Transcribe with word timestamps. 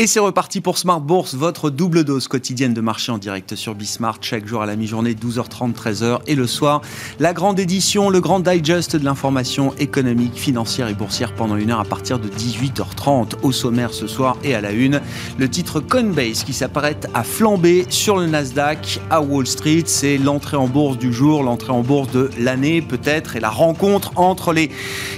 Et 0.00 0.06
c'est 0.06 0.18
reparti 0.18 0.62
pour 0.62 0.78
Smart 0.78 1.02
Bourse, 1.02 1.34
votre 1.34 1.68
double 1.68 2.04
dose 2.04 2.26
quotidienne 2.26 2.72
de 2.72 2.80
marché 2.80 3.12
en 3.12 3.18
direct 3.18 3.54
sur 3.54 3.74
Bismart, 3.74 4.16
chaque 4.22 4.46
jour 4.46 4.62
à 4.62 4.66
la 4.66 4.74
mi-journée, 4.74 5.12
12h30, 5.12 5.74
13h, 5.74 6.20
et 6.26 6.34
le 6.34 6.46
soir, 6.46 6.80
la 7.18 7.34
grande 7.34 7.60
édition, 7.60 8.08
le 8.08 8.18
grand 8.22 8.40
digest 8.40 8.96
de 8.96 9.04
l'information 9.04 9.74
économique, 9.76 10.36
financière 10.36 10.88
et 10.88 10.94
boursière 10.94 11.34
pendant 11.34 11.56
une 11.56 11.70
heure 11.70 11.80
à 11.80 11.84
partir 11.84 12.18
de 12.18 12.28
18h30. 12.28 13.42
Au 13.42 13.52
sommaire 13.52 13.92
ce 13.92 14.06
soir 14.06 14.38
et 14.42 14.54
à 14.54 14.62
la 14.62 14.72
une, 14.72 15.02
le 15.36 15.50
titre 15.50 15.80
Coinbase 15.80 16.44
qui 16.44 16.54
s'apprête 16.54 17.06
à 17.12 17.22
flamber 17.22 17.84
sur 17.90 18.16
le 18.16 18.24
Nasdaq 18.24 19.00
à 19.10 19.20
Wall 19.20 19.46
Street. 19.46 19.82
C'est 19.84 20.16
l'entrée 20.16 20.56
en 20.56 20.66
bourse 20.66 20.96
du 20.96 21.12
jour, 21.12 21.42
l'entrée 21.42 21.72
en 21.72 21.82
bourse 21.82 22.10
de 22.10 22.30
l'année 22.38 22.80
peut-être, 22.80 23.36
et 23.36 23.40
la 23.40 23.50
rencontre 23.50 24.12
entre 24.16 24.54
les 24.54 24.70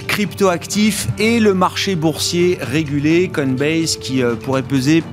cryptoactifs 0.09 1.07
et 1.19 1.39
le 1.39 1.53
marché 1.53 1.95
boursier 1.95 2.57
régulé. 2.59 3.29
Coinbase 3.33 3.95
qui 3.95 4.21
euh, 4.21 4.35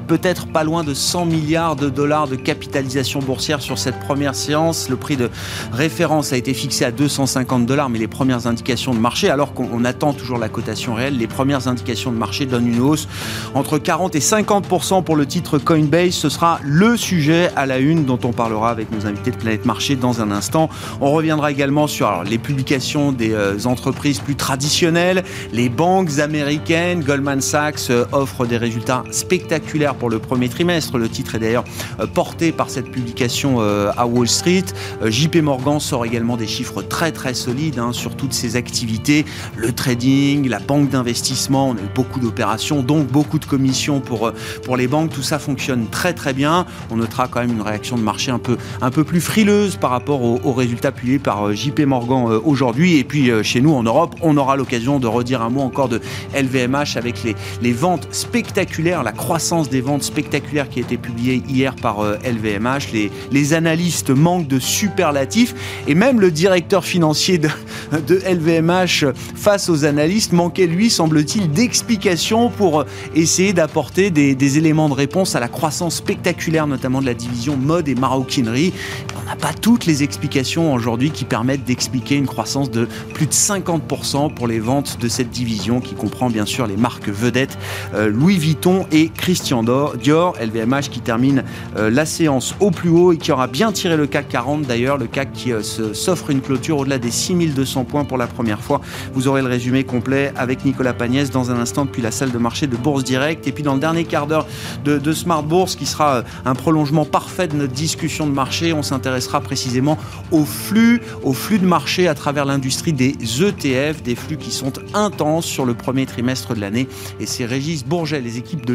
peut-être 0.06 0.46
pas 0.46 0.64
loin 0.64 0.84
de 0.84 0.94
100 0.94 1.26
milliards 1.26 1.76
de 1.76 1.88
dollars 1.88 2.28
de 2.28 2.36
capitalisation 2.36 3.20
boursière 3.20 3.60
sur 3.60 3.78
cette 3.78 3.98
première 4.00 4.34
séance. 4.34 4.88
Le 4.88 4.96
prix 4.96 5.16
de 5.16 5.30
référence 5.72 6.32
a 6.32 6.36
été 6.36 6.54
fixé 6.54 6.84
à 6.84 6.90
250 6.90 7.66
dollars, 7.66 7.90
mais 7.90 7.98
les 7.98 8.08
premières 8.08 8.46
indications 8.46 8.94
de 8.94 8.98
marché, 8.98 9.28
alors 9.28 9.52
qu'on 9.52 9.84
attend 9.84 10.12
toujours 10.12 10.38
la 10.38 10.48
cotation 10.48 10.94
réelle, 10.94 11.18
les 11.18 11.26
premières 11.26 11.68
indications 11.68 12.10
de 12.10 12.16
marché 12.16 12.46
donnent 12.46 12.68
une 12.68 12.80
hausse 12.80 13.06
entre 13.54 13.78
40 13.78 14.14
et 14.14 14.20
50% 14.20 15.04
pour 15.04 15.16
le 15.16 15.26
titre 15.26 15.58
Coinbase. 15.58 16.14
Ce 16.14 16.28
sera 16.28 16.58
le 16.64 16.96
sujet 16.96 17.50
à 17.56 17.66
la 17.66 17.78
une 17.78 18.04
dont 18.04 18.18
on 18.24 18.32
parlera 18.32 18.70
avec 18.70 18.90
nos 18.90 19.06
invités 19.06 19.30
de 19.30 19.36
Planète 19.36 19.66
Marché 19.66 19.96
dans 19.96 20.22
un 20.22 20.30
instant. 20.30 20.70
On 21.00 21.12
reviendra 21.12 21.50
également 21.50 21.86
sur 21.86 22.24
les 22.24 22.38
publications 22.38 23.12
des 23.12 23.32
euh, 23.32 23.58
entreprises 23.66 24.20
plus 24.20 24.36
traditionnelles. 24.36 25.22
Les 25.52 25.68
banques 25.68 26.18
américaines, 26.18 27.02
Goldman 27.02 27.40
Sachs 27.40 27.90
euh, 27.90 28.04
offre 28.12 28.46
des 28.46 28.56
résultats 28.56 29.04
spectaculaires 29.10 29.49
spectaculaire 29.50 29.96
pour 29.96 30.10
le 30.10 30.20
premier 30.20 30.48
trimestre. 30.48 30.96
Le 30.96 31.08
titre 31.08 31.34
est 31.34 31.40
d'ailleurs 31.40 31.64
euh, 31.98 32.06
porté 32.06 32.52
par 32.52 32.70
cette 32.70 32.88
publication 32.88 33.56
euh, 33.58 33.90
à 33.96 34.06
Wall 34.06 34.28
Street. 34.28 34.64
Euh, 35.02 35.10
JP 35.10 35.36
Morgan 35.42 35.80
sort 35.80 36.06
également 36.06 36.36
des 36.36 36.46
chiffres 36.46 36.82
très 36.82 37.10
très 37.10 37.34
solides 37.34 37.80
hein, 37.80 37.92
sur 37.92 38.14
toutes 38.14 38.32
ses 38.32 38.54
activités, 38.54 39.24
le 39.56 39.72
trading, 39.72 40.48
la 40.48 40.60
banque 40.60 40.90
d'investissement. 40.90 41.70
On 41.70 41.74
a 41.74 41.80
eu 41.80 41.90
beaucoup 41.96 42.20
d'opérations, 42.20 42.82
donc 42.82 43.08
beaucoup 43.08 43.40
de 43.40 43.44
commissions 43.44 43.98
pour, 43.98 44.30
pour 44.64 44.76
les 44.76 44.86
banques. 44.86 45.10
Tout 45.10 45.22
ça 45.22 45.40
fonctionne 45.40 45.88
très 45.88 46.12
très 46.12 46.32
bien. 46.32 46.64
On 46.92 46.96
notera 46.96 47.26
quand 47.26 47.40
même 47.40 47.50
une 47.50 47.62
réaction 47.62 47.96
de 47.96 48.02
marché 48.02 48.30
un 48.30 48.38
peu, 48.38 48.56
un 48.80 48.90
peu 48.90 49.02
plus 49.02 49.20
frileuse 49.20 49.74
par 49.74 49.90
rapport 49.90 50.22
aux, 50.22 50.52
résultats 50.52 50.92
publiés 50.92 51.18
par 51.18 51.52
JP 51.52 51.80
Morgan 51.80 52.40
aujourd'hui. 52.44 52.98
Et 52.98 53.04
puis 53.04 53.30
chez 53.42 53.60
nous 53.60 53.72
en 53.72 53.82
Europe, 53.82 54.14
on 54.22 54.36
aura 54.36 54.56
l'occasion 54.56 55.00
de 55.00 55.06
redire 55.06 55.42
un 55.42 55.50
mot 55.50 55.62
encore 55.62 55.88
de 55.88 56.00
LVMH 56.34 56.96
avec 56.96 57.24
les, 57.24 57.34
les 57.62 57.72
ventes 57.72 58.06
spectaculaires, 58.12 59.02
la 59.02 59.12
croissance 59.12 59.29
des 59.70 59.80
ventes 59.80 60.02
spectaculaires 60.02 60.68
qui 60.68 60.80
a 60.80 60.82
été 60.82 60.96
publiée 60.96 61.40
hier 61.48 61.76
par 61.76 62.02
LVMH. 62.02 62.88
Euh, 62.94 63.08
les, 63.30 63.54
analystes 63.54 64.10
manquent 64.10 64.48
de 64.48 64.58
superlatifs 64.58 65.54
et 65.86 65.94
même 65.94 66.20
le 66.20 66.32
directeur 66.32 66.84
financier 66.84 67.38
de, 67.38 67.48
LVMH 67.92 69.12
face 69.36 69.68
aux 69.68 69.84
analystes 69.84 70.32
manquait, 70.32 70.66
lui, 70.66 70.90
semble-t-il, 70.90 71.48
d'explications 71.50 72.50
pour 72.50 72.84
essayer 73.14 73.52
d'apporter 73.52 74.10
des, 74.10 74.34
des, 74.34 74.58
éléments 74.58 74.88
de 74.88 74.94
réponse 74.94 75.36
à 75.36 75.40
la 75.40 75.48
croissance 75.48 75.96
spectaculaire, 75.96 76.66
notamment 76.66 77.00
de 77.00 77.06
la 77.06 77.14
division 77.14 77.56
mode 77.56 77.88
et 77.88 77.94
maroquinerie. 77.94 78.72
On 79.20 79.28
n'a 79.28 79.36
pas 79.36 79.52
toutes 79.52 79.86
les 79.86 80.02
explications 80.02 80.74
aujourd'hui 80.74 81.12
qui 81.12 81.24
permettent 81.24 81.64
d'expliquer 81.64 82.16
une 82.16 82.26
croissance 82.26 82.70
de 82.70 82.88
plus 83.14 83.26
de 83.26 83.32
50% 83.32 84.34
pour 84.34 84.48
les 84.48 84.58
ventes 84.58 84.98
de 85.00 85.06
cette 85.06 85.30
division 85.30 85.80
qui 85.80 85.94
comprend 85.94 86.30
bien 86.30 86.46
sûr 86.46 86.66
les 86.66 86.76
marques 86.76 87.08
vedettes 87.08 87.56
euh, 87.94 88.08
Louis 88.08 88.38
Vuitton 88.38 88.86
et 88.90 89.10
Christian 89.20 89.62
Dior, 89.62 90.34
LVMH 90.40 90.88
qui 90.90 91.00
termine 91.00 91.44
euh, 91.76 91.90
la 91.90 92.06
séance 92.06 92.54
au 92.58 92.70
plus 92.70 92.88
haut 92.88 93.12
et 93.12 93.18
qui 93.18 93.32
aura 93.32 93.48
bien 93.48 93.70
tiré 93.70 93.96
le 93.98 94.06
CAC 94.06 94.28
40 94.30 94.62
d'ailleurs, 94.62 94.96
le 94.96 95.06
CAC 95.06 95.32
qui 95.32 95.52
euh, 95.52 95.62
s'offre 95.62 96.30
une 96.30 96.40
clôture 96.40 96.78
au-delà 96.78 96.98
des 96.98 97.10
6200 97.10 97.84
points 97.84 98.04
pour 98.04 98.16
la 98.16 98.26
première 98.26 98.60
fois. 98.60 98.80
Vous 99.12 99.28
aurez 99.28 99.42
le 99.42 99.48
résumé 99.48 99.84
complet 99.84 100.32
avec 100.36 100.64
Nicolas 100.64 100.94
Pagnès 100.94 101.30
dans 101.30 101.50
un 101.50 101.60
instant 101.60 101.84
depuis 101.84 102.00
la 102.00 102.10
salle 102.10 102.30
de 102.30 102.38
marché 102.38 102.66
de 102.66 102.76
Bourse 102.76 103.04
Direct. 103.04 103.46
Et 103.46 103.52
puis 103.52 103.62
dans 103.62 103.74
le 103.74 103.80
dernier 103.80 104.04
quart 104.04 104.26
d'heure 104.26 104.46
de, 104.84 105.12
Smart 105.12 105.42
Bourse 105.42 105.76
qui 105.76 105.84
sera 105.84 106.16
euh, 106.16 106.22
un 106.46 106.54
prolongement 106.54 107.04
parfait 107.04 107.46
de 107.46 107.56
notre 107.56 107.74
discussion 107.74 108.26
de 108.26 108.32
marché, 108.32 108.72
on 108.72 108.82
s'intéressera 108.82 109.42
précisément 109.42 109.98
au 110.30 110.46
flux, 110.46 111.02
au 111.22 111.34
flux 111.34 111.58
de 111.58 111.66
marché 111.66 112.08
à 112.08 112.14
travers 112.14 112.46
l'industrie 112.46 112.94
des 112.94 113.14
ETF, 113.42 114.02
des 114.02 114.14
flux 114.14 114.38
qui 114.38 114.50
sont 114.50 114.72
intenses 114.94 115.44
sur 115.44 115.66
le 115.66 115.74
premier 115.74 116.06
trimestre 116.06 116.54
de 116.54 116.60
l'année. 116.60 116.88
Et 117.20 117.26
c'est 117.26 117.44
Régis 117.44 117.84
Bourget, 117.84 118.20
les 118.20 118.38
équipes 118.38 118.64
de 118.64 118.72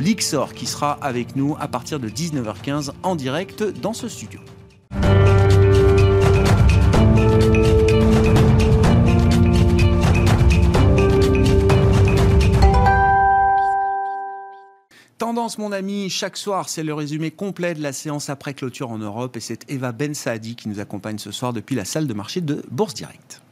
qui 0.54 0.66
sera 0.66 0.94
avec 1.02 1.36
nous 1.36 1.56
à 1.60 1.68
partir 1.68 2.00
de 2.00 2.10
19h15 2.10 2.92
en 3.04 3.16
direct 3.16 3.64
dans 3.64 3.94
ce 3.94 4.10
studio. 4.10 4.40
Tendance, 15.18 15.58
mon 15.58 15.72
ami, 15.72 16.10
chaque 16.10 16.36
soir, 16.36 16.68
c'est 16.68 16.84
le 16.84 16.94
résumé 16.94 17.32
complet 17.32 17.74
de 17.74 17.82
la 17.82 17.94
séance 17.94 18.30
après 18.30 18.54
clôture 18.54 18.92
en 18.92 18.98
Europe 18.98 19.38
et 19.38 19.40
c'est 19.40 19.70
Eva 19.72 19.94
Ben 19.94 20.14
Saadi 20.14 20.58
qui 20.58 20.68
nous 20.68 20.82
accompagne 20.82 21.18
ce 21.18 21.32
soir 21.32 21.54
depuis 21.54 21.76
la 21.76 21.86
salle 21.86 22.08
de 22.08 22.14
marché 22.14 22.42
de 22.42 22.62
Bourse 22.70 22.94
Direct. 22.94 23.45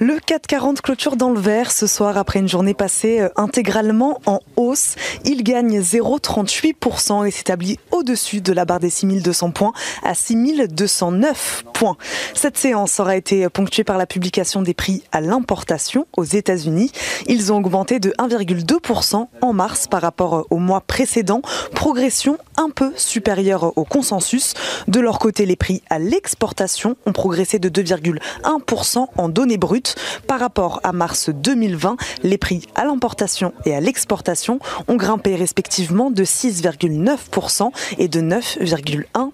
Le 0.00 0.18
440 0.18 0.80
clôture 0.80 1.14
dans 1.14 1.30
le 1.30 1.38
vert 1.38 1.70
ce 1.70 1.86
soir 1.86 2.18
après 2.18 2.40
une 2.40 2.48
journée 2.48 2.74
passée 2.74 3.20
euh, 3.20 3.28
intégralement 3.36 4.20
en 4.26 4.40
hausse. 4.56 4.96
Il 5.24 5.44
gagne 5.44 5.78
0,38% 5.78 7.24
et 7.24 7.30
s'établit 7.30 7.78
au-dessus 7.92 8.40
de 8.40 8.52
la 8.52 8.64
barre 8.64 8.80
des 8.80 8.90
6200 8.90 9.52
points 9.52 9.72
à 10.02 10.14
6209 10.14 11.62
points. 11.72 11.96
Cette 12.34 12.58
séance 12.58 12.98
aura 12.98 13.14
été 13.14 13.48
ponctuée 13.48 13.84
par 13.84 13.96
la 13.96 14.06
publication 14.06 14.62
des 14.62 14.74
prix 14.74 15.04
à 15.12 15.20
l'importation 15.20 16.08
aux 16.16 16.24
États-Unis. 16.24 16.90
Ils 17.28 17.52
ont 17.52 17.58
augmenté 17.58 18.00
de 18.00 18.10
1,2% 18.18 19.28
en 19.42 19.52
mars 19.52 19.86
par 19.86 20.02
rapport 20.02 20.44
au 20.50 20.56
mois 20.56 20.80
précédent, 20.80 21.40
progression 21.72 22.36
un 22.56 22.70
peu 22.70 22.92
supérieure 22.96 23.78
au 23.78 23.84
consensus. 23.84 24.54
De 24.88 24.98
leur 24.98 25.20
côté, 25.20 25.46
les 25.46 25.56
prix 25.56 25.82
à 25.88 26.00
l'exportation 26.00 26.96
ont 27.06 27.12
progressé 27.12 27.60
de 27.60 27.68
2,1% 27.68 29.06
en 29.16 29.28
données 29.28 29.56
brutes 29.56 29.83
par 30.26 30.40
rapport 30.40 30.80
à 30.82 30.92
mars 30.92 31.30
2020, 31.30 31.96
les 32.22 32.38
prix 32.38 32.66
à 32.74 32.84
l'importation 32.84 33.52
et 33.64 33.74
à 33.74 33.80
l'exportation 33.80 34.58
ont 34.88 34.96
grimpé 34.96 35.36
respectivement 35.36 36.10
de 36.10 36.24
6,9% 36.24 37.70
et 37.98 38.08
de 38.08 38.20
9,1%. 38.20 39.32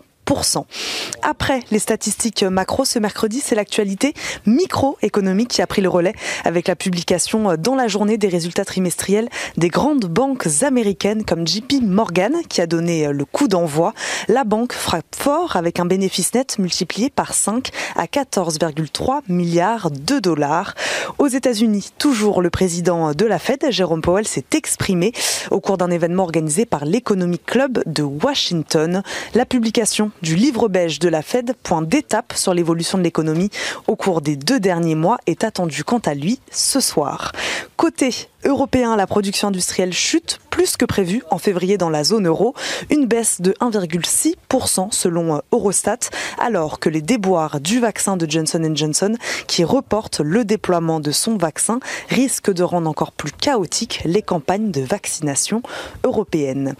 Après 1.23 1.61
les 1.73 1.81
statistiques 1.81 2.45
macro, 2.45 2.85
ce 2.85 2.99
mercredi, 2.99 3.43
c'est 3.45 3.57
l'actualité 3.57 4.15
microéconomique 4.47 5.49
qui 5.49 5.63
a 5.63 5.67
pris 5.67 5.83
le 5.83 5.89
relais 5.89 6.15
avec 6.45 6.69
la 6.69 6.77
publication 6.77 7.57
dans 7.57 7.75
la 7.75 7.89
journée 7.89 8.17
des 8.17 8.29
résultats 8.29 8.65
trimestriels 8.65 9.29
des 9.57 9.69
grandes 9.69 10.07
banques 10.07 10.47
américaines 10.63 11.25
comme 11.25 11.47
JP 11.47 11.83
Morgan 11.83 12.35
qui 12.49 12.61
a 12.61 12.67
donné 12.67 13.13
le 13.13 13.25
coup 13.25 13.49
d'envoi. 13.49 13.93
La 14.29 14.45
banque 14.45 14.73
frappe 14.73 15.17
fort 15.17 15.57
avec 15.57 15.81
un 15.81 15.85
bénéfice 15.85 16.33
net 16.35 16.59
multiplié 16.59 17.11
par 17.11 17.35
5 17.35 17.71
à 17.97 18.05
14,3 18.05 19.23
milliards 19.29 19.91
de 19.91 20.21
dollars. 20.21 20.75
Aux 21.19 21.29
États-Unis, 21.29 21.91
toujours 21.99 22.41
le 22.41 22.51
président 22.51 23.13
de 23.15 23.27
la 23.27 23.39
Fed, 23.39 23.67
Jérôme 23.71 24.01
Powell, 24.01 24.29
s'est 24.29 24.45
exprimé 24.55 25.13
au 25.51 25.61
cours 25.61 25.77
d'un 25.77 25.91
événement 25.91 26.23
organisé 26.23 26.67
par 26.67 26.85
l'Economic 26.85 27.45
Club 27.45 27.83
de 27.87 28.03
Washington. 28.03 29.03
La 29.34 29.45
publication 29.45 30.13
du 30.22 30.37
livre 30.37 30.69
beige 30.69 30.99
de 30.99 31.09
la 31.09 31.22
Fed, 31.22 31.55
point 31.63 31.83
d'étape 31.83 32.33
sur 32.34 32.55
l'évolution 32.55 32.99
de 32.99 33.03
l'économie 33.03 33.51
au 33.87 33.97
cours 33.97 34.21
des 34.21 34.37
deux 34.37 34.61
derniers 34.61 34.95
mois, 34.95 35.19
est 35.27 35.45
attendu 35.45 35.84
quant 35.84 35.99
à 35.99 36.15
lui 36.15 36.41
ce 36.51 36.81
soir. 36.81 37.33
Côté 37.77 38.11
européen, 38.45 38.97
la 38.97 39.07
production 39.07 39.49
industrielle 39.49 39.93
chute 39.93 40.41
plus 40.60 40.77
que 40.77 40.84
prévu 40.84 41.22
en 41.30 41.39
février 41.39 41.78
dans 41.78 41.89
la 41.89 42.04
zone 42.04 42.27
euro, 42.27 42.54
une 42.91 43.07
baisse 43.07 43.41
de 43.41 43.53
1,6% 43.62 44.92
selon 44.92 45.36
euh, 45.36 45.39
Eurostat, 45.53 46.10
alors 46.39 46.80
que 46.80 46.91
les 46.91 47.01
déboires 47.01 47.60
du 47.60 47.80
vaccin 47.80 48.18
de 48.18 48.30
Johnson 48.30 48.71
Johnson, 48.74 49.15
qui 49.47 49.65
reporte 49.65 50.21
le 50.21 50.45
déploiement 50.45 51.01
de 51.01 51.12
son 51.12 51.39
vaccin, 51.39 51.80
risquent 52.10 52.53
de 52.53 52.62
rendre 52.62 52.91
encore 52.91 53.12
plus 53.12 53.33
chaotiques 53.33 54.03
les 54.04 54.21
campagnes 54.21 54.71
de 54.71 54.83
vaccination 54.83 55.62
européennes. 56.04 56.74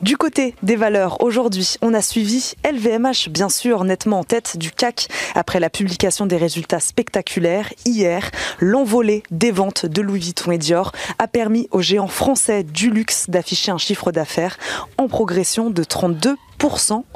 Du 0.00 0.16
côté 0.16 0.54
des 0.62 0.76
valeurs, 0.76 1.22
aujourd'hui, 1.22 1.74
on 1.82 1.92
a 1.92 2.00
suivi 2.00 2.54
LVMH, 2.64 3.28
bien 3.28 3.50
sûr, 3.50 3.84
nettement 3.84 4.20
en 4.20 4.24
tête 4.24 4.56
du 4.56 4.70
CAC 4.70 5.08
après 5.34 5.60
la 5.60 5.68
publication 5.68 6.24
des 6.24 6.38
résultats 6.38 6.80
spectaculaires. 6.80 7.70
Hier, 7.84 8.30
l'envolée 8.60 9.24
des 9.30 9.50
ventes 9.50 9.84
de 9.84 10.00
Louis 10.00 10.20
Vuitton 10.20 10.52
et 10.52 10.58
Dior 10.58 10.92
a 11.18 11.28
permis 11.28 11.68
aux 11.70 11.82
géants 11.82 12.08
français 12.08 12.62
du 12.62 12.88
luxe 12.88 13.25
d'afficher 13.28 13.72
un 13.72 13.78
chiffre 13.78 14.12
d'affaires 14.12 14.58
en 14.98 15.08
progression 15.08 15.70
de 15.70 15.84
32 15.84 16.36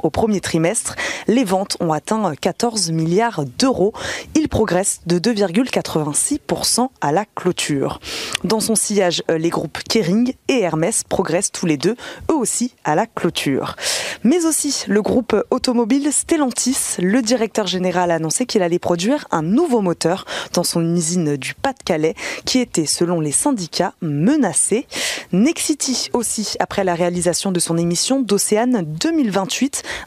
au 0.03 0.09
premier 0.09 0.39
trimestre. 0.39 0.95
Les 1.27 1.43
ventes 1.43 1.77
ont 1.79 1.91
atteint 1.91 2.33
14 2.39 2.91
milliards 2.91 3.43
d'euros. 3.57 3.93
Il 4.35 4.49
progresse 4.49 5.01
de 5.05 5.19
2,86% 5.19 6.89
à 7.01 7.11
la 7.11 7.25
clôture. 7.35 7.99
Dans 8.43 8.59
son 8.59 8.75
sillage, 8.75 9.23
les 9.29 9.49
groupes 9.49 9.79
Kering 9.89 10.33
et 10.47 10.61
Hermès 10.61 11.03
progressent 11.03 11.51
tous 11.51 11.65
les 11.65 11.77
deux, 11.77 11.95
eux 12.31 12.35
aussi, 12.35 12.75
à 12.83 12.95
la 12.95 13.05
clôture. 13.07 13.75
Mais 14.23 14.45
aussi 14.45 14.85
le 14.87 15.01
groupe 15.01 15.35
automobile 15.49 16.11
Stellantis, 16.11 16.97
le 16.99 17.21
directeur 17.21 17.67
général 17.67 18.11
a 18.11 18.15
annoncé 18.15 18.45
qu'il 18.45 18.61
allait 18.61 18.79
produire 18.79 19.27
un 19.31 19.41
nouveau 19.41 19.81
moteur 19.81 20.25
dans 20.53 20.63
son 20.63 20.95
usine 20.95 21.35
du 21.35 21.53
Pas-de-Calais 21.55 22.15
qui 22.45 22.59
était, 22.59 22.85
selon 22.85 23.19
les 23.19 23.31
syndicats, 23.31 23.93
menacé. 24.01 24.87
Nexity 25.33 26.09
aussi, 26.13 26.55
après 26.59 26.83
la 26.83 26.95
réalisation 26.95 27.51
de 27.51 27.59
son 27.59 27.77
émission 27.77 28.21
d'Océane 28.21 28.83
2020 28.85 29.30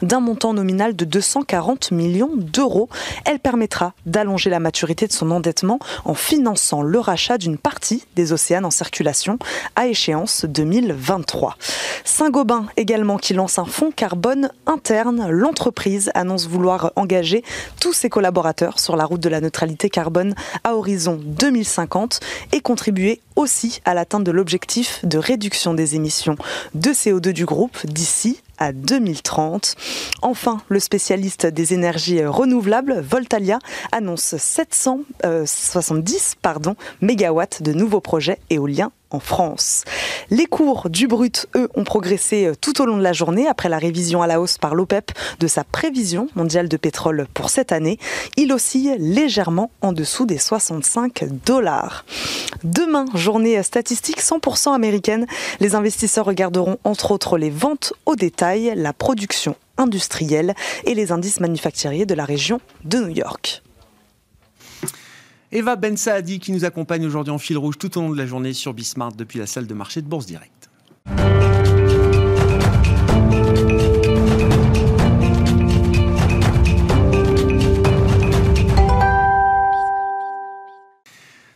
d'un 0.01 0.19
montant 0.19 0.53
nominal 0.53 0.95
de 0.95 1.05
240 1.05 1.91
millions 1.91 2.31
d'euros. 2.35 2.89
Elle 3.25 3.39
permettra 3.39 3.93
d'allonger 4.05 4.49
la 4.49 4.59
maturité 4.59 5.07
de 5.07 5.11
son 5.11 5.31
endettement 5.31 5.79
en 6.03 6.13
finançant 6.13 6.81
le 6.81 6.99
rachat 6.99 7.37
d'une 7.37 7.57
partie 7.57 8.03
des 8.15 8.31
océans 8.31 8.63
en 8.63 8.71
circulation 8.71 9.37
à 9.75 9.87
échéance 9.87 10.45
2023. 10.45 11.57
Saint-Gobain 12.03 12.67
également 12.77 13.17
qui 13.17 13.33
lance 13.33 13.59
un 13.59 13.65
fonds 13.65 13.91
carbone 13.91 14.49
interne. 14.67 15.27
L'entreprise 15.29 16.11
annonce 16.13 16.47
vouloir 16.47 16.91
engager 16.95 17.43
tous 17.79 17.93
ses 17.93 18.09
collaborateurs 18.09 18.79
sur 18.79 18.95
la 18.95 19.05
route 19.05 19.21
de 19.21 19.29
la 19.29 19.41
neutralité 19.41 19.89
carbone 19.89 20.35
à 20.63 20.75
horizon 20.75 21.19
2050 21.23 22.19
et 22.51 22.61
contribuer 22.61 23.21
aussi 23.35 23.81
à 23.85 23.93
l'atteinte 23.93 24.23
de 24.23 24.31
l'objectif 24.31 25.03
de 25.03 25.17
réduction 25.17 25.73
des 25.73 25.95
émissions 25.95 26.35
de 26.73 26.89
CO2 26.91 27.31
du 27.31 27.45
groupe 27.45 27.85
d'ici 27.85 28.41
à 28.57 28.71
2030. 28.71 29.75
Enfin, 30.21 30.61
le 30.69 30.79
spécialiste 30.79 31.45
des 31.45 31.73
énergies 31.73 32.23
renouvelables, 32.25 33.01
Voltalia, 33.01 33.59
annonce 33.91 34.35
770 34.37 36.35
euh, 36.45 36.73
mégawatts 37.01 37.61
de 37.61 37.73
nouveaux 37.73 38.01
projets 38.01 38.39
éoliens 38.49 38.91
France. 39.19 39.83
Les 40.29 40.45
cours 40.45 40.89
du 40.89 41.07
brut, 41.07 41.47
eux, 41.55 41.69
ont 41.75 41.83
progressé 41.83 42.45
euh, 42.45 42.55
tout 42.59 42.81
au 42.81 42.85
long 42.85 42.97
de 42.97 43.03
la 43.03 43.13
journée 43.13 43.47
après 43.47 43.69
la 43.69 43.77
révision 43.77 44.21
à 44.21 44.27
la 44.27 44.39
hausse 44.39 44.57
par 44.57 44.75
l'OPEP 44.75 45.11
de 45.39 45.47
sa 45.47 45.63
prévision 45.63 46.27
mondiale 46.35 46.69
de 46.69 46.77
pétrole 46.77 47.27
pour 47.33 47.49
cette 47.49 47.71
année. 47.71 47.97
Il 48.37 48.51
oscille 48.53 48.95
légèrement 48.99 49.71
en 49.81 49.93
dessous 49.93 50.25
des 50.25 50.37
65 50.37 51.25
dollars. 51.45 52.05
Demain, 52.63 53.05
journée 53.13 53.61
statistique 53.63 54.21
100% 54.21 54.73
américaine. 54.73 55.25
Les 55.59 55.75
investisseurs 55.75 56.25
regarderont 56.25 56.77
entre 56.83 57.11
autres 57.11 57.37
les 57.37 57.49
ventes 57.49 57.93
au 58.05 58.15
détail, 58.15 58.73
la 58.75 58.93
production 58.93 59.55
industrielle 59.77 60.53
et 60.85 60.93
les 60.93 61.11
indices 61.11 61.39
manufacturiers 61.39 62.05
de 62.05 62.13
la 62.13 62.25
région 62.25 62.59
de 62.83 62.99
New 62.99 63.09
York. 63.09 63.64
Eva 65.55 65.77
Ben 65.77 65.95
Saadi 65.95 66.39
qui 66.39 66.51
nous 66.51 66.65
accompagne 66.65 67.05
aujourd'hui 67.05 67.31
en 67.31 67.37
fil 67.37 67.57
rouge 67.57 67.77
tout 67.77 67.97
au 67.97 68.01
long 68.01 68.09
de 68.09 68.17
la 68.17 68.25
journée 68.25 68.51
sur 68.51 68.73
Bismart 68.73 69.13
depuis 69.13 69.39
la 69.39 69.47
salle 69.47 69.67
de 69.67 69.73
marché 69.73 70.01
de 70.01 70.05
Bourse 70.05 70.25
Direct. 70.25 70.69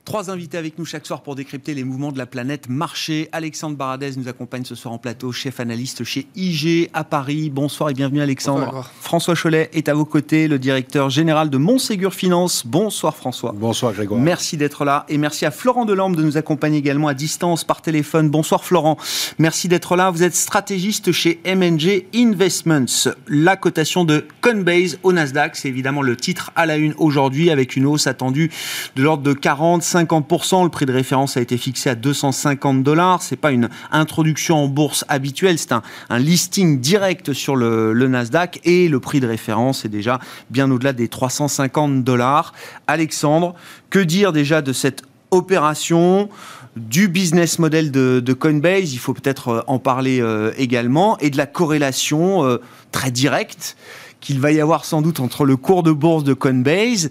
Trois 0.09 0.31
invités 0.31 0.57
avec 0.57 0.79
nous 0.79 0.85
chaque 0.85 1.05
soir 1.05 1.21
pour 1.21 1.35
décrypter 1.35 1.75
les 1.75 1.83
mouvements 1.83 2.11
de 2.11 2.17
la 2.17 2.25
planète 2.25 2.67
marché. 2.67 3.29
Alexandre 3.31 3.77
Baradez 3.77 4.13
nous 4.17 4.27
accompagne 4.27 4.65
ce 4.65 4.73
soir 4.73 4.91
en 4.91 4.97
plateau, 4.97 5.31
chef 5.31 5.59
analyste 5.59 6.03
chez 6.03 6.25
IG 6.35 6.89
à 6.95 7.03
Paris. 7.03 7.51
Bonsoir 7.51 7.91
et 7.91 7.93
bienvenue 7.93 8.19
Alexandre. 8.19 8.89
François 9.01 9.35
Cholet 9.35 9.69
est 9.71 9.87
à 9.87 9.93
vos 9.93 10.05
côtés, 10.05 10.47
le 10.47 10.57
directeur 10.57 11.11
général 11.11 11.51
de 11.51 11.59
Montségur 11.59 12.11
Finance. 12.11 12.65
Bonsoir 12.65 13.15
François. 13.15 13.53
Bonsoir 13.55 13.93
Grégoire. 13.93 14.19
Merci 14.19 14.57
d'être 14.57 14.83
là 14.83 15.05
et 15.09 15.19
merci 15.19 15.45
à 15.45 15.51
Florent 15.51 15.85
Delambre 15.85 16.15
de 16.17 16.23
nous 16.23 16.37
accompagner 16.37 16.79
également 16.79 17.07
à 17.07 17.13
distance 17.13 17.63
par 17.63 17.83
téléphone. 17.83 18.31
Bonsoir 18.31 18.63
Florent. 18.63 18.97
Merci 19.37 19.67
d'être 19.67 19.95
là. 19.95 20.09
Vous 20.09 20.23
êtes 20.23 20.35
stratégiste 20.35 21.11
chez 21.11 21.39
MNG 21.45 22.07
Investments. 22.15 23.11
La 23.27 23.57
cotation 23.57 24.05
de 24.05 24.25
Coinbase 24.41 24.97
au 25.03 25.13
Nasdaq, 25.13 25.55
c'est 25.55 25.67
évidemment 25.67 26.01
le 26.01 26.17
titre 26.17 26.49
à 26.55 26.65
la 26.65 26.77
une 26.77 26.95
aujourd'hui 26.97 27.51
avec 27.51 27.75
une 27.75 27.85
hausse 27.85 28.07
attendue 28.07 28.49
de 28.95 29.03
l'ordre 29.03 29.21
de 29.21 29.33
45 29.33 29.98
50%. 30.05 30.63
Le 30.63 30.69
prix 30.69 30.85
de 30.85 30.93
référence 30.93 31.37
a 31.37 31.41
été 31.41 31.57
fixé 31.57 31.89
à 31.89 31.95
250 31.95 32.83
dollars. 32.83 33.21
C'est 33.21 33.35
pas 33.35 33.51
une 33.51 33.69
introduction 33.91 34.63
en 34.63 34.67
bourse 34.67 35.05
habituelle, 35.07 35.57
c'est 35.57 35.71
un, 35.73 35.81
listing 36.19 36.79
direct 36.79 37.33
sur 37.33 37.55
le, 37.55 37.93
Nasdaq 37.93 38.59
et 38.63 38.87
le 38.87 38.99
prix 38.99 39.19
de 39.19 39.27
référence 39.27 39.85
est 39.85 39.89
déjà 39.89 40.19
bien 40.49 40.69
au-delà 40.71 40.93
des 40.93 41.07
350 41.07 42.03
dollars. 42.03 42.53
Alexandre, 42.87 43.55
que 43.89 43.99
dire 43.99 44.31
déjà 44.31 44.61
de 44.61 44.73
cette 44.73 45.03
opération 45.31 46.29
du 46.75 47.07
business 47.07 47.59
model 47.59 47.91
de, 47.91 48.33
Coinbase, 48.33 48.93
il 48.93 48.99
faut 48.99 49.13
peut-être 49.13 49.49
euh, 49.49 49.61
en 49.67 49.79
parler 49.79 50.21
euh, 50.21 50.51
également, 50.57 51.17
et 51.19 51.29
de 51.29 51.37
la 51.37 51.45
corrélation 51.45 52.45
euh, 52.45 52.61
très 52.91 53.11
directe 53.11 53.75
qu'il 54.21 54.39
va 54.39 54.51
y 54.51 54.61
avoir 54.61 54.85
sans 54.85 55.01
doute 55.01 55.19
entre 55.19 55.45
le 55.45 55.57
cours 55.57 55.83
de 55.83 55.91
bourse 55.91 56.23
de 56.23 56.33
Coinbase 56.33 57.09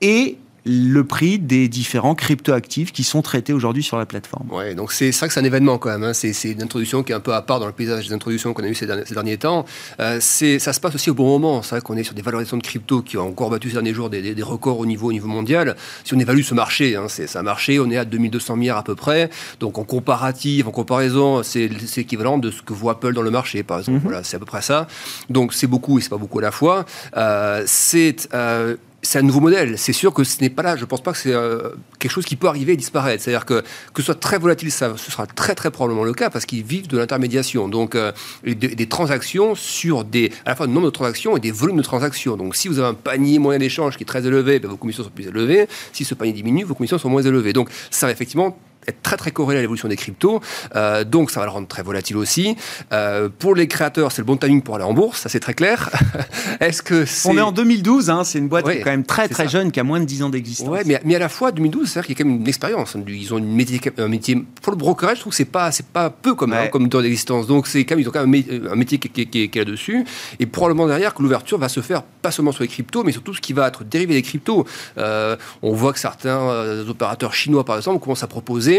et 0.00 0.38
le 0.64 1.04
prix 1.04 1.38
des 1.38 1.68
différents 1.68 2.14
cryptoactifs 2.14 2.92
qui 2.92 3.04
sont 3.04 3.20
traités 3.20 3.52
aujourd'hui 3.52 3.82
sur 3.82 3.98
la 3.98 4.06
plateforme. 4.06 4.50
Ouais, 4.50 4.74
donc 4.74 4.92
c'est 4.92 5.12
ça 5.12 5.26
que 5.26 5.34
c'est 5.34 5.40
un 5.40 5.44
événement 5.44 5.76
quand 5.76 5.90
même. 5.90 6.04
Hein. 6.04 6.14
C'est, 6.14 6.32
une 6.44 6.62
introduction 6.62 7.02
qui 7.02 7.12
est 7.12 7.14
un 7.14 7.20
peu 7.20 7.34
à 7.34 7.42
part 7.42 7.60
dans 7.60 7.66
le 7.66 7.72
paysage 7.72 8.08
des 8.08 8.14
introductions 8.14 8.54
qu'on 8.54 8.64
a 8.64 8.68
eu 8.68 8.74
ces 8.74 8.86
derniers, 8.86 9.36
temps. 9.36 9.66
Euh, 10.00 10.18
c'est, 10.20 10.58
ça 10.58 10.72
se 10.72 10.80
passe 10.80 10.94
aussi 10.94 11.10
au 11.10 11.14
bon 11.14 11.26
moment. 11.26 11.62
C'est 11.62 11.70
vrai 11.70 11.80
qu'on 11.82 11.96
est 11.96 12.02
sur 12.02 12.14
des 12.14 12.22
valorisations 12.22 12.56
de 12.56 12.62
crypto 12.62 13.02
qui 13.02 13.18
ont 13.18 13.28
encore 13.28 13.50
battu 13.50 13.68
ces 13.68 13.74
derniers 13.74 13.92
jours 13.92 14.08
des, 14.08 14.34
records 14.42 14.78
au 14.78 14.86
niveau, 14.86 15.08
au 15.08 15.12
niveau 15.12 15.28
mondial. 15.28 15.76
Si 16.04 16.14
on 16.14 16.18
évalue 16.18 16.42
ce 16.42 16.54
marché, 16.54 16.96
hein, 16.96 17.06
c'est, 17.08 17.36
un 17.36 17.42
marché, 17.42 17.78
on 17.78 17.90
est 17.90 17.98
à 17.98 18.04
2200 18.04 18.56
milliards 18.56 18.78
à 18.78 18.84
peu 18.84 18.94
près. 18.94 19.28
Donc 19.60 19.78
en 19.78 19.84
comparative, 19.84 20.68
en 20.68 20.70
comparaison, 20.70 21.42
c'est, 21.42 21.68
équivalent 21.96 22.38
de 22.38 22.50
ce 22.50 22.62
que 22.62 22.72
vaut 22.72 22.88
Apple 22.88 23.12
dans 23.12 23.22
le 23.22 23.30
marché, 23.30 23.62
par 23.62 23.80
exemple. 23.80 23.98
Mhm. 23.98 24.04
Voilà, 24.04 24.24
c'est 24.24 24.36
à 24.36 24.40
peu 24.40 24.46
près 24.46 24.62
ça. 24.62 24.86
Donc 25.28 25.52
c'est 25.52 25.66
beaucoup 25.66 25.98
et 25.98 26.02
c'est 26.02 26.08
pas 26.08 26.16
beaucoup 26.16 26.38
à 26.38 26.42
la 26.42 26.50
fois. 26.50 26.84
Euh, 27.16 27.62
c'est 27.66 28.28
euh, 28.34 28.76
c'est 29.04 29.18
un 29.18 29.22
nouveau 29.22 29.40
modèle. 29.40 29.78
C'est 29.78 29.92
sûr 29.92 30.12
que 30.12 30.24
ce 30.24 30.40
n'est 30.40 30.50
pas 30.50 30.62
là. 30.62 30.76
Je 30.76 30.80
ne 30.80 30.86
pense 30.86 31.02
pas 31.02 31.12
que 31.12 31.18
c'est 31.18 31.32
euh, 31.32 31.70
quelque 31.98 32.10
chose 32.10 32.24
qui 32.24 32.36
peut 32.36 32.48
arriver 32.48 32.72
et 32.72 32.76
disparaître. 32.76 33.22
C'est-à-dire 33.22 33.44
que 33.44 33.62
que 33.92 34.02
ce 34.02 34.06
soit 34.06 34.14
très 34.14 34.38
volatile, 34.38 34.70
ça, 34.70 34.94
ce 34.96 35.10
sera 35.10 35.26
très 35.26 35.54
très 35.54 35.70
probablement 35.70 36.04
le 36.04 36.14
cas 36.14 36.30
parce 36.30 36.46
qu'ils 36.46 36.64
vivent 36.64 36.88
de 36.88 36.98
l'intermédiation. 36.98 37.68
Donc 37.68 37.94
euh, 37.94 38.12
des, 38.44 38.86
transactions 38.86 39.54
sur 39.54 40.04
des 40.04 40.32
à 40.44 40.50
la 40.50 40.56
fois 40.56 40.66
le 40.66 40.72
nombre 40.72 40.86
de 40.86 40.90
transactions 40.90 41.36
et 41.36 41.40
des 41.40 41.52
volumes 41.52 41.76
de 41.76 41.82
transactions. 41.82 42.36
Donc 42.36 42.56
si 42.56 42.68
vous 42.68 42.78
avez 42.78 42.88
un 42.88 42.94
panier 42.94 43.38
moyen 43.38 43.58
d'échange 43.58 43.96
qui 43.96 44.04
est 44.04 44.06
très 44.06 44.26
élevé, 44.26 44.58
ben, 44.58 44.70
vos 44.70 44.76
commissions 44.76 45.04
sont 45.04 45.10
plus 45.10 45.28
élevées. 45.28 45.68
Si 45.92 46.04
ce 46.04 46.14
panier 46.14 46.32
diminue, 46.32 46.64
vos 46.64 46.74
commissions 46.74 46.98
sont 46.98 47.10
moins 47.10 47.22
élevées. 47.22 47.52
Donc 47.52 47.68
ça 47.90 48.10
effectivement 48.10 48.58
être 48.86 49.02
très 49.02 49.16
très 49.16 49.30
corrélé 49.30 49.58
à 49.58 49.62
l'évolution 49.62 49.88
des 49.88 49.96
cryptos. 49.96 50.40
Euh, 50.76 51.04
donc 51.04 51.30
ça 51.30 51.40
va 51.40 51.46
le 51.46 51.52
rendre 51.52 51.68
très 51.68 51.82
volatile 51.82 52.16
aussi. 52.16 52.56
Euh, 52.92 53.28
pour 53.38 53.54
les 53.54 53.68
créateurs, 53.68 54.12
c'est 54.12 54.22
le 54.22 54.26
bon 54.26 54.36
timing 54.36 54.62
pour 54.62 54.76
aller 54.76 54.84
en 54.84 54.94
bourse, 54.94 55.20
ça 55.20 55.28
c'est 55.28 55.40
très 55.40 55.54
clair. 55.54 55.90
Est-ce 56.60 56.82
que 56.82 57.04
On 57.28 57.36
est 57.36 57.40
en 57.40 57.52
2012, 57.52 58.10
hein, 58.10 58.24
c'est 58.24 58.38
une 58.38 58.48
boîte 58.48 58.64
qui 58.64 58.72
est 58.72 58.80
quand 58.80 58.90
même 58.90 59.04
très 59.04 59.28
très 59.28 59.48
jeune, 59.48 59.70
qui 59.70 59.80
a 59.80 59.84
moins 59.84 60.00
de 60.00 60.04
10 60.04 60.22
ans 60.22 60.30
d'existence. 60.30 60.68
Ouais, 60.68 60.82
mais, 60.86 61.00
mais, 61.04 61.16
à 61.16 61.18
la 61.18 61.28
fois 61.28 61.52
2012, 61.52 61.88
c'est-à-dire 61.88 62.06
qu'il 62.06 62.16
y 62.16 62.20
a 62.20 62.24
quand 62.24 62.30
même 62.30 62.40
une 62.40 62.48
expérience. 62.48 62.96
Ils 63.06 63.34
ont 63.34 63.38
une 63.38 63.54
métier, 63.54 63.80
un 63.98 64.08
métier 64.08 64.44
pour 64.62 64.72
le 64.72 64.78
brokerage, 64.78 65.16
je 65.16 65.20
trouve 65.22 65.32
que 65.32 65.36
c'est 65.36 65.44
pas 65.44 65.70
c'est 65.72 65.86
pas 65.86 66.10
peu 66.10 66.34
comme 66.34 66.52
hein, 66.52 66.68
comme 66.68 66.88
temps 66.88 67.02
d'existence. 67.02 67.46
Donc 67.46 67.66
c'est 67.66 67.84
quand 67.84 67.94
même 67.94 68.02
ils 68.02 68.08
ont 68.08 68.12
quand 68.12 68.26
même 68.26 68.68
un 68.70 68.76
métier 68.76 68.98
qui, 68.98 69.08
qui, 69.08 69.42
est 69.42 69.54
là-dessus 69.54 70.04
et 70.38 70.46
probablement 70.46 70.86
derrière 70.86 71.14
que 71.14 71.22
l'ouverture 71.22 71.58
va 71.58 71.68
se 71.68 71.80
faire 71.80 72.02
pas 72.02 72.30
seulement 72.30 72.52
sur 72.52 72.62
les 72.62 72.68
cryptos, 72.68 73.04
mais 73.04 73.12
surtout 73.12 73.34
ce 73.34 73.40
qui 73.40 73.52
va 73.52 73.68
être 73.68 73.84
dérivé 73.84 74.14
des 74.14 74.22
cryptos. 74.22 74.66
Euh, 74.98 75.36
on 75.62 75.72
voit 75.72 75.92
que 75.92 75.98
certains 75.98 76.84
opérateurs 76.88 77.34
chinois 77.34 77.64
par 77.64 77.76
exemple 77.76 78.02
commencent 78.02 78.22
à 78.22 78.28
proposer 78.28 78.73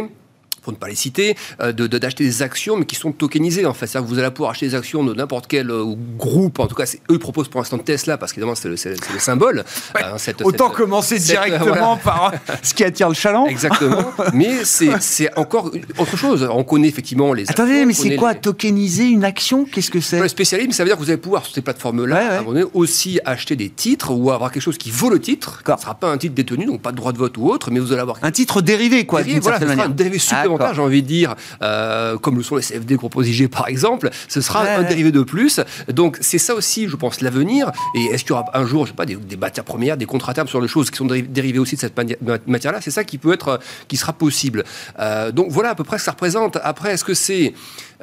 pour 0.66 0.74
ne 0.74 0.78
pas 0.78 0.88
les 0.88 0.96
citer, 0.96 1.38
euh, 1.62 1.72
d'acheter 1.72 2.24
des 2.24 2.42
actions, 2.42 2.76
mais 2.76 2.86
qui 2.86 2.96
sont 2.96 3.12
tokenisées 3.12 3.68
en 3.68 3.74
fait. 3.76 3.86
C'est-à-dire 3.86 4.10
que 4.10 4.14
vous 4.14 4.20
allez 4.20 4.32
pouvoir 4.32 4.52
acheter 4.52 4.68
des 4.68 4.74
actions 4.74 5.04
de 5.04 5.14
n'importe 5.14 5.46
quel 5.46 5.70
euh, 5.70 5.96
groupe, 6.18 6.58
en 6.60 6.66
tout 6.66 6.74
cas, 6.74 6.92
eux 7.12 7.20
proposent 7.20 7.50
pour 7.50 7.62
l'instant 7.62 7.78
Tesla, 7.78 8.18
parce 8.18 8.34
qu'évidemment, 8.34 8.56
c'est 8.56 8.68
le, 8.68 8.76
le, 9.14 9.20
symbole. 9.20 9.64
Autant 10.44 10.72
commencer 10.72 11.20
directement 11.20 11.98
par 11.98 12.34
ce 12.64 12.74
qui 12.74 12.84
attire 12.84 13.10
le 13.10 13.14
chaland. 13.14 13.46
Exactement. 13.46 14.12
mais 14.34 14.66
c'est 14.66 15.38
encore 15.38 15.72
autre 16.00 16.18
chose. 16.18 16.48
On 16.52 16.64
connaît 16.64 16.88
effectivement 16.88 17.32
les. 17.32 17.50
Attendez, 17.50 17.86
mais 17.86 17.94
c'est 17.94 18.16
quoi 18.16 18.34
tokeniser 18.34 19.06
une 19.06 19.24
action? 19.24 19.66
Qu'est-ce 19.66 19.92
que 19.92 20.02
c'est? 20.02 20.20
Le 20.20 20.28
spécialisme, 20.28 20.72
ça 20.72 20.84
veut 20.84 20.90
dire 20.90 20.98
que 20.98 21.04
vous 21.04 21.12
allez 21.12 21.22
pouvoir, 21.22 21.46
sur 21.46 21.54
ces 21.54 21.62
plateformes-là, 21.62 22.44
aussi 22.74 23.20
acheter 23.24 23.56
des 23.56 23.70
titres 23.70 24.12
ou 24.12 24.32
avoir 24.32 24.52
quelque 24.52 24.64
chose 24.64 24.80
qui 24.80 24.90
vaut 24.90 25.12
le 25.12 25.20
titre. 25.20 25.62
Ce 25.64 25.72
ne 25.72 25.78
sera 25.78 25.94
pas 25.94 26.10
un 26.10 26.18
titre 26.18 26.34
détenu, 26.34 26.66
donc 26.66 26.82
pas 26.82 26.92
de 26.92 26.98
droit 26.98 27.12
de 27.12 27.20
vote 27.20 27.38
ou 27.38 27.50
autre, 27.50 27.70
mais 27.70 27.80
vous 27.80 27.92
allez 27.92 28.02
avoir. 28.02 28.18
Un 28.24 28.32
titre 28.32 28.62
dérivé, 28.62 29.06
quoi, 29.06 29.22
d'une 29.22 29.40
voilà, 29.40 29.60
un 29.84 29.90
dérivé 29.90 30.18
supplémentaire 30.18 30.55
j'ai 30.74 30.82
envie 30.82 31.02
de 31.02 31.08
dire, 31.08 31.36
euh, 31.62 32.18
comme 32.18 32.38
le 32.38 32.44
sont 32.44 32.56
les 32.56 32.62
CFD 32.62 32.96
qu'on 32.96 33.10
propose 33.10 33.30
IG 33.30 33.48
par 33.50 33.68
exemple, 33.68 34.10
ce 34.28 34.42
sera 34.42 34.64
un 34.64 34.84
dérivé 34.84 35.12
de 35.12 35.24
plus. 35.24 35.60
Donc 35.88 36.18
c'est 36.22 36.38
ça 36.38 36.56
aussi, 36.56 36.88
je 36.88 36.96
pense, 36.96 37.22
l'avenir. 37.22 37.72
Et 37.96 38.06
est-ce 38.06 38.24
qu'il 38.24 38.32
y 38.32 38.34
aura 38.34 38.46
un 38.54 38.66
jour, 38.66 38.86
je 38.86 38.92
sais 38.92 38.96
pas, 38.96 39.06
des, 39.06 39.18
matières 39.38 39.66
premières, 39.66 39.98
des 39.98 40.06
contrats 40.06 40.34
termes 40.34 40.48
sur 40.48 40.62
des 40.62 40.68
choses 40.68 40.90
qui 40.92 40.98
sont 40.98 41.06
dérivées 41.06 41.60
aussi 41.60 41.76
de 41.76 41.82
cette 41.82 41.98
matière-là? 42.48 42.80
C'est 42.82 42.92
ça 42.92 43.04
qui 43.04 43.18
peut 43.18 43.34
être, 43.34 43.60
qui 43.88 43.98
sera 43.98 44.14
possible. 44.14 44.64
Euh, 45.00 45.32
donc 45.32 45.48
voilà 45.50 45.70
à 45.70 45.76
peu 45.76 45.84
près 45.84 45.98
ce 45.98 46.04
que 46.04 46.06
ça 46.06 46.12
représente. 46.12 46.58
Après, 46.64 46.94
est-ce 46.94 47.04
que 47.04 47.14
c'est 47.14 47.54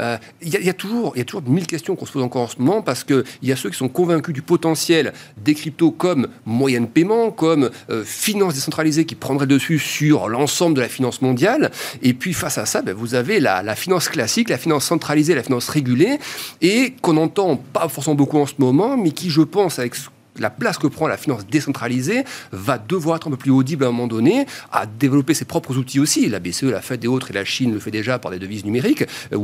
euh, 0.01 0.17
il 0.41 0.49
y, 0.49 0.69
a 0.69 0.73
toujours, 0.73 1.13
il 1.15 1.19
y 1.19 1.23
a 1.23 1.25
toujours 1.25 1.43
mille 1.47 1.67
questions 1.67 1.97
qu'on 1.97 2.07
se 2.07 2.13
pose 2.13 2.23
encore 2.23 2.43
en 2.43 2.49
ce 2.49 2.59
moment 2.59 2.83
parce 2.83 3.05
qu'il 3.05 3.25
y 3.43 3.53
a 3.53 3.57
ceux 3.57 3.71
qui 3.71 3.77
sont 3.77 3.89
convaincus 3.89 4.35
du 4.35 4.43
potentiel 4.43 5.13
des 5.37 5.55
cryptos 5.55 5.91
comme 5.91 6.29
moyen 6.47 6.83
de 6.83 6.87
paiement, 6.87 7.31
comme 7.31 7.71
euh, 7.91 8.05
finance 8.05 8.55
décentralisée 8.55 9.05
qui 9.05 9.15
prendrait 9.15 9.47
dessus 9.47 9.79
sur 9.79 10.29
l'ensemble 10.29 10.77
de 10.77 10.81
la 10.81 10.89
finance 10.89 11.23
mondiale. 11.23 11.71
Et 12.03 12.15
puis 12.15 12.33
face 12.33 12.59
à 12.59 12.67
ça, 12.67 12.83
ben, 12.83 12.95
vous 12.95 13.15
avez 13.15 13.41
la, 13.41 13.63
la, 13.63 13.75
finance 13.75 14.09
classique, 14.09 14.49
la 14.49 14.59
finance 14.59 14.85
centralisée, 14.85 15.35
la 15.35 15.43
finance 15.43 15.69
régulée, 15.69 16.19
et 16.61 16.95
qu'on 17.03 17.15
n'entend 17.15 17.57
pas 17.57 17.89
forcément 17.89 18.17
beaucoup 18.17 18.39
en 18.39 18.47
ce 18.47 18.55
moment, 18.59 18.97
mais 18.97 19.13
qui, 19.13 19.31
je 19.31 19.43
pense, 19.43 19.79
avec 19.79 19.95
la 20.39 20.51
place 20.51 20.79
que 20.79 20.87
prend 20.87 21.07
la 21.07 21.17
finance 21.17 21.47
décentralisée 21.47 22.25
va 22.53 22.79
devoir 22.79 23.17
être 23.17 23.29
un 23.29 23.31
peu 23.31 23.37
plus 23.37 23.51
audible 23.51 23.85
à 23.85 23.89
un 23.89 23.93
moment 23.93 24.07
donné, 24.07 24.47
à 24.71 24.87
développer 24.87 25.35
ses 25.35 25.45
propres 25.45 25.77
outils 25.77 26.01
aussi. 26.01 26.29
La 26.29 26.41
BCE 26.41 26.65
l'a 26.65 26.81
fait, 26.81 26.99
des 26.99 27.09
autres, 27.09 27.31
et 27.31 27.35
la 27.35 27.45
Chine 27.45 27.73
le 27.73 27.81
fait 27.81 27.91
déjà 27.91 28.19
par 28.19 28.31
des 28.31 28.39
devises 28.39 28.65
numériques, 28.65 29.05
euh, 29.33 29.39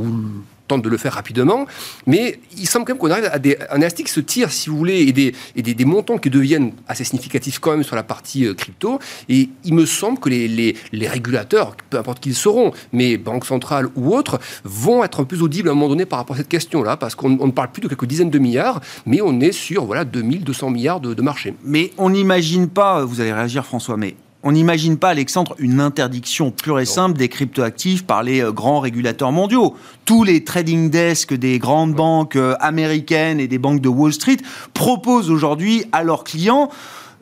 tente 0.69 0.81
de 0.81 0.89
le 0.89 0.97
faire 0.97 1.13
rapidement. 1.13 1.65
Mais 2.07 2.39
il 2.57 2.67
semble 2.67 2.85
quand 2.85 2.93
même 2.93 2.99
qu'on 2.99 3.11
arrive 3.11 3.29
à 3.29 3.39
des, 3.39 3.57
un 3.69 3.77
élastique 3.77 4.07
qui 4.07 4.13
se 4.13 4.21
tire, 4.21 4.51
si 4.51 4.69
vous 4.69 4.77
voulez, 4.77 5.01
et, 5.01 5.11
des, 5.11 5.33
des, 5.73 5.85
montants 5.85 6.17
qui 6.17 6.29
deviennent 6.29 6.71
assez 6.87 7.03
significatifs 7.03 7.59
quand 7.59 7.71
même 7.71 7.83
sur 7.83 7.97
la 7.97 8.03
partie 8.03 8.45
euh, 8.45 8.53
crypto. 8.53 8.99
Et 9.27 9.49
il 9.65 9.73
me 9.73 9.85
semble 9.85 10.19
que 10.19 10.29
les, 10.29 10.47
les, 10.47 10.77
les 10.93 11.07
régulateurs, 11.07 11.75
peu 11.89 11.97
importe 11.97 12.21
qui 12.21 12.29
ils 12.29 12.35
seront, 12.35 12.71
mais 12.93 13.17
banques 13.17 13.45
centrales 13.45 13.87
ou 13.95 14.15
autres, 14.15 14.39
vont 14.63 15.03
être 15.03 15.23
plus 15.23 15.41
audibles 15.41 15.69
à 15.69 15.71
un 15.71 15.75
moment 15.75 15.89
donné 15.89 16.05
par 16.05 16.19
rapport 16.19 16.35
à 16.35 16.39
cette 16.39 16.47
question-là, 16.47 16.95
parce 16.95 17.15
qu'on 17.15 17.29
ne 17.29 17.51
parle 17.51 17.71
plus 17.71 17.81
de 17.81 17.87
quelques 17.87 18.05
dizaines 18.05 18.29
de 18.29 18.39
milliards, 18.39 18.81
mais 19.07 19.19
on 19.21 19.39
est 19.39 19.51
sur 19.51 19.85
voilà 19.85 20.05
2200 20.05 20.69
milliards 20.69 20.99
de, 20.99 21.13
de 21.15 21.21
marché. 21.21 21.55
Mais 21.63 21.91
on 21.97 22.11
n'imagine 22.11 22.69
pas, 22.69 23.03
vous 23.03 23.19
allez 23.19 23.33
réagir 23.33 23.65
François, 23.65 23.97
mais 23.97 24.15
on 24.41 24.53
n'imagine 24.53 24.97
pas, 24.97 25.09
Alexandre, 25.09 25.55
une 25.59 25.81
interdiction 25.81 26.51
pure 26.51 26.79
et 26.79 26.85
simple 26.85 27.17
des 27.17 27.27
cryptoactifs 27.27 28.05
par 28.05 28.23
les 28.23 28.41
euh, 28.41 28.51
grands 28.51 28.79
régulateurs 28.79 29.33
mondiaux. 29.33 29.75
Tous 30.05 30.23
les 30.23 30.43
trading 30.43 30.89
desks 30.89 31.33
des 31.33 31.59
grandes 31.59 31.93
banques 31.93 32.37
euh, 32.37 32.55
américaines 32.61 33.41
et 33.41 33.47
des 33.47 33.57
banques 33.57 33.81
de 33.81 33.89
Wall 33.89 34.13
Street 34.13 34.37
proposent 34.73 35.29
aujourd'hui 35.29 35.83
à 35.91 36.03
leurs 36.03 36.23
clients 36.23 36.69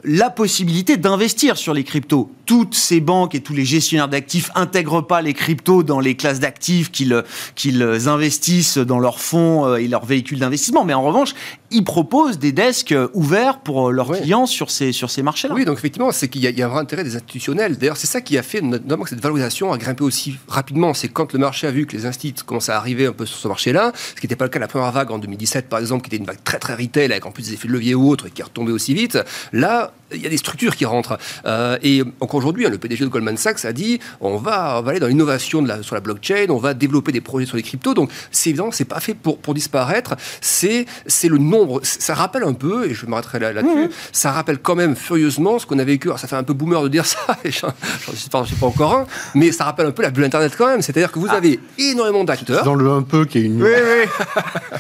la 0.03 0.29
possibilité 0.29 0.95
d'investir 0.95 1.57
sur 1.57 1.73
les 1.73 1.83
cryptos. 1.83 2.31
Toutes 2.45 2.75
ces 2.75 3.01
banques 3.01 3.35
et 3.35 3.41
tous 3.41 3.53
les 3.53 3.65
gestionnaires 3.65 4.07
d'actifs 4.07 4.51
intègrent 4.55 5.01
pas 5.05 5.21
les 5.21 5.33
cryptos 5.33 5.83
dans 5.83 5.99
les 5.99 6.15
classes 6.15 6.39
d'actifs 6.39 6.91
qu'ils 6.91 7.23
qu'ils 7.55 7.83
investissent 8.07 8.77
dans 8.77 8.99
leurs 8.99 9.19
fonds 9.19 9.65
euh, 9.65 9.77
et 9.77 9.87
leurs 9.87 10.05
véhicules 10.05 10.39
d'investissement. 10.39 10.85
Mais 10.85 10.93
en 10.93 11.03
revanche, 11.03 11.33
ils 11.71 11.83
proposent 11.83 12.39
des 12.39 12.51
desks 12.51 12.95
ouverts 13.13 13.59
pour 13.59 13.91
leurs 13.91 14.11
clients 14.11 14.45
sur 14.45 14.71
ces, 14.71 14.91
sur 14.91 15.09
ces 15.09 15.21
marchés-là. 15.21 15.53
Oui, 15.53 15.65
donc 15.65 15.77
effectivement, 15.77 16.11
c'est 16.11 16.27
qu'il 16.27 16.41
y, 16.41 16.61
a 16.61 16.65
un 16.65 16.69
vrai 16.69 16.79
intérêt 16.79 17.03
des 17.03 17.15
institutionnels. 17.15 17.77
D'ailleurs, 17.77 17.97
c'est 17.97 18.07
ça 18.07 18.21
qui 18.21 18.37
a 18.37 18.43
fait 18.43 18.61
notamment 18.61 19.03
que 19.03 19.09
cette 19.09 19.21
valorisation 19.21 19.73
a 19.73 19.77
grimpé 19.77 20.03
aussi 20.03 20.37
rapidement. 20.47 20.93
C'est 20.93 21.09
quand 21.09 21.33
le 21.33 21.39
marché 21.39 21.67
a 21.67 21.71
vu 21.71 21.85
que 21.85 21.95
les 21.95 22.05
instituts 22.05 22.43
commençaient 22.43 22.71
à 22.71 22.77
arriver 22.77 23.05
un 23.05 23.11
peu 23.11 23.25
sur 23.25 23.37
ce 23.37 23.47
marché-là, 23.47 23.91
ce 23.95 24.15
qui 24.15 24.25
n'était 24.25 24.35
pas 24.35 24.45
le 24.45 24.49
cas 24.49 24.59
de 24.59 24.63
la 24.63 24.67
première 24.67 24.91
vague 24.91 25.11
en 25.11 25.19
2017, 25.19 25.67
par 25.67 25.79
exemple, 25.79 26.03
qui 26.03 26.09
était 26.09 26.17
une 26.17 26.25
vague 26.25 26.43
très 26.43 26.59
très 26.59 26.75
retail, 26.75 27.11
avec 27.11 27.25
en 27.25 27.31
plus 27.31 27.43
des 27.43 27.53
effets 27.53 27.67
de 27.67 27.73
levier 27.73 27.95
ou 27.95 28.09
autres, 28.09 28.27
et 28.27 28.31
qui 28.31 28.41
est 28.41 28.45
retombée 28.45 28.71
aussi 28.71 28.93
vite. 28.93 29.17
Là, 29.51 29.93
il 30.13 30.21
y 30.21 30.25
a 30.25 30.29
des 30.29 30.37
structures 30.37 30.75
qui 30.75 30.85
rentrent. 30.85 31.17
Euh, 31.45 31.77
et 31.83 32.03
encore 32.19 32.37
aujourd'hui, 32.37 32.65
hein, 32.65 32.69
le 32.69 32.77
PDG 32.77 33.03
de 33.03 33.09
Goldman 33.09 33.37
Sachs 33.37 33.65
a 33.65 33.73
dit 33.73 33.99
on 34.21 34.37
va, 34.37 34.83
aller 34.85 34.99
dans 34.99 35.07
l'innovation 35.07 35.65
sur 35.81 35.95
la 35.95 36.01
blockchain, 36.01 36.47
on 36.49 36.57
va 36.57 36.73
développer 36.73 37.11
des 37.11 37.21
projets 37.21 37.45
sur 37.45 37.57
les 37.57 37.63
cryptos. 37.63 37.93
Donc, 37.93 38.09
c'est 38.31 38.49
évident, 38.49 38.69
c'est 38.71 38.85
pas 38.85 38.99
fait 38.99 39.13
pour, 39.13 39.37
pour 39.39 39.53
disparaître. 39.53 40.15
C'est 40.41 40.85
le 41.23 41.37
nombre. 41.37 41.81
Ça 41.83 42.13
rappelle 42.13 42.43
un 42.43 42.53
peu, 42.53 42.89
et 42.89 42.93
je 42.93 43.05
m'arrêterai 43.05 43.39
là-dessus, 43.39 43.75
là 43.75 43.87
ça 44.11 44.31
rappelle 44.31 44.59
quand 44.59 44.75
même 44.75 44.95
furieusement 44.95 45.59
ce 45.59 45.65
qu'on 45.65 45.79
a 45.79 45.83
vécu. 45.83 46.07
Alors, 46.07 46.19
ça 46.19 46.27
fait 46.27 46.35
un 46.35 46.43
peu 46.43 46.53
boomer 46.53 46.81
de 46.83 46.89
dire 46.89 47.05
ça, 47.05 47.19
et 47.43 47.51
j'en 47.51 47.73
suis 48.13 48.29
pas, 48.29 48.43
pas 48.59 48.65
encore 48.65 48.93
un, 48.93 49.07
mais 49.35 49.51
ça 49.51 49.65
rappelle 49.65 49.87
un 49.87 49.91
peu 49.91 50.03
la 50.03 50.09
bulle 50.09 50.25
Internet 50.25 50.53
quand 50.57 50.67
même. 50.67 50.81
C'est-à-dire 50.81 51.11
que 51.11 51.19
vous 51.19 51.27
ah. 51.29 51.35
avez 51.35 51.59
énormément 51.77 52.23
d'acteurs. 52.23 52.63
Dans 52.63 52.75
le 52.75 52.89
un 52.89 53.01
peu 53.01 53.25
qui 53.25 53.39
est 53.39 53.41
une. 53.43 53.61
Oui, 53.61 53.69
oui. 53.69 54.09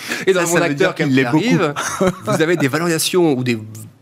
et 0.27 0.33
dans 0.33 0.41
le 0.41 0.47
monde 0.47 0.61
acteur 0.61 0.95
qui 0.95 1.03
arrive, 1.03 1.73
vous 2.25 2.41
avez 2.41 2.55
des 2.55 2.67
valorisations 2.67 3.33
ou 3.33 3.43
des 3.43 3.57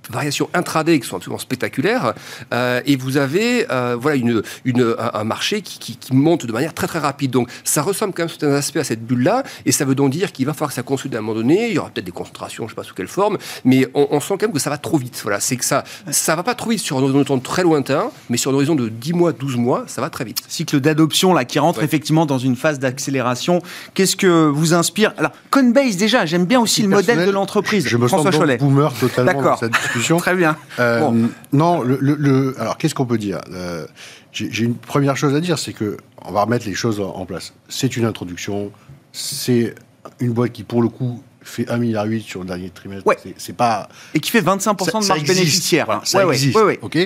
variations 0.10 0.50
intraday 0.54 1.00
qui 1.00 1.08
sont 1.08 1.18
absolument 1.18 1.40
spectaculaires. 1.40 2.14
Euh, 2.54 2.82
et 2.86 2.96
vous 2.96 3.18
avez 3.18 3.70
euh, 3.72 3.98
voilà 4.00 4.18
une, 4.18 4.42
une, 4.66 4.96
un, 5.14 5.24
marché 5.24 5.62
qui, 5.62 5.98
qui, 5.98 6.14
monte 6.14 6.46
de 6.46 6.52
manière 6.52 6.74
très 6.74 6.88
très 6.88 7.00
rapide. 7.00 7.32
Donc 7.32 7.50
ça 7.64 7.82
ressemble 7.82 8.14
quand 8.14 8.24
même 8.24 8.30
sur 8.30 8.48
un 8.48 8.54
aspect 8.54 8.80
à 8.80 8.84
cette 8.84 9.06
bulle-là. 9.06 9.44
Et 9.66 9.72
ça 9.72 9.86
veut 9.86 9.96
donc 9.96 10.12
dire 10.12 10.32
qu'il 10.32 10.46
va 10.46 10.54
falloir 10.54 10.70
que 10.70 10.76
ça 10.76 10.84
consulte 10.84 11.16
à 11.16 11.20
un 11.20 11.22
moment 11.22 11.40
donné. 11.40 11.70
Il 11.70 11.76
y 11.76 11.80
aura 11.80 11.90
peut-être 11.90 12.06
des 12.06 12.12
concentrations, 12.12 12.64
je 12.64 12.68
ne 12.68 12.70
sais 12.70 12.76
pas 12.76 12.84
sous 12.84 12.96
quelle 12.96 13.08
forme. 13.08 13.38
Mais 13.64 13.88
on, 13.94 14.20
sent 14.20 14.36
quand 14.40 14.44
même 14.44 14.54
que 14.54 14.60
ça 14.60 14.70
va 14.70 14.78
trop 14.78 14.98
vite. 14.98 15.20
Voilà, 15.24 15.40
c'est 15.40 15.58
que 15.58 15.66
ça 15.66 15.84
ça 16.10 16.36
va 16.36 16.44
pas 16.44 16.56
trop 16.56 16.70
vite 16.70 16.80
sur 16.80 16.98
un 16.98 17.04
horizon 17.04 17.40
très 17.40 17.64
lointain, 17.64 18.10
mais 18.30 18.38
sur 18.38 18.52
un 18.52 18.54
horizon 18.54 18.76
de 18.76 18.90
10 18.90 19.14
mois, 19.14 19.32
12 19.34 19.58
mois, 19.58 19.84
ça 19.88 20.02
va 20.02 20.10
très 20.10 20.26
vite. 20.26 20.44
Cycle 20.48 20.80
d'adoption 20.80 21.34
là 21.34 21.46
qui 21.46 21.60
rentre 21.60 21.84
effectivement 21.84 22.26
dans 22.26 22.38
une 22.38 22.56
phase 22.56 22.80
d'accélération. 22.80 23.62
Qu'est-ce 23.94 24.16
que 24.16 24.48
vous 24.48 24.74
inspire? 24.74 25.14
Alors 25.18 25.32
Coinbase 25.52 25.98
déjà, 25.98 26.26
j'aime 26.26 26.46
bien 26.46 26.60
aussi 26.60 26.82
le 26.82 26.90
modèle 26.90 27.26
de 27.26 27.32
l'entreprise. 27.32 27.88
Je 27.88 27.98
me 27.98 28.08
François 28.08 28.32
sens 28.32 28.58
boomer 28.58 28.94
totalement 28.94 29.58
cette 29.58 29.76
discussion. 29.96 30.18
Très 30.18 30.36
bien. 30.36 30.58
Euh, 30.80 31.28
non, 31.54 31.82
le, 31.82 32.56
alors 32.60 32.78
qu'est-ce 32.78 32.96
qu'on 32.96 33.06
peut 33.06 33.18
dire? 33.18 33.40
Euh, 33.52 33.86
J'ai 34.32 34.64
une 34.64 34.75
première 34.75 35.18
chose 35.18 35.36
à 35.36 35.40
dire, 35.40 35.60
c'est 35.60 35.74
que 35.74 35.98
on 36.24 36.32
va 36.32 36.44
remettre 36.44 36.66
les 36.66 36.74
choses 36.74 37.00
en 37.00 37.25
place. 37.25 37.54
C'est 37.70 37.98
une 37.98 38.06
introduction, 38.06 38.72
c'est 39.12 39.75
une 40.20 40.34
boîte 40.34 40.52
qui, 40.52 40.64
pour 40.64 40.82
le 40.82 40.90
coup, 40.90 41.22
fait 41.46 41.64
1,8 41.64 41.80
milliard 41.80 42.06
sur 42.25 42.42
le 42.42 42.48
dernier 42.48 42.70
trimestre. 42.70 43.08
Ouais. 43.08 43.18
C'est 43.38 43.56
pas 43.56 43.88
et 44.14 44.20
qui 44.20 44.32
fait 44.32 44.42
25% 44.42 45.04
de 45.04 45.08
marge 45.08 45.24
bénéficiaire. 45.24 46.02
ça 46.04 46.25
existe. 46.25 46.58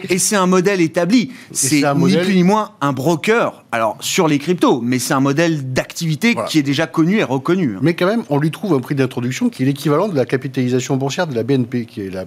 Et 0.09 0.17
c'est 0.17 0.35
un 0.35 0.47
modèle 0.47 0.81
établi. 0.81 1.31
C'est 1.51 1.83
ni 1.95 2.17
plus 2.17 2.35
ni 2.35 2.43
moins 2.43 2.71
un 2.81 2.93
broker. 2.93 3.65
Alors 3.71 3.97
sur 3.99 4.27
les 4.27 4.39
cryptos, 4.39 4.81
mais 4.81 4.99
c'est 4.99 5.13
un 5.13 5.19
modèle 5.19 5.73
d'activité 5.73 6.35
qui 6.47 6.59
est 6.59 6.63
déjà 6.63 6.87
connu 6.87 7.17
et 7.17 7.23
reconnu. 7.23 7.77
Mais 7.81 7.93
quand 7.93 8.07
même, 8.07 8.23
on 8.29 8.37
lui 8.37 8.51
trouve 8.51 8.73
un 8.73 8.79
prix 8.79 8.95
d'introduction 8.95 9.49
qui 9.49 9.63
est 9.63 9.65
l'équivalent 9.65 10.07
de 10.07 10.15
la 10.15 10.25
capitalisation 10.25 10.97
boursière 10.97 11.27
de 11.27 11.35
la 11.35 11.43
BNP, 11.43 11.85
qui 11.85 12.01
est 12.01 12.09
la 12.09 12.25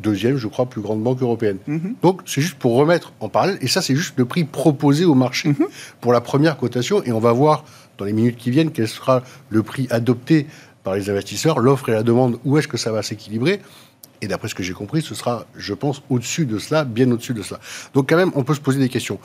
deuxième, 0.00 0.36
je 0.36 0.48
crois, 0.48 0.66
plus 0.66 0.80
grande 0.80 1.02
banque 1.02 1.22
européenne. 1.22 1.58
Mhm. 1.66 1.94
Donc, 2.02 2.22
c'est 2.26 2.40
juste 2.40 2.58
pour 2.58 2.74
remettre 2.74 3.12
en 3.20 3.28
parallèle, 3.28 3.58
et 3.60 3.68
ça, 3.68 3.82
c'est 3.82 3.96
juste 3.96 4.14
le 4.16 4.24
prix 4.24 4.44
proposé 4.44 5.04
au 5.04 5.14
marché 5.14 5.50
mhm. 5.50 5.66
pour 6.00 6.12
la 6.12 6.20
première 6.20 6.56
cotation, 6.56 7.02
et 7.04 7.12
on 7.12 7.20
va 7.20 7.32
voir 7.32 7.64
dans 7.98 8.04
les 8.04 8.12
minutes 8.12 8.36
qui 8.36 8.50
viennent 8.50 8.70
quel 8.70 8.88
sera 8.88 9.22
le 9.50 9.62
prix 9.62 9.86
adopté 9.90 10.46
par 10.84 10.94
les 10.94 11.10
investisseurs, 11.10 11.58
l'offre 11.58 11.88
et 11.88 11.92
la 11.92 12.02
demande, 12.02 12.38
où 12.44 12.58
est-ce 12.58 12.68
que 12.68 12.76
ça 12.76 12.92
va 12.92 13.02
s'équilibrer. 13.02 13.60
Et 14.20 14.26
d'après 14.26 14.48
ce 14.48 14.54
que 14.54 14.62
j'ai 14.62 14.72
compris, 14.72 15.02
ce 15.02 15.14
sera, 15.14 15.46
je 15.56 15.74
pense, 15.74 16.02
au-dessus 16.10 16.46
de 16.46 16.58
cela, 16.58 16.84
bien 16.84 17.10
au-dessus 17.10 17.34
de 17.34 17.42
cela. 17.42 17.60
Donc, 17.94 18.08
quand 18.08 18.16
même, 18.16 18.32
on 18.34 18.42
peut 18.42 18.54
se 18.54 18.60
poser 18.60 18.78
des 18.78 18.88
questions. 18.88 19.18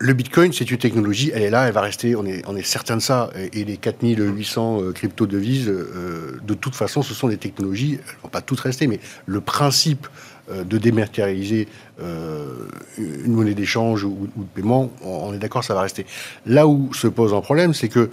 Le 0.00 0.14
Bitcoin, 0.14 0.52
c'est 0.52 0.68
une 0.68 0.78
technologie, 0.78 1.30
elle 1.32 1.42
est 1.42 1.50
là, 1.50 1.68
elle 1.68 1.72
va 1.72 1.80
rester, 1.80 2.16
on 2.16 2.26
est, 2.26 2.42
on 2.48 2.60
certain 2.64 2.96
de 2.96 3.02
ça. 3.02 3.30
Et 3.52 3.62
les 3.62 3.76
4800 3.76 4.82
euh, 4.82 4.92
crypto-devises, 4.92 5.68
euh, 5.68 6.40
de 6.42 6.54
toute 6.54 6.74
façon, 6.74 7.02
ce 7.02 7.14
sont 7.14 7.28
des 7.28 7.36
technologies, 7.36 7.92
elles 7.92 8.16
ne 8.16 8.22
vont 8.22 8.28
pas 8.28 8.40
toutes 8.40 8.58
rester, 8.58 8.88
mais 8.88 8.98
le 9.26 9.40
principe 9.40 10.08
euh, 10.50 10.64
de 10.64 10.78
dématérialiser 10.78 11.68
une 12.98 13.32
monnaie 13.32 13.54
d'échange 13.54 14.02
ou, 14.02 14.28
de 14.36 14.44
paiement, 14.56 14.90
on, 15.02 15.32
est 15.32 15.38
d'accord, 15.38 15.62
ça 15.62 15.74
va 15.74 15.82
rester. 15.82 16.04
Là 16.46 16.66
où 16.66 16.92
se 16.92 17.06
pose 17.06 17.32
un 17.32 17.40
problème, 17.40 17.72
c'est 17.72 17.88
que 17.88 18.10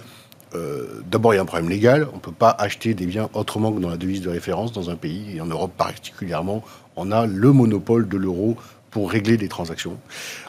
d'abord, 1.10 1.34
il 1.34 1.38
y 1.38 1.40
a 1.40 1.42
un 1.42 1.46
problème 1.46 1.68
légal. 1.68 2.06
On 2.12 2.16
ne 2.16 2.20
peut 2.20 2.30
pas 2.30 2.50
acheter 2.50 2.94
des 2.94 3.06
biens 3.06 3.28
autrement 3.34 3.72
que 3.72 3.80
dans 3.80 3.90
la 3.90 3.96
devise 3.96 4.20
de 4.20 4.30
référence 4.30 4.72
dans 4.72 4.88
un 4.88 4.94
pays, 4.94 5.36
et 5.36 5.40
en 5.40 5.46
Europe 5.46 5.72
particulièrement, 5.76 6.62
on 6.94 7.10
a 7.10 7.26
le 7.26 7.52
monopole 7.52 8.08
de 8.08 8.16
l'euro 8.16 8.56
pour 8.94 9.10
régler 9.10 9.36
des 9.36 9.48
transactions. 9.48 9.98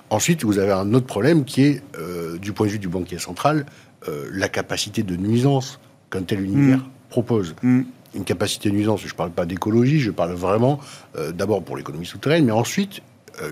Ensuite, 0.09 0.43
vous 0.43 0.59
avez 0.59 0.71
un 0.71 0.93
autre 0.93 1.07
problème 1.07 1.45
qui 1.45 1.63
est, 1.63 1.81
euh, 1.97 2.37
du 2.37 2.53
point 2.53 2.67
de 2.67 2.71
vue 2.73 2.79
du 2.79 2.87
banquier 2.87 3.17
central, 3.17 3.65
euh, 4.07 4.29
la 4.31 4.49
capacité 4.49 5.03
de 5.03 5.15
nuisance 5.15 5.79
qu'un 6.11 6.23
tel 6.23 6.41
univers 6.41 6.77
mm. 6.77 6.89
propose. 7.09 7.55
Mm. 7.63 7.81
Une 8.13 8.23
capacité 8.23 8.69
de 8.69 8.75
nuisance, 8.75 9.01
je 9.01 9.07
ne 9.07 9.17
parle 9.17 9.31
pas 9.31 9.45
d'écologie, 9.45 9.99
je 9.99 10.11
parle 10.11 10.33
vraiment 10.33 10.79
euh, 11.17 11.31
d'abord 11.31 11.63
pour 11.63 11.75
l'économie 11.75 12.05
souterraine, 12.05 12.45
mais 12.45 12.51
ensuite 12.51 13.01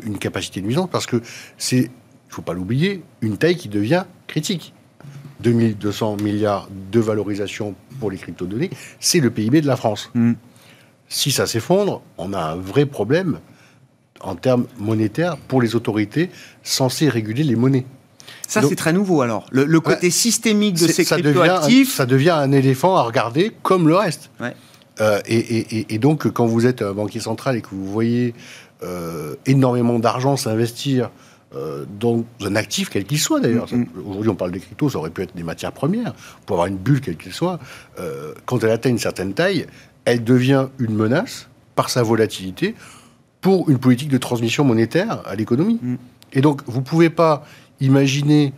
une 0.06 0.18
capacité 0.18 0.62
de 0.62 0.66
nuisance 0.66 0.88
parce 0.90 1.06
que 1.06 1.22
c'est, 1.58 1.76
il 1.76 1.82
ne 1.82 1.90
faut 2.30 2.42
pas 2.42 2.54
l'oublier, 2.54 3.04
une 3.20 3.38
taille 3.38 3.58
qui 3.58 3.68
devient 3.68 4.06
critique. 4.28 4.74
2200 5.42 6.16
milliards 6.22 6.70
de 6.90 7.02
valorisation 7.02 7.76
pour 8.00 8.10
les 8.10 8.16
crypto-données, 8.16 8.70
c'est 9.02 9.20
le 9.20 9.30
PIB 9.30 9.60
de 9.60 9.68
la 9.68 9.76
France. 9.76 10.10
Mm. 10.14 10.34
Si 11.10 11.32
ça 11.32 11.48
s'effondre, 11.48 12.02
on 12.18 12.32
a 12.32 12.40
un 12.40 12.56
vrai 12.56 12.86
problème 12.86 13.40
en 14.24 14.36
termes 14.36 14.66
monétaires 14.80 15.38
pour 15.38 15.62
les 15.62 15.76
autorités 15.76 16.30
censées 16.64 17.10
réguler 17.10 17.44
les 17.44 17.56
monnaies. 17.56 17.86
Ça, 18.48 18.62
c'est 18.62 18.76
très 18.76 18.94
nouveau 18.94 19.22
alors. 19.22 19.46
Le, 19.52 19.80
côté 19.80 20.10
systémique 20.10 20.76
de 20.76 20.88
ces 20.88 21.06
cryptoactifs. 21.06 21.94
Ça 21.94 22.06
devient 22.06 22.32
un 22.32 22.52
éléphant 22.52 22.96
à 22.96 23.02
regarder 23.02 23.52
comme 23.64 23.88
le 23.88 23.96
reste. 23.96 24.30
Euh, 25.02 25.20
et, 25.26 25.98
donc, 25.98 26.28
quand 26.32 26.46
vous 26.46 26.66
êtes 26.66 26.82
un 26.82 26.94
banquier 26.94 27.20
central 27.20 27.56
et 27.56 27.62
que 27.62 27.70
vous 27.72 27.86
voyez 27.86 28.34
euh, 28.84 29.36
énormément 29.46 30.00
d'argent 30.00 30.38
s'investir 30.38 31.10
dans 32.00 32.24
un 32.42 32.56
actif 32.56 32.90
quel 32.90 33.06
qu'il 33.06 33.20
soit 33.20 33.40
d'ailleurs. 33.40 33.72
Mm, 33.72 33.82
mm. 33.82 33.88
Aujourd'hui, 34.08 34.30
on 34.32 34.36
parle 34.36 34.52
des 34.52 34.60
cryptos, 34.60 34.90
ça 34.90 34.98
aurait 34.98 35.12
pu 35.12 35.22
être 35.22 35.36
des 35.36 35.44
matières 35.44 35.72
premières, 35.72 36.16
pour 36.48 36.56
avoir 36.56 36.66
une 36.66 36.78
bulle 36.78 37.00
quelle 37.00 37.16
qu'elle 37.16 37.34
soit. 37.34 37.60
quand 38.46 38.64
elle 38.64 38.72
atteint 38.72 38.90
une 38.90 38.98
certaine 38.98 39.34
taille, 39.34 39.68
elle 40.06 40.24
devient 40.24 40.68
une 40.80 40.96
menace 40.96 41.48
par 41.76 41.90
sa 41.90 42.02
volatilité 42.02 42.76
pour 43.44 43.70
une 43.70 43.78
politique 43.78 44.10
de 44.10 44.18
transmission 44.18 44.64
monétaire 44.64 45.22
à 45.26 45.36
l'économie. 45.36 45.80
Mm. 45.80 45.96
Et 46.34 46.42
donc, 46.42 46.62
vous 46.66 46.80
ne 46.80 46.86
pouvez 46.86 47.12
pas 47.12 47.46
imaginer, 47.80 48.54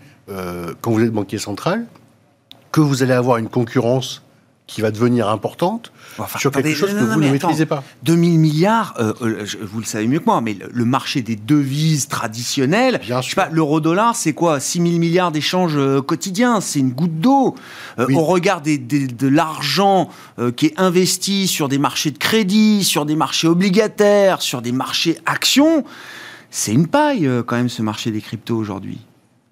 quand 0.82 0.92
vous 0.92 1.02
êtes 1.02 1.12
banquier 1.12 1.40
central, 1.40 1.86
que 2.72 2.80
vous 2.80 3.04
allez 3.04 3.14
avoir 3.14 3.38
une 3.38 3.50
concurrence 3.50 4.25
qui 4.68 4.82
va 4.82 4.90
devenir 4.90 5.30
importante 5.30 5.92
sur 6.40 6.52
quelque 6.52 6.74
chose 6.74 6.94
que 6.94 7.04
vous 7.04 7.20
ne 7.20 7.30
maîtrisez 7.30 7.66
pas. 7.66 7.84
2000 8.04 8.40
milliards, 8.40 8.96
euh, 9.00 9.14
euh, 9.22 9.46
vous 9.62 9.80
le 9.80 9.86
savez 9.86 10.08
mieux 10.08 10.20
que 10.20 10.26
moi, 10.26 10.42
mais 10.42 10.58
le, 10.72 10.86
marché 10.86 11.22
des 11.22 11.36
devises 11.36 12.08
traditionnelles, 12.08 13.00
Bien 13.04 13.22
je 13.22 13.30
sais 13.30 13.36
pas, 13.36 13.50
l'euro-dollar, 13.52 14.16
c'est 14.16 14.34
quoi? 14.34 14.60
6 14.60 14.82
000 14.82 15.00
milliards 15.00 15.32
d'échanges 15.32 15.76
euh, 15.78 16.02
quotidiens, 16.02 16.62
c'est 16.62 16.80
une 16.80 16.92
goutte 16.92 17.20
d'eau. 17.20 17.56
Au 17.98 18.24
regard 18.24 18.62
de 18.62 19.28
l'argent 19.28 20.10
qui 20.56 20.68
est 20.68 20.80
investi 20.80 21.48
sur 21.48 21.70
des 21.70 21.78
marchés 21.78 22.12
de 22.12 22.18
crédit, 22.18 22.84
sur 22.84 23.06
des 23.06 23.16
marchés 23.16 23.48
obligataires, 23.48 24.42
sur 24.42 24.62
des 24.62 24.72
marchés 24.72 25.18
actions, 25.26 25.86
c'est 26.50 26.74
une 26.74 26.88
paille 26.88 27.30
quand 27.46 27.56
même 27.56 27.70
ce 27.70 27.82
marché 27.82 28.12
des 28.12 28.22
cryptos 28.22 28.56
aujourd'hui. 28.56 29.00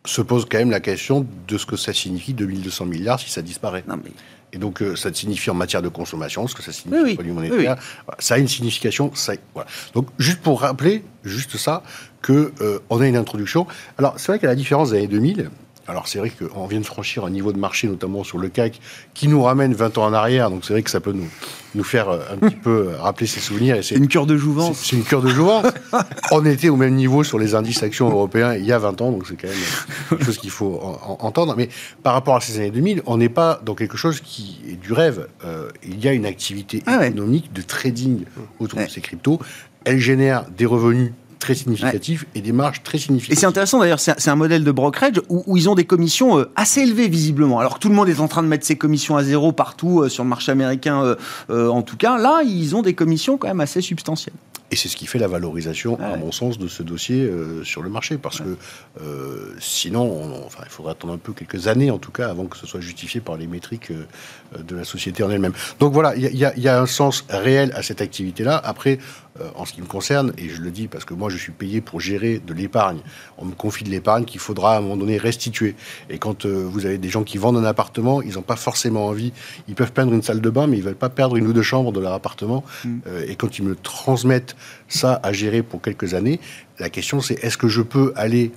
Se 0.05 0.21
pose 0.21 0.45
quand 0.49 0.57
même 0.57 0.71
la 0.71 0.81
question 0.81 1.25
de 1.47 1.57
ce 1.57 1.65
que 1.65 1.77
ça 1.77 1.93
signifie 1.93 2.33
2200 2.33 2.85
milliards 2.85 3.19
si 3.19 3.29
ça 3.29 3.41
disparaît. 3.41 3.83
Non 3.87 3.97
mais 4.03 4.11
et 4.53 4.59
donc, 4.59 4.81
euh, 4.81 4.95
ça 4.95 5.11
signifie 5.11 5.49
en 5.49 5.55
matière 5.55 5.81
de 5.81 5.89
consommation, 5.89 6.47
ce 6.47 6.53
que 6.53 6.61
ça 6.61 6.71
signifie 6.71 7.17
oui, 7.19 7.31
monétaire. 7.31 7.75
Ça 8.19 8.35
a 8.35 8.37
une 8.37 8.47
signification. 8.47 9.11
Ça, 9.15 9.33
voilà. 9.53 9.67
Donc, 9.95 10.07
juste 10.19 10.41
pour 10.41 10.61
rappeler, 10.61 11.03
juste 11.23 11.57
ça, 11.57 11.81
qu'on 12.23 12.51
euh, 12.61 12.79
on 12.91 13.01
a 13.01 13.07
une 13.07 13.17
introduction. 13.17 13.65
Alors, 13.97 14.13
c'est 14.17 14.27
vrai 14.27 14.37
qu'à 14.37 14.47
la 14.47 14.55
différence 14.55 14.91
des 14.91 14.99
années 14.99 15.07
2000, 15.07 15.49
alors 15.87 16.07
c'est 16.07 16.19
vrai 16.19 16.31
qu'on 16.31 16.65
vient 16.67 16.79
de 16.79 16.85
franchir 16.85 17.25
un 17.25 17.29
niveau 17.29 17.51
de 17.51 17.57
marché, 17.57 17.87
notamment 17.87 18.23
sur 18.23 18.37
le 18.37 18.47
CAC, 18.47 18.79
qui 19.13 19.27
nous 19.27 19.41
ramène 19.41 19.73
20 19.73 19.97
ans 19.97 20.05
en 20.05 20.13
arrière. 20.13 20.49
Donc 20.49 20.63
c'est 20.63 20.73
vrai 20.73 20.81
que 20.81 20.89
ça 20.89 21.01
peut 21.01 21.11
nous, 21.11 21.27
nous 21.75 21.83
faire 21.83 22.09
euh, 22.09 22.19
un 22.31 22.37
petit 22.37 22.55
peu 22.55 22.89
euh, 22.89 22.97
rappeler 23.01 23.27
ses 23.27 23.41
souvenirs. 23.41 23.77
C'est 23.83 23.95
une 23.95 24.07
cure 24.07 24.25
de 24.25 24.37
jouvence. 24.37 24.77
C'est 24.77 24.95
une 24.95 25.03
cure 25.03 25.21
de 25.21 25.27
jouvence. 25.27 25.65
On 26.31 26.45
était 26.45 26.69
au 26.69 26.77
même 26.77 26.95
niveau 26.95 27.23
sur 27.23 27.37
les 27.37 27.53
indices 27.53 27.83
actions 27.83 28.09
européens 28.09 28.55
il 28.55 28.65
y 28.65 28.71
a 28.71 28.79
20 28.79 29.01
ans, 29.01 29.11
donc 29.11 29.25
c'est 29.27 29.35
quand 29.35 29.49
même 29.49 29.57
quelque 30.09 30.25
chose 30.25 30.37
qu'il 30.37 30.51
faut 30.51 30.79
entendre. 31.19 31.55
Mais 31.57 31.67
par 32.01 32.13
rapport 32.13 32.35
à 32.35 32.41
ces 32.41 32.57
années 32.59 32.71
2000, 32.71 33.01
on 33.05 33.17
n'est 33.17 33.29
pas 33.29 33.59
dans 33.65 33.75
quelque 33.75 33.97
chose 33.97 34.21
qui 34.21 34.61
est 34.69 34.75
du 34.75 34.93
rêve. 34.93 35.27
Euh, 35.43 35.69
il 35.83 36.03
y 36.03 36.07
a 36.07 36.13
une 36.13 36.25
activité 36.25 36.81
ah 36.85 37.05
économique 37.05 37.51
de 37.51 37.61
trading 37.61 38.23
autour 38.59 38.79
de 38.79 38.87
ces 38.87 39.01
cryptos. 39.01 39.39
Elle 39.85 39.99
génère 39.99 40.45
des 40.49 40.65
revenus 40.65 41.11
très 41.43 41.55
significatif 41.55 42.25
et 42.35 42.41
des 42.41 42.53
marges 42.53 42.81
très 42.83 42.97
significatives. 42.97 43.37
Et 43.37 43.39
c'est 43.39 43.45
intéressant 43.45 43.79
d'ailleurs, 43.79 43.99
c'est 43.99 44.29
un 44.29 44.35
modèle 44.35 44.63
de 44.63 44.71
brokerage 44.71 45.21
où, 45.27 45.57
ils 45.57 45.69
ont 45.69 45.75
des 45.75 45.83
commissions 45.83 46.39
euh, 46.39 46.49
assez 46.55 46.81
élevées 46.81 47.09
visiblement. 47.09 47.59
Alors 47.59 47.75
que 47.75 47.79
tout 47.79 47.89
le 47.89 47.95
monde 47.95 48.07
est 48.07 48.21
en 48.21 48.29
train 48.29 48.43
de 48.43 48.47
mettre 48.47 48.65
ses 48.65 48.77
commissions 48.77 49.17
à 49.17 49.23
zéro 49.23 49.51
partout 49.51 50.01
euh, 50.01 50.09
sur 50.09 50.23
le 50.23 50.29
marché 50.29 50.53
américain 50.53 51.17
euh, 51.49 51.67
en 51.67 51.81
tout 51.81 51.97
cas. 51.97 52.17
Là, 52.17 52.43
ils 52.43 52.77
ont 52.77 52.81
des 52.81 52.93
commissions 52.93 53.37
quand 53.37 53.49
même 53.49 53.59
assez 53.59 53.81
substantielles. 53.81 54.35
Et 54.71 54.75
c'est 54.77 54.87
ce 54.87 54.95
qui 54.95 55.05
fait 55.05 55.19
la 55.19 55.27
valorisation, 55.27 55.99
à 55.99 56.15
mon 56.17 56.31
sens, 56.31 56.57
de 56.57 56.67
ce 56.67 56.81
dossier 56.81 57.29
sur 57.63 57.83
le 57.83 57.91
marché. 57.91 58.17
Parce 58.17 58.39
que 58.39 58.57
sinon, 59.59 60.41
enfin, 60.47 60.63
il 60.65 60.71
faudrait 60.71 60.93
attendre 60.93 61.13
un 61.13 61.19
peu 61.19 61.31
quelques 61.31 61.67
années, 61.67 61.91
en 61.91 61.99
tout 61.99 62.09
cas, 62.09 62.27
avant 62.27 62.45
que 62.45 62.57
ce 62.57 62.65
soit 62.65 62.79
justifié 62.79 63.21
par 63.21 63.37
les 63.37 63.45
métriques 63.45 63.91
de 63.91 64.75
la 64.75 64.83
société 64.83 65.21
en 65.21 65.29
elle-même. 65.29 65.53
Donc 65.79 65.93
voilà, 65.93 66.15
il 66.15 66.25
y, 66.25 66.39
y, 66.39 66.67
a 66.67 66.81
un 66.81 66.87
sens 66.87 67.23
réel 67.29 67.71
à 67.75 67.83
cette 67.83 68.01
activité-là. 68.01 68.59
Après, 68.63 68.97
euh, 69.41 69.49
en 69.55 69.65
ce 69.65 69.73
qui 69.73 69.81
me 69.81 69.87
concerne, 69.87 70.31
et 70.37 70.47
je 70.49 70.61
le 70.61 70.69
dis 70.69 70.87
parce 70.87 71.05
que 71.05 71.15
moi 71.15 71.27
je 71.29 71.37
suis 71.37 71.51
payé 71.51 71.81
pour 71.81 71.99
gérer 71.99 72.37
de 72.37 72.53
l'épargne. 72.53 72.99
On 73.39 73.45
me 73.45 73.53
confie 73.53 73.83
de 73.83 73.89
l'épargne 73.89 74.25
qu'il 74.25 74.39
faudra 74.39 74.75
à 74.75 74.77
un 74.77 74.81
moment 74.81 74.95
donné 74.95 75.17
restituer. 75.17 75.75
Et 76.11 76.19
quand 76.19 76.45
euh, 76.45 76.67
vous 76.69 76.85
avez 76.85 76.99
des 76.99 77.09
gens 77.09 77.23
qui 77.23 77.39
vendent 77.39 77.57
un 77.57 77.63
appartement, 77.63 78.21
ils 78.21 78.35
n'ont 78.35 78.43
pas 78.43 78.55
forcément 78.55 79.07
envie, 79.07 79.33
ils 79.67 79.73
peuvent 79.73 79.91
peindre 79.91 80.13
une 80.13 80.21
salle 80.21 80.39
de 80.39 80.49
bain, 80.51 80.67
mais 80.67 80.77
ils 80.77 80.83
veulent 80.83 80.93
pas 80.93 81.09
perdre 81.09 81.35
une 81.35 81.47
ou 81.47 81.53
deux 81.53 81.63
chambres 81.63 81.91
de 81.91 81.99
leur 81.99 82.13
appartement. 82.13 82.63
Mm. 82.85 82.99
Euh, 83.07 83.25
et 83.27 83.35
quand 83.35 83.57
ils 83.57 83.65
me 83.65 83.75
transmettent 83.75 84.55
ça 84.87 85.19
à 85.23 85.33
gérer 85.33 85.63
pour 85.63 85.81
quelques 85.81 86.13
années, 86.13 86.39
la 86.77 86.91
question 86.91 87.19
c'est 87.19 87.43
est-ce 87.43 87.57
que 87.57 87.67
je 87.67 87.81
peux 87.81 88.13
aller 88.15 88.51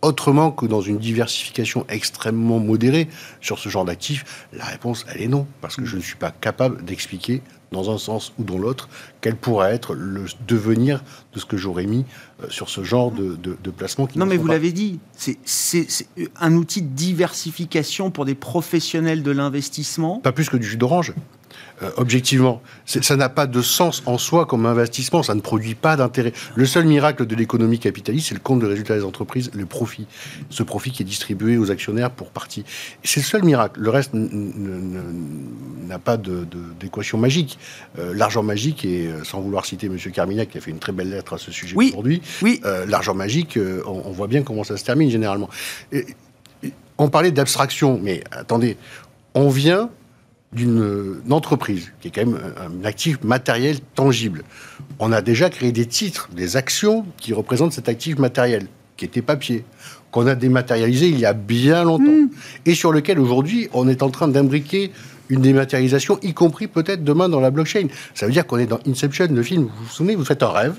autrement 0.00 0.50
que 0.50 0.64
dans 0.64 0.80
une 0.80 0.98
diversification 0.98 1.84
extrêmement 1.90 2.58
modérée 2.58 3.08
sur 3.42 3.58
ce 3.58 3.68
genre 3.68 3.84
d'actifs? 3.84 4.46
La 4.54 4.64
réponse, 4.64 5.04
elle 5.12 5.20
est 5.20 5.28
non, 5.28 5.46
parce 5.60 5.76
que 5.76 5.84
je 5.84 5.96
ne 5.96 6.00
suis 6.00 6.16
pas 6.16 6.30
capable 6.30 6.82
d'expliquer 6.84 7.42
dans 7.72 7.90
un 7.90 7.98
sens 7.98 8.32
ou 8.38 8.44
dans 8.44 8.58
l'autre, 8.58 8.88
quel 9.20 9.36
pourrait 9.36 9.74
être 9.74 9.94
le 9.94 10.24
devenir 10.46 11.02
de 11.34 11.40
ce 11.40 11.44
que 11.44 11.56
j'aurais 11.56 11.86
mis 11.86 12.04
euh, 12.42 12.46
sur 12.50 12.68
ce 12.68 12.84
genre 12.84 13.10
de, 13.10 13.36
de, 13.36 13.70
placement. 13.70 14.08
non, 14.14 14.26
mais 14.26 14.36
vous 14.36 14.46
l'avez 14.46 14.72
dit, 14.72 15.00
c'est 15.16 15.86
un 16.40 16.54
outil 16.54 16.82
de 16.82 16.88
diversification 16.88 18.10
pour 18.10 18.24
des 18.24 18.34
professionnels 18.34 19.22
de 19.22 19.30
l'investissement. 19.30 20.20
Pas 20.20 20.32
plus 20.32 20.48
que 20.48 20.56
du 20.56 20.66
jus 20.66 20.76
d'orange. 20.76 21.14
Euh, 21.82 21.90
objectivement. 21.96 22.62
Ça 22.84 23.16
n'a 23.16 23.28
pas 23.28 23.46
de 23.46 23.62
sens 23.62 24.02
en 24.06 24.18
soi 24.18 24.46
comme 24.46 24.66
investissement, 24.66 25.22
ça 25.22 25.34
ne 25.34 25.40
produit 25.40 25.74
pas 25.74 25.96
d'intérêt. 25.96 26.32
Le 26.54 26.66
seul 26.66 26.84
miracle 26.84 27.26
de 27.26 27.34
l'économie 27.34 27.78
capitaliste, 27.78 28.28
c'est 28.28 28.34
le 28.34 28.40
compte 28.40 28.60
de 28.60 28.66
résultat 28.66 28.94
des 28.94 29.04
entreprises, 29.04 29.50
le 29.54 29.66
profit. 29.66 30.06
Ce 30.50 30.62
profit 30.62 30.90
qui 30.90 31.02
est 31.02 31.06
distribué 31.06 31.56
aux 31.56 31.70
actionnaires 31.70 32.10
pour 32.10 32.30
partie. 32.30 32.64
C'est 33.02 33.20
le 33.20 33.26
seul 33.26 33.42
miracle. 33.44 33.80
Le 33.80 33.90
reste 33.90 34.12
n'a 34.14 35.98
pas 35.98 36.16
d'équation 36.16 37.18
magique. 37.18 37.58
Euh, 37.98 38.12
l'argent 38.14 38.42
magique, 38.42 38.84
et 38.84 39.06
euh, 39.06 39.24
sans 39.24 39.40
vouloir 39.40 39.64
citer 39.64 39.86
M. 39.86 39.96
Carminac, 40.12 40.50
qui 40.50 40.58
a 40.58 40.60
fait 40.60 40.70
une 40.70 40.78
très 40.78 40.92
belle 40.92 41.10
lettre 41.10 41.34
à 41.34 41.38
ce 41.38 41.50
sujet 41.50 41.74
aujourd'hui, 41.74 42.20
oui. 42.42 42.60
l'argent 42.86 43.14
magique, 43.14 43.58
on, 43.86 44.10
voit 44.10 44.26
bien 44.26 44.42
comment 44.42 44.64
ça 44.64 44.76
se 44.76 44.84
termine 44.84 45.10
généralement. 45.10 45.48
on 46.98 47.08
parlait 47.08 47.30
d'abstraction, 47.30 47.98
mais 48.02 48.22
attendez, 48.30 48.76
on 49.34 49.48
vient 49.48 49.90
d'une 50.52 51.22
entreprise, 51.30 51.92
qui 52.00 52.08
est 52.08 52.10
quand 52.10 52.26
même 52.26 52.38
un, 52.58 52.84
actif 52.84 53.22
matériel 53.24 53.78
tangible. 53.94 54.42
On 54.98 55.12
a 55.12 55.22
déjà 55.22 55.48
créé 55.48 55.72
des 55.72 55.86
titres, 55.86 56.28
des 56.34 56.56
actions 56.56 57.06
qui 57.16 57.32
représentent 57.32 57.72
cet 57.72 57.88
actif 57.88 58.18
matériel, 58.18 58.66
qui 58.96 59.06
était 59.06 59.22
papier, 59.22 59.64
qu'on 60.10 60.26
a 60.26 60.34
dématérialisé 60.34 61.08
il 61.08 61.18
y 61.18 61.24
a 61.24 61.32
bien 61.32 61.84
longtemps, 61.84 62.04
hmm. 62.04 62.28
et 62.66 62.74
sur 62.74 62.92
lequel 62.92 63.18
aujourd'hui 63.18 63.68
on 63.72 63.88
est 63.88 64.02
en 64.02 64.10
train 64.10 64.28
d'imbriquer 64.28 64.92
une 65.30 65.40
dématérialisation, 65.40 66.18
y 66.22 66.34
compris 66.34 66.66
peut-être 66.66 67.02
demain 67.02 67.30
dans 67.30 67.40
la 67.40 67.50
blockchain. 67.50 67.86
Ça 68.14 68.26
veut 68.26 68.32
dire 68.32 68.46
qu'on 68.46 68.58
est 68.58 68.66
dans 68.66 68.80
Inception, 68.86 69.28
le 69.30 69.42
film. 69.42 69.62
Vous 69.62 69.84
vous 69.84 69.88
souvenez, 69.88 70.14
vous 70.14 70.24
faites 70.24 70.42
un 70.42 70.50
rêve, 70.50 70.74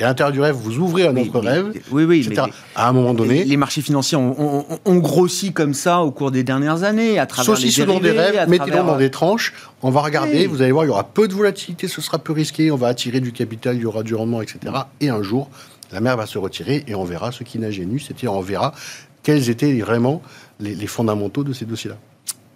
et 0.00 0.04
à 0.04 0.06
l'intérieur 0.06 0.32
du 0.32 0.40
rêve, 0.40 0.54
vous 0.54 0.78
ouvrez 0.78 1.06
un 1.06 1.16
autre 1.16 1.40
rêve, 1.40 1.72
oui, 1.90 2.04
oui, 2.04 2.20
etc. 2.24 2.46
à 2.76 2.88
un 2.88 2.92
moment 2.92 3.14
donné. 3.14 3.44
Les 3.44 3.56
marchés 3.56 3.82
financiers 3.82 4.16
ont, 4.16 4.96
grossi 4.98 5.52
comme 5.52 5.74
ça 5.74 6.00
au 6.00 6.10
cours 6.10 6.30
des 6.30 6.44
dernières 6.44 6.84
années, 6.84 7.18
à 7.18 7.26
travers 7.26 7.56
les 7.58 7.84
dans 7.84 8.00
des 8.00 8.12
rêves, 8.12 8.48
mettez-les 8.48 8.76
dans 8.76 8.96
des 8.96 9.10
tranches, 9.10 9.54
on 9.82 9.90
va 9.90 10.00
regarder, 10.00 10.46
vous 10.46 10.62
allez 10.62 10.72
voir, 10.72 10.84
il 10.84 10.88
y 10.88 10.90
aura 10.90 11.04
peu 11.04 11.26
de 11.26 11.34
volatilité, 11.34 11.88
ce 11.88 12.00
sera 12.00 12.18
peu 12.18 12.32
risqué, 12.32 12.70
on 12.70 12.76
va 12.76 12.88
attirer 12.88 13.20
du 13.20 13.32
capital, 13.32 13.76
il 13.76 13.82
y 13.82 13.86
aura 13.86 14.02
du 14.02 14.14
rendement, 14.14 14.40
etc. 14.40 14.58
Et 15.00 15.08
un 15.08 15.22
jour, 15.22 15.50
la 15.92 16.00
mer 16.00 16.16
va 16.16 16.26
se 16.26 16.38
retirer 16.38 16.84
et 16.86 16.94
on 16.94 17.04
verra 17.04 17.32
ce 17.32 17.42
qui 17.42 17.58
n'a 17.58 17.68
nu, 17.68 17.98
c'est-à-dire 17.98 18.32
on 18.32 18.40
verra 18.40 18.74
quels 19.22 19.50
étaient 19.50 19.72
vraiment 19.80 20.22
les 20.60 20.86
fondamentaux 20.86 21.44
de 21.44 21.52
ces 21.52 21.64
dossiers-là. 21.64 21.96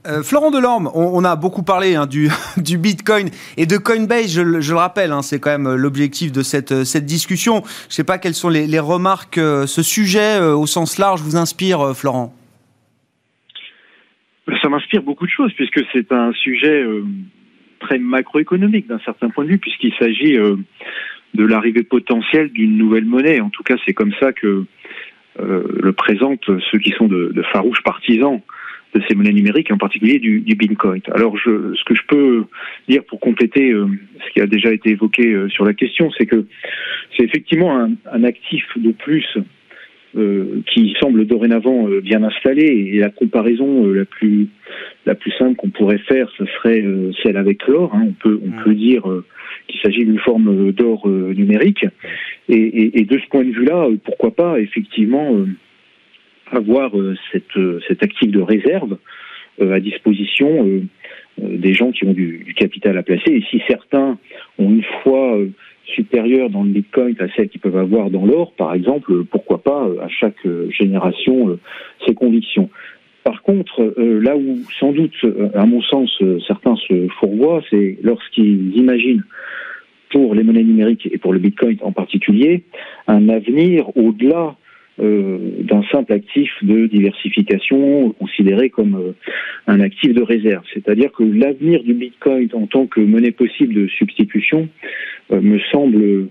Euh, 0.04 0.24
Florent 0.24 0.50
Delorme, 0.50 0.90
on, 0.94 1.24
a 1.24 1.36
beaucoup 1.36 1.62
parlé 1.62 1.94
hein, 1.94 2.06
du, 2.06 2.28
Bitcoin 2.78 3.28
et 3.56 3.66
de 3.66 3.76
Coinbase, 3.76 4.34
je, 4.34 4.42
le 4.42 4.76
rappelle, 4.76 5.12
hein, 5.12 5.22
c'est 5.22 5.38
quand 5.38 5.50
même 5.50 5.76
l'objectif 5.76 6.32
de 6.32 6.42
cette, 6.42 6.72
discussion. 7.04 7.62
Je 7.64 7.86
ne 7.86 7.92
sais 7.92 8.04
pas 8.04 8.18
quelles 8.18 8.34
sont 8.34 8.48
les, 8.48 8.78
remarques, 8.80 9.38
euh, 9.38 9.66
ce 9.66 9.82
sujet 9.82 10.40
euh, 10.40 10.56
au 10.56 10.66
sens 10.66 10.98
large 10.98 11.20
vous 11.20 11.36
inspire, 11.36 11.94
Florent? 11.94 12.34
Ça 14.60 14.68
m'inspire 14.68 15.02
beaucoup 15.02 15.26
de 15.26 15.30
choses, 15.30 15.52
puisque 15.54 15.80
c'est 15.92 16.10
un 16.10 16.32
sujet 16.32 16.84
très 17.78 17.98
macroéconomique 17.98 18.88
d'un 18.88 18.98
certain 19.04 19.28
point 19.28 19.44
de 19.44 19.50
vue, 19.50 19.58
puisqu'il 19.58 19.94
s'agit 20.00 20.34
de 20.34 21.44
l'arrivée 21.44 21.84
potentielle 21.84 22.50
d'une 22.50 22.76
nouvelle 22.76 23.04
monnaie. 23.04 23.40
En 23.40 23.50
tout 23.50 23.62
cas, 23.62 23.76
c'est 23.86 23.94
comme 23.94 24.12
ça 24.20 24.32
que 24.32 24.64
le 25.38 25.92
présentent 25.92 26.50
ceux 26.70 26.78
qui 26.78 26.90
sont 26.90 27.06
de 27.06 27.42
farouches 27.52 27.82
partisans 27.84 28.40
de 28.94 29.02
ces 29.08 29.14
monnaies 29.14 29.32
numériques, 29.32 29.70
en 29.70 29.78
particulier 29.78 30.18
du, 30.18 30.40
du 30.40 30.54
Bitcoin. 30.54 31.00
Alors, 31.12 31.36
je, 31.36 31.74
ce 31.74 31.84
que 31.84 31.94
je 31.94 32.02
peux 32.08 32.44
dire 32.88 33.02
pour 33.04 33.20
compléter 33.20 33.72
euh, 33.72 33.86
ce 34.26 34.32
qui 34.32 34.40
a 34.40 34.46
déjà 34.46 34.72
été 34.72 34.90
évoqué 34.90 35.28
euh, 35.28 35.48
sur 35.48 35.64
la 35.64 35.72
question, 35.72 36.10
c'est 36.18 36.26
que 36.26 36.44
c'est 37.16 37.24
effectivement 37.24 37.78
un, 37.78 37.92
un, 38.12 38.24
actif 38.24 38.64
de 38.76 38.92
plus 38.92 39.26
euh, 40.16 40.60
qui 40.72 40.94
semble 41.00 41.26
dorénavant 41.26 41.88
bien 42.02 42.22
installé 42.22 42.64
et 42.64 42.98
la 42.98 43.08
comparaison 43.08 43.86
la 43.86 44.04
plus 44.04 44.48
la 45.06 45.14
plus 45.14 45.32
simple 45.32 45.56
qu'on 45.56 45.70
pourrait 45.70 45.98
faire, 45.98 46.30
ce 46.36 46.44
serait 46.44 46.84
celle 47.22 47.38
avec 47.38 47.66
l'or. 47.66 47.94
Hein. 47.94 48.08
On 48.08 48.12
peut 48.12 48.40
on 48.44 48.62
peut 48.62 48.74
dire 48.74 49.04
qu'il 49.68 49.80
s'agit 49.80 50.04
d'une 50.04 50.18
forme 50.18 50.72
d'or 50.72 51.08
numérique 51.08 51.86
et, 52.48 52.54
et, 52.54 53.00
et, 53.00 53.04
de 53.04 53.18
ce 53.18 53.26
point 53.28 53.44
de 53.44 53.52
vue-là, 53.52 53.88
pourquoi 54.04 54.34
pas 54.34 54.60
effectivement 54.60 55.34
avoir 56.54 56.96
euh, 56.96 57.16
cette, 57.32 57.56
euh, 57.56 57.80
cet 57.88 58.02
actif 58.02 58.30
de 58.30 58.40
réserve 58.40 58.98
euh, 59.60 59.72
à 59.72 59.80
disposition 59.80 60.82
des 61.38 61.72
gens 61.72 61.92
qui 61.92 62.04
ont 62.04 62.12
du, 62.12 62.54
capital 62.56 62.96
à 62.98 63.02
placer. 63.02 63.30
Et 63.32 63.42
si 63.50 63.62
certains 63.66 64.18
ont 64.58 64.70
une 64.70 64.84
fois 65.02 65.38
supérieure 65.86 66.50
dans 66.50 66.62
le 66.62 66.70
Bitcoin 66.70 67.16
à 67.20 67.26
celles 67.34 67.48
qu'ils 67.48 67.60
peuvent 67.60 67.76
avoir 67.76 68.10
dans 68.10 68.26
l'or, 68.26 68.52
par 68.52 68.74
exemple, 68.74 69.24
pourquoi 69.24 69.62
pas 69.62 69.88
à 70.02 70.08
chaque 70.08 70.46
génération 70.70 71.58
ses 72.06 72.14
convictions. 72.14 72.68
Par 73.24 73.42
contre, 73.42 73.94
là 73.96 74.36
où 74.36 74.58
sans 74.78 74.92
doute, 74.92 75.16
à 75.54 75.64
mon 75.64 75.80
sens, 75.80 76.22
certains 76.46 76.76
se 76.76 77.08
fourvoient, 77.18 77.62
c'est 77.70 77.98
lorsqu'ils 78.02 78.76
imaginent 78.76 79.24
pour 80.10 80.34
les 80.34 80.42
monnaies 80.42 80.64
numériques 80.64 81.08
et 81.10 81.18
pour 81.18 81.32
le 81.32 81.38
Bitcoin 81.38 81.78
en 81.80 81.92
particulier, 81.92 82.62
un 83.08 83.28
avenir 83.30 83.96
au-delà 83.96 84.56
d'un 84.98 85.82
simple 85.90 86.12
actif 86.12 86.50
de 86.62 86.86
diversification 86.86 88.10
considéré 88.12 88.68
comme 88.68 88.94
euh, 88.94 89.12
un 89.66 89.80
actif 89.80 90.12
de 90.12 90.22
réserve. 90.22 90.64
C'est-à-dire 90.74 91.10
que 91.12 91.22
l'avenir 91.22 91.82
du 91.82 91.94
Bitcoin 91.94 92.48
en 92.52 92.66
tant 92.66 92.86
que 92.86 93.00
monnaie 93.00 93.30
possible 93.32 93.72
de 93.72 93.88
substitution 93.88 94.68
euh, 95.32 95.40
me 95.40 95.58
semble 95.70 96.28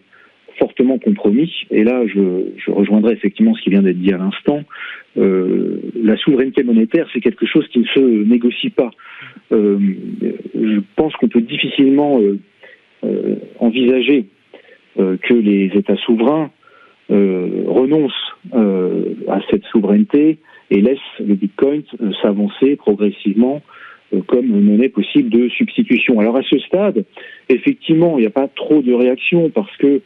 fortement 0.59 0.99
compromis. 0.99 1.51
Et 1.71 1.83
là, 1.83 2.03
je, 2.05 2.71
rejoindrai 2.71 3.13
effectivement 3.13 3.55
ce 3.55 3.63
qui 3.63 3.71
vient 3.71 3.81
d'être 3.81 3.99
dit 3.99 4.13
à 4.13 4.17
l'instant. 4.17 4.63
la 5.15 6.17
souveraineté 6.17 6.61
monétaire, 6.61 7.07
c'est 7.13 7.19
quelque 7.19 7.47
chose 7.47 7.67
qui 7.69 7.79
ne 7.79 7.85
se 7.85 7.99
négocie 7.99 8.69
pas. 8.69 8.91
je 9.49 10.79
pense 10.95 11.15
qu'on 11.15 11.29
peut 11.29 11.41
difficilement 11.41 12.19
envisager 13.59 14.25
que 14.97 15.33
les 15.33 15.71
États 15.73 15.97
souverains 16.05 16.51
euh, 17.11 17.63
renonce 17.67 18.13
euh, 18.53 19.15
à 19.27 19.41
cette 19.49 19.65
souveraineté 19.65 20.37
et 20.69 20.79
laisse 20.79 20.99
le 21.19 21.35
Bitcoin 21.35 21.83
euh, 22.01 22.11
s'avancer 22.21 22.77
progressivement 22.77 23.61
comme 24.27 24.47
monnaie 24.47 24.89
possible 24.89 25.29
de 25.29 25.49
substitution. 25.49 26.19
Alors 26.19 26.35
à 26.35 26.41
ce 26.43 26.59
stade, 26.59 27.05
effectivement, 27.47 28.17
il 28.17 28.21
n'y 28.21 28.27
a 28.27 28.31
pas 28.31 28.49
trop 28.49 28.81
de 28.81 28.93
réactions 28.93 29.49
parce 29.49 29.75
que 29.77 30.01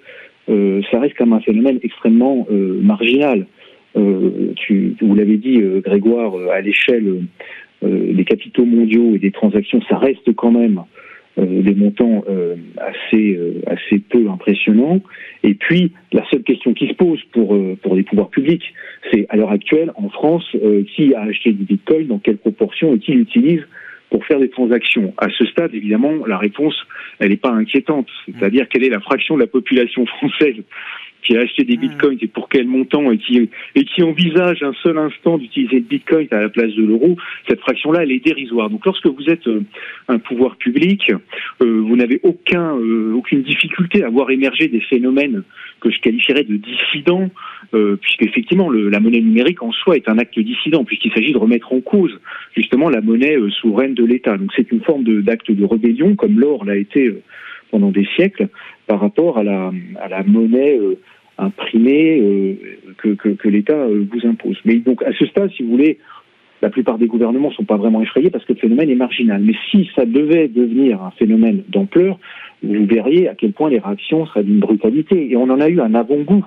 ça 0.47 0.99
reste 0.99 1.15
comme 1.15 1.33
un 1.33 1.39
phénomène 1.39 1.79
extrêmement 1.81 2.45
marginal. 2.51 3.47
vous 3.95 5.15
l'avez 5.15 5.37
dit, 5.37 5.59
Grégoire, 5.83 6.35
à 6.51 6.61
l'échelle 6.61 7.23
des 7.81 8.25
capitaux 8.25 8.65
mondiaux 8.65 9.15
et 9.15 9.17
des 9.17 9.31
transactions, 9.31 9.81
ça 9.89 9.97
reste 9.97 10.35
quand 10.35 10.51
même 10.51 10.83
des 11.37 11.75
montants 11.75 12.23
euh, 12.29 12.55
assez 12.77 13.35
euh, 13.35 13.61
assez 13.67 13.99
peu 13.99 14.29
impressionnants. 14.29 15.01
Et 15.43 15.53
puis 15.53 15.91
la 16.13 16.23
seule 16.31 16.43
question 16.43 16.73
qui 16.73 16.87
se 16.87 16.93
pose 16.93 17.21
pour 17.33 17.57
pour 17.81 17.95
les 17.95 18.03
pouvoirs 18.03 18.29
publics, 18.29 18.73
c'est 19.11 19.25
à 19.29 19.35
l'heure 19.35 19.51
actuelle 19.51 19.91
en 19.95 20.09
France 20.09 20.45
qui 20.95 21.13
a 21.13 21.21
acheté 21.21 21.51
du 21.51 21.63
Bitcoin, 21.63 22.07
dans 22.07 22.19
quelle 22.19 22.37
proportion 22.37 22.95
et 22.95 22.99
qui 22.99 23.13
l'utilise 23.13 23.61
pour 24.09 24.25
faire 24.25 24.39
des 24.39 24.49
transactions? 24.49 25.13
À 25.17 25.27
ce 25.29 25.45
stade, 25.45 25.73
évidemment, 25.73 26.25
la 26.25 26.37
réponse, 26.37 26.75
elle 27.19 27.29
n'est 27.29 27.37
pas 27.37 27.51
inquiétante. 27.51 28.07
C'est-à-dire 28.25 28.67
quelle 28.69 28.83
est 28.83 28.89
la 28.89 29.01
fraction 29.01 29.35
de 29.35 29.41
la 29.41 29.47
population 29.47 30.05
française 30.05 30.55
qui 31.25 31.35
a 31.35 31.41
acheté 31.41 31.63
des 31.63 31.77
hmm. 31.77 31.81
bitcoins 31.81 32.17
et 32.21 32.27
pour 32.27 32.49
quel 32.49 32.67
montant 32.67 33.11
et 33.11 33.17
qui, 33.17 33.49
et 33.75 33.83
qui 33.83 34.03
envisage 34.03 34.61
un 34.63 34.73
seul 34.83 34.97
instant 34.97 35.38
d'utiliser 35.38 35.77
le 35.77 35.81
bitcoin 35.81 36.27
à 36.31 36.41
la 36.41 36.49
place 36.49 36.73
de 36.73 36.83
l'euro, 36.83 37.17
cette 37.47 37.59
fraction-là, 37.61 38.03
elle 38.03 38.11
est 38.11 38.23
dérisoire. 38.23 38.69
Donc 38.69 38.85
lorsque 38.85 39.07
vous 39.07 39.29
êtes 39.29 39.47
euh, 39.47 39.61
un 40.07 40.19
pouvoir 40.19 40.55
public, 40.57 41.11
euh, 41.61 41.81
vous 41.81 41.95
n'avez 41.95 42.19
aucun, 42.23 42.77
euh, 42.77 43.13
aucune 43.13 43.41
difficulté 43.41 44.03
à 44.03 44.09
voir 44.09 44.29
émerger 44.29 44.67
des 44.67 44.81
phénomènes 44.81 45.43
que 45.81 45.89
je 45.89 45.99
qualifierais 45.99 46.43
de 46.43 46.55
dissidents, 46.55 47.29
puisqu'effectivement 48.01 48.71
la 48.71 48.99
monnaie 48.99 49.19
numérique 49.19 49.61
en 49.61 49.71
soi 49.71 49.97
est 49.97 50.07
un 50.07 50.17
acte 50.17 50.39
dissident, 50.39 50.85
puisqu'il 50.85 51.11
s'agit 51.11 51.33
de 51.33 51.38
remettre 51.38 51.73
en 51.73 51.81
cause 51.81 52.17
justement 52.55 52.89
la 52.89 53.01
monnaie 53.01 53.38
souveraine 53.59 53.93
de 53.93 54.03
l'État. 54.03 54.38
Donc 54.38 54.51
c'est 54.55 54.71
une 54.71 54.81
forme 54.81 55.03
d'acte 55.21 55.51
de, 55.51 55.65
rébellion, 55.65 56.15
comme 56.15 56.39
l'or 56.39 56.63
l'a 56.65 56.77
été 56.77 57.13
pendant 57.71 57.91
des 57.91 58.06
siècles, 58.15 58.47
par 58.88 58.99
rapport 58.99 59.38
à 59.38 59.43
la, 59.43 59.71
à 59.99 60.08
la 60.08 60.23
monnaie 60.23 60.78
euh, 60.80 60.95
que, 62.97 63.10
que, 63.10 63.30
que 63.30 63.49
l'État 63.49 63.73
euh, 63.73 64.06
vous 64.12 64.28
impose. 64.28 64.58
Mais 64.65 64.75
donc 64.75 65.04
à 65.04 65.12
ce 65.13 65.25
stade, 65.25 65.51
si 65.51 65.63
vous 65.63 65.69
voulez, 65.69 65.99
la 66.62 66.69
plupart 66.69 66.97
des 66.97 67.08
gouvernements 67.08 67.49
ne 67.49 67.54
sont 67.54 67.65
pas 67.65 67.78
vraiment 67.78 68.01
effrayés 68.01 68.30
parce 68.30 68.45
que 68.45 68.54
le 68.54 68.60
phénomène 68.60 68.89
est 68.89 68.95
marginal. 68.95 69.41
Mais 69.41 69.54
si 69.69 69.89
ça 69.95 70.06
devait 70.06 70.47
devenir 70.47 71.01
un 71.04 71.12
phénomène 71.12 71.63
d'ampleur, 71.69 72.17
vous 72.63 72.86
verriez 72.86 73.28
à 73.28 73.36
quel 73.36 73.51
point 73.51 73.69
les 73.69 73.80
réactions 73.80 74.25
seraient 74.25 74.43
d'une 74.43 74.60
brutalité. 74.60 75.30
Et 75.32 75.36
on 75.36 75.43
en 75.43 75.60
a 75.60 75.69
eu 75.69 75.80
un 75.82 75.93
avant-goût 75.93 76.45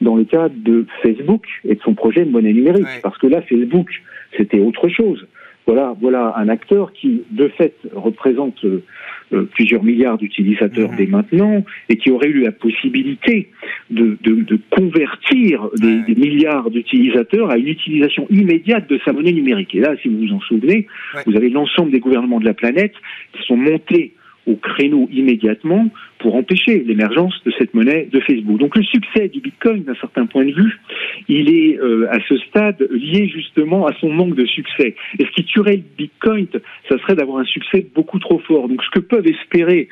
dans 0.00 0.14
le 0.14 0.24
cas 0.24 0.48
de 0.48 0.86
Facebook 1.02 1.46
et 1.64 1.74
de 1.74 1.80
son 1.80 1.94
projet 1.94 2.24
de 2.24 2.30
monnaie 2.30 2.52
numérique. 2.52 2.86
Parce 3.02 3.18
que 3.18 3.26
là, 3.26 3.40
Facebook, 3.42 3.88
c'était 4.36 4.60
autre 4.60 4.88
chose. 4.88 5.26
Voilà, 5.66 5.96
voilà 6.00 6.34
un 6.36 6.48
acteur 6.48 6.92
qui, 6.92 7.24
de 7.30 7.48
fait, 7.48 7.74
représente 7.92 8.64
euh, 8.64 8.84
euh, 9.32 9.42
plusieurs 9.52 9.82
milliards 9.82 10.16
d'utilisateurs 10.16 10.92
mhm. 10.92 10.96
dès 10.96 11.06
maintenant 11.06 11.64
et 11.88 11.96
qui 11.96 12.12
aurait 12.12 12.28
eu 12.28 12.42
la 12.42 12.52
possibilité 12.52 13.50
de, 13.90 14.16
de, 14.22 14.42
de 14.42 14.60
convertir 14.70 15.68
des, 15.76 16.02
des 16.02 16.14
milliards 16.14 16.70
d'utilisateurs 16.70 17.50
à 17.50 17.58
une 17.58 17.66
utilisation 17.66 18.28
immédiate 18.30 18.88
de 18.88 19.00
sa 19.04 19.12
monnaie 19.12 19.32
numérique. 19.32 19.74
Et 19.74 19.80
là, 19.80 19.96
si 20.00 20.08
vous 20.08 20.18
vous 20.18 20.32
en 20.32 20.40
souvenez, 20.40 20.86
vous 21.26 21.34
avez 21.34 21.48
l'ensemble 21.48 21.90
des 21.90 21.98
gouvernements 21.98 22.38
de 22.38 22.44
la 22.44 22.54
planète 22.54 22.94
qui 23.32 23.42
sont 23.42 23.56
montés 23.56 24.14
au 24.46 24.54
créneau 24.56 25.08
immédiatement 25.12 25.88
pour 26.18 26.34
empêcher 26.34 26.82
l'émergence 26.86 27.34
de 27.44 27.52
cette 27.58 27.74
monnaie 27.74 28.08
de 28.10 28.20
Facebook. 28.20 28.58
Donc 28.58 28.76
le 28.76 28.82
succès 28.82 29.28
du 29.28 29.40
Bitcoin, 29.40 29.84
d'un 29.84 29.94
certain 29.96 30.26
point 30.26 30.44
de 30.44 30.52
vue, 30.52 30.80
il 31.28 31.50
est 31.50 31.78
euh, 31.78 32.08
à 32.10 32.18
ce 32.28 32.36
stade 32.38 32.86
lié 32.90 33.28
justement 33.28 33.86
à 33.86 33.92
son 34.00 34.08
manque 34.08 34.34
de 34.34 34.46
succès. 34.46 34.94
Et 35.18 35.24
ce 35.24 35.30
qui 35.32 35.44
tuerait 35.44 35.76
le 35.76 35.84
Bitcoin, 35.98 36.46
ça 36.88 36.98
serait 36.98 37.14
d'avoir 37.14 37.38
un 37.38 37.44
succès 37.44 37.86
beaucoup 37.94 38.18
trop 38.18 38.38
fort. 38.38 38.68
Donc 38.68 38.82
ce 38.82 38.90
que 38.90 39.00
peuvent 39.00 39.26
espérer 39.26 39.88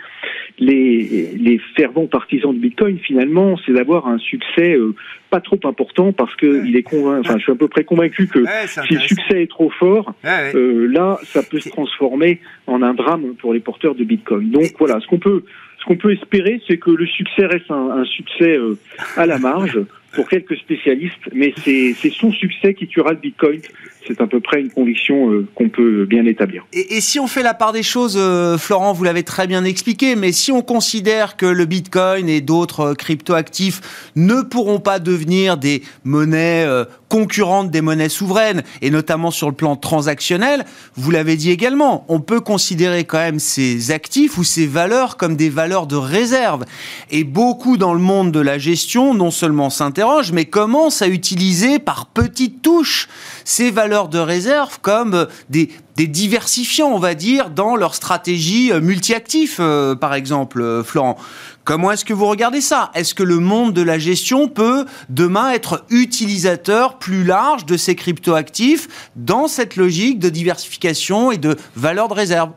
les, 0.58 1.36
les 1.36 1.60
fervents 1.76 2.06
partisans 2.06 2.52
du 2.52 2.60
Bitcoin, 2.60 2.98
finalement, 2.98 3.58
c'est 3.66 3.72
d'avoir 3.72 4.06
un 4.06 4.18
succès 4.18 4.74
euh, 4.76 4.94
pas 5.34 5.40
trop 5.40 5.58
important 5.64 6.12
parce 6.12 6.32
que 6.36 6.64
il 6.64 6.76
est 6.76 6.84
convaincu, 6.84 7.26
enfin, 7.26 7.38
je 7.38 7.42
suis 7.42 7.50
à 7.50 7.56
peu 7.56 7.66
près 7.66 7.82
convaincu 7.82 8.28
que 8.28 8.44
si 8.66 8.94
le 8.94 9.00
succès 9.00 9.42
est 9.42 9.50
trop 9.50 9.68
fort, 9.68 10.14
euh, 10.24 10.86
là, 10.86 11.18
ça 11.24 11.42
peut 11.42 11.58
se 11.58 11.70
transformer 11.70 12.40
en 12.68 12.82
un 12.82 12.94
drame 12.94 13.34
pour 13.40 13.52
les 13.52 13.58
porteurs 13.58 13.96
de 13.96 14.04
Bitcoin. 14.04 14.50
Donc 14.52 14.66
voilà, 14.78 15.00
ce 15.00 15.08
qu'on 15.08 15.18
peut 15.18 15.42
ce 15.80 15.86
qu'on 15.86 15.96
peut 15.96 16.12
espérer, 16.12 16.60
c'est 16.68 16.78
que 16.78 16.92
le 16.92 17.06
succès 17.06 17.46
reste 17.46 17.68
un, 17.70 18.04
succès 18.04 18.56
euh, 18.56 18.78
à 19.16 19.26
la 19.26 19.38
marge 19.38 19.80
pour 20.14 20.28
quelques 20.28 20.56
spécialistes, 20.56 21.14
mais 21.32 21.52
c'est 21.64 22.10
son 22.10 22.32
succès 22.32 22.74
qui 22.74 22.86
tuera 22.86 23.10
le 23.10 23.18
Bitcoin. 23.18 23.60
C'est 24.06 24.20
à 24.20 24.26
peu 24.26 24.40
près 24.40 24.60
une 24.60 24.70
conviction 24.70 25.30
euh, 25.30 25.46
qu'on 25.54 25.70
peut 25.70 26.04
bien 26.04 26.26
établir. 26.26 26.66
Et, 26.74 27.00
si 27.00 27.18
on 27.18 27.26
fait 27.26 27.42
la 27.42 27.54
part 27.54 27.72
des 27.72 27.82
choses, 27.82 28.18
euh, 28.18 28.58
Florent, 28.58 28.92
vous 28.92 29.02
l'avez 29.02 29.22
très 29.22 29.46
bien 29.46 29.64
expliqué, 29.64 30.14
mais 30.14 30.30
si 30.30 30.52
on 30.52 30.60
considère 30.60 31.38
que 31.38 31.46
le 31.46 31.64
Bitcoin 31.64 32.28
et 32.28 32.42
d'autres 32.42 32.92
cryptoactifs 32.92 34.12
ne 34.14 34.42
pourront 34.42 34.78
pas 34.78 34.98
devenir 34.98 35.56
des 35.56 35.82
monnaies 36.04 36.66
concurrentes 37.14 37.70
des 37.70 37.80
monnaies 37.80 38.08
souveraines, 38.08 38.64
et 38.82 38.90
notamment 38.90 39.30
sur 39.30 39.48
le 39.48 39.54
plan 39.54 39.76
transactionnel, 39.76 40.64
vous 40.96 41.12
l'avez 41.12 41.36
dit 41.36 41.52
également, 41.52 42.04
on 42.08 42.18
peut 42.18 42.40
considérer 42.40 43.04
quand 43.04 43.18
même 43.18 43.38
ces 43.38 43.92
actifs 43.92 44.36
ou 44.36 44.42
ces 44.42 44.66
valeurs 44.66 45.16
comme 45.16 45.36
des 45.36 45.48
valeurs 45.48 45.86
de 45.86 45.94
réserve. 45.94 46.64
Et 47.12 47.22
beaucoup 47.22 47.76
dans 47.76 47.94
le 47.94 48.00
monde 48.00 48.32
de 48.32 48.40
la 48.40 48.58
gestion, 48.58 49.14
non 49.14 49.30
seulement 49.30 49.70
s'interrogent, 49.70 50.32
mais 50.32 50.46
commencent 50.46 51.02
à 51.02 51.06
utiliser 51.06 51.78
par 51.78 52.06
petites 52.06 52.62
touches 52.62 53.08
ces 53.44 53.70
valeurs 53.70 54.08
de 54.08 54.18
réserve 54.18 54.80
comme 54.82 55.28
des, 55.50 55.70
des 55.96 56.06
diversifiants, 56.06 56.88
on 56.88 56.98
va 56.98 57.14
dire, 57.14 57.50
dans 57.50 57.76
leur 57.76 57.94
stratégie 57.94 58.72
euh, 58.72 58.80
multi-actifs, 58.80 59.58
euh, 59.60 59.94
par 59.94 60.14
exemple, 60.14 60.60
euh, 60.60 60.82
Florent. 60.82 61.16
Comment 61.62 61.92
est-ce 61.92 62.04
que 62.04 62.12
vous 62.12 62.26
regardez 62.26 62.60
ça? 62.60 62.90
Est-ce 62.94 63.14
que 63.14 63.22
le 63.22 63.38
monde 63.38 63.72
de 63.72 63.82
la 63.82 63.98
gestion 63.98 64.48
peut 64.48 64.86
demain 65.08 65.52
être 65.52 65.84
utilisateur 65.90 66.98
plus 66.98 67.24
large 67.24 67.64
de 67.64 67.76
ces 67.76 67.94
cryptoactifs 67.94 69.10
dans 69.16 69.48
cette 69.48 69.76
logique 69.76 70.18
de 70.18 70.28
diversification 70.28 71.30
et 71.30 71.38
de 71.38 71.56
valeur 71.76 72.08
de 72.08 72.14
réserve? 72.14 72.50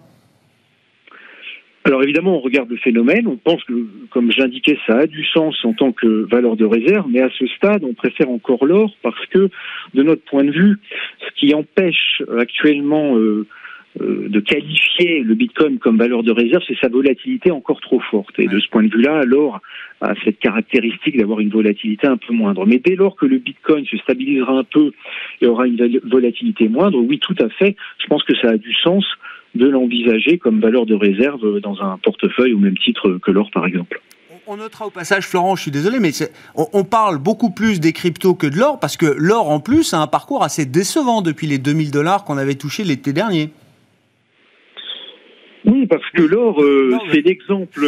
Alors 1.88 2.04
évidemment, 2.04 2.38
on 2.38 2.41
regarde 2.41 2.69
le 2.69 2.78
phénomène, 2.78 3.28
on 3.28 3.38
pense 3.38 3.63
que, 3.63 3.73
comme 4.10 4.32
je 4.32 4.39
l'indiquais, 4.39 4.78
ça 4.86 4.97
a 4.97 5.08
du 5.08 5.23
sens 5.26 5.56
en 5.63 5.73
tant 5.73 5.91
que 5.93 6.28
valeur 6.30 6.56
de 6.56 6.65
réserve, 6.65 7.08
mais 7.10 7.21
à 7.21 7.30
ce 7.38 7.47
stade, 7.47 7.84
on 7.84 7.93
préfère 7.93 8.30
encore 8.30 8.65
l'or 8.65 8.91
parce 9.02 9.26
que, 9.28 9.50
de 9.93 10.04
notre 10.04 10.23
point 10.23 10.43
de 10.43 10.52
vue, 10.52 10.78
ce 11.19 11.39
qui 11.39 11.54
empêche 11.54 12.21
actuellement 12.38 13.17
euh, 13.17 13.47
euh, 14.02 14.28
de 14.28 14.39
qualifier 14.39 15.21
le 15.23 15.34
Bitcoin 15.34 15.80
comme 15.80 15.97
valeur 15.97 16.23
de 16.23 16.32
réserve, 16.32 16.62
c'est 16.67 16.78
sa 16.80 16.89
volatilité 16.89 17.52
encore 17.52 17.80
trop 17.80 18.00
forte. 18.00 18.38
Et 18.38 18.47
de 18.47 18.60
ce 18.60 18.67
point 18.69 18.84
de 18.84 18.93
vue-là, 18.93 19.23
l'or 19.23 19.62
a 20.02 20.13
cette 20.23 20.39
caractéristique 20.39 21.17
d'avoir 21.17 21.39
une 21.39 21.50
volatilité 21.50 22.06
un 22.06 22.17
peu 22.17 22.34
moindre. 22.34 22.65
Mais 22.65 22.80
dès 22.80 22.95
lors 22.95 23.15
que 23.15 23.26
le 23.26 23.38
Bitcoin 23.38 23.86
se 23.86 23.97
stabilisera 23.97 24.54
un 24.54 24.63
peu 24.63 24.91
et 25.41 25.47
aura 25.47 25.67
une 25.67 26.00
volatilité 26.04 26.67
moindre, 26.67 27.00
oui, 27.00 27.19
tout 27.19 27.36
à 27.39 27.50
fait, 27.50 27.76
je 28.00 28.08
pense 28.08 28.23
que 28.23 28.36
ça 28.38 28.50
a 28.50 28.58
du 28.58 28.73
sens 28.73 29.06
de 29.58 29.67
l'envisager 29.67 30.38
comme 30.38 30.60
valeur 30.60 30.86
de 30.86 30.96
réserve 30.96 31.60
dans 31.60 31.82
un 31.82 31.98
portefeuille 31.98 32.54
au 32.54 32.60
même 32.60 32.78
titre 32.78 33.17
que 33.22 33.32
l'or, 33.32 33.50
par 33.52 33.65
exemple. 33.65 34.02
On 34.50 34.56
notera 34.56 34.88
au 34.88 34.89
passage, 34.89 35.28
Florent, 35.28 35.58
je 35.58 35.63
suis 35.63 35.72
désolé, 35.72 36.00
mais 36.00 36.12
on, 36.56 36.86
parle 36.86 37.17
beaucoup 37.17 37.50
plus 37.50 37.82
des 37.82 37.91
cryptos 37.91 38.34
que 38.34 38.48
de 38.48 38.56
l'or, 38.56 38.80
parce 38.80 38.96
que 38.96 39.06
l'or, 39.06 39.50
en 39.50 39.60
plus, 39.60 39.93
a 39.93 40.00
un 40.00 40.08
parcours 40.08 40.41
assez 40.41 40.65
décevant 40.65 41.22
depuis 41.22 41.48
les 41.48 41.58
2000 41.58 41.91
dollars 41.91 42.24
qu'on 42.24 42.38
avait 42.38 42.56
touchés 42.56 42.86
l'été 42.86 43.12
dernier. 43.12 43.50
Oui, 45.65 45.86
parce 45.88 46.10
que 46.12 46.22
l'or, 46.22 46.63
euh, 46.63 46.98
c'est 47.12 47.26
l'exemple 47.26 47.86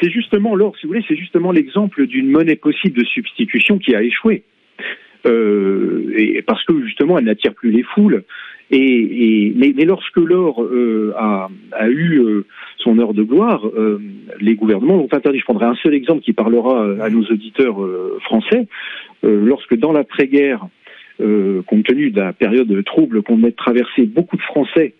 c'est 0.00 0.10
justement 0.10 0.56
l'or, 0.56 0.76
si 0.76 0.86
vous 0.86 0.92
voulez, 0.92 1.04
c'est 1.06 1.16
justement 1.16 1.52
l'exemple 1.52 2.06
d'une 2.06 2.28
monnaie 2.28 2.56
possible 2.56 2.98
de 2.98 3.04
substitution 3.06 3.78
qui 3.78 3.94
a 3.94 4.02
échoué. 4.02 4.42
et 5.24 6.42
parce 6.42 6.64
que 6.64 6.84
justement, 6.84 7.16
elle 7.18 7.26
n'attire 7.26 7.54
plus 7.54 7.70
les 7.70 7.84
foules. 7.84 8.24
Et, 8.72 9.52
mais, 9.54 9.84
lorsque 9.84 10.16
l'or 10.16 10.66
a, 11.16 11.48
a, 11.72 11.88
eu 11.90 12.42
son 12.78 12.98
heure 12.98 13.12
de 13.12 13.22
gloire, 13.22 13.62
les 14.40 14.54
gouvernements 14.54 14.96
l'ont 14.96 15.08
interdit. 15.12 15.38
Je 15.38 15.44
prendrai 15.44 15.66
un 15.66 15.74
seul 15.74 15.94
exemple 15.94 16.22
qui 16.22 16.32
parlera 16.32 17.04
à 17.04 17.10
nos 17.10 17.22
auditeurs 17.22 17.76
français. 18.22 18.66
lorsque 19.22 19.76
dans 19.76 19.92
l'après-guerre, 19.92 20.66
euh, 21.22 21.62
compte 21.62 21.84
tenu 21.84 22.10
de 22.10 22.20
la 22.20 22.32
période 22.32 22.66
de 22.66 22.80
trouble 22.80 23.22
qu'on 23.22 23.36
venait 23.36 23.50
de 23.50 23.56
traverser, 23.56 24.06
beaucoup 24.06 24.36
de 24.36 24.42
Français 24.42 24.94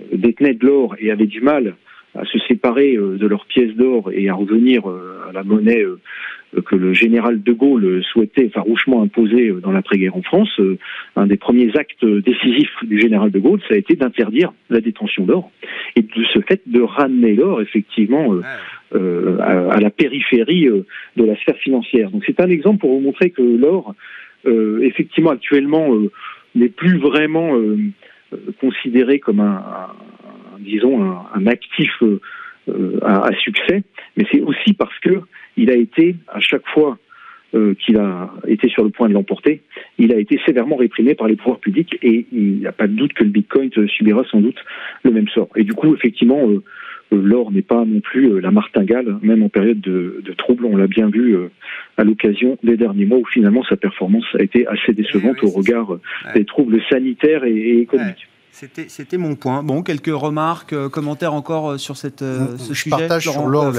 euh, 0.00 0.16
détenaient 0.16 0.54
de 0.54 0.64
l'or 0.64 0.94
et 0.98 1.10
avaient 1.10 1.26
du 1.26 1.40
mal 1.40 1.74
à 2.14 2.24
se 2.24 2.38
séparer 2.46 2.96
euh, 2.96 3.18
de 3.18 3.26
leurs 3.26 3.46
pièces 3.46 3.74
d'or 3.74 4.10
et 4.12 4.28
à 4.28 4.34
revenir 4.34 4.86
à 4.86 5.32
la 5.32 5.42
monnaie 5.42 5.84
que 6.64 6.76
le 6.76 6.92
général 6.92 7.42
de 7.42 7.52
Gaulle 7.52 8.02
souhaitait 8.04 8.48
farouchement 8.48 9.02
imposer 9.02 9.52
dans 9.62 9.72
l'après-guerre 9.72 10.16
en 10.16 10.22
France, 10.22 10.60
un 11.16 11.26
des 11.26 11.36
premiers 11.36 11.76
actes 11.76 12.04
décisifs 12.04 12.72
du 12.82 13.00
général 13.00 13.30
de 13.30 13.38
Gaulle, 13.38 13.60
ça 13.68 13.74
a 13.74 13.76
été 13.76 13.94
d'interdire 13.94 14.52
la 14.70 14.80
détention 14.80 15.24
d'or 15.24 15.50
et 15.96 16.02
de 16.02 16.24
ce 16.32 16.40
fait 16.40 16.62
de 16.66 16.80
ramener 16.80 17.34
l'or 17.34 17.60
effectivement 17.60 18.34
à, 18.92 19.80
la 19.80 19.90
périphérie 19.90 20.68
de 21.16 21.24
la 21.24 21.36
sphère 21.36 21.58
financière. 21.58 22.10
Donc 22.10 22.22
c'est 22.26 22.40
un 22.40 22.48
exemple 22.48 22.78
pour 22.78 22.92
vous 22.94 23.00
montrer 23.00 23.30
que 23.30 23.42
l'or 23.42 23.94
euh, 24.46 24.80
effectivement 24.82 25.30
actuellement 25.30 25.92
euh, 25.92 26.10
n'est 26.54 26.68
plus 26.68 26.98
vraiment 26.98 27.56
euh, 27.56 27.76
considéré 28.60 29.18
comme 29.18 29.40
un, 29.40 29.62
disons 30.60 31.02
un, 31.34 31.46
actif 31.46 31.90
à, 33.02 33.30
succès, 33.38 33.82
mais 34.16 34.24
c'est 34.30 34.40
aussi 34.40 34.74
parce 34.74 34.98
que 35.00 35.20
il 35.56 35.70
a 35.70 35.74
été 35.74 36.16
à 36.28 36.40
chaque 36.40 36.66
fois 36.68 36.98
qu'il 37.52 37.96
a 37.96 38.30
été 38.48 38.68
sur 38.68 38.84
le 38.84 38.90
point 38.90 39.08
de 39.08 39.14
l'emporter, 39.14 39.62
il 39.98 40.12
a 40.12 40.18
été 40.18 40.38
sévèrement 40.44 40.76
réprimé 40.76 41.14
par 41.14 41.26
les 41.26 41.36
pouvoirs 41.36 41.60
publics 41.60 41.96
et 42.02 42.26
il 42.30 42.58
n'y 42.58 42.66
a 42.66 42.72
pas 42.72 42.86
de 42.86 42.92
doute 42.92 43.14
que 43.14 43.24
le 43.24 43.30
Bitcoin 43.30 43.70
subira 43.88 44.24
sans 44.30 44.40
doute 44.40 44.62
le 45.04 45.10
même 45.10 45.28
sort. 45.28 45.48
Et 45.56 45.64
du 45.64 45.72
coup, 45.72 45.94
effectivement, 45.94 46.46
l'or 47.12 47.52
n'est 47.52 47.62
pas 47.62 47.84
non 47.84 48.00
plus 48.00 48.32
euh, 48.32 48.40
la 48.40 48.50
martingale, 48.50 49.18
même 49.22 49.42
en 49.42 49.48
période 49.48 49.80
de, 49.80 50.22
de 50.24 50.32
trouble. 50.32 50.64
On 50.64 50.76
l'a 50.76 50.86
bien 50.86 51.08
vu 51.08 51.36
euh, 51.36 51.50
à 51.96 52.04
l'occasion 52.04 52.58
des 52.62 52.76
derniers 52.76 53.06
mois 53.06 53.18
où 53.18 53.26
finalement 53.26 53.62
sa 53.64 53.76
performance 53.76 54.24
a 54.38 54.42
été 54.42 54.66
assez 54.66 54.92
décevante 54.92 55.42
au 55.42 55.50
regard 55.50 55.94
euh, 55.94 56.00
des 56.34 56.44
troubles 56.44 56.80
sanitaires 56.90 57.44
et, 57.44 57.80
économiques. 57.80 58.28
C'était 58.88 59.18
mon 59.18 59.34
point. 59.34 59.62
Bon, 59.62 59.82
quelques 59.82 60.06
remarques, 60.06 60.74
commentaires 60.88 61.34
encore 61.34 61.78
sur 61.78 61.96
cette, 61.96 62.20
ce 62.20 62.56
Je 62.70 62.74
sujet. 62.74 62.90
partage 62.90 63.24
sur 63.24 63.46
l'or 63.46 63.72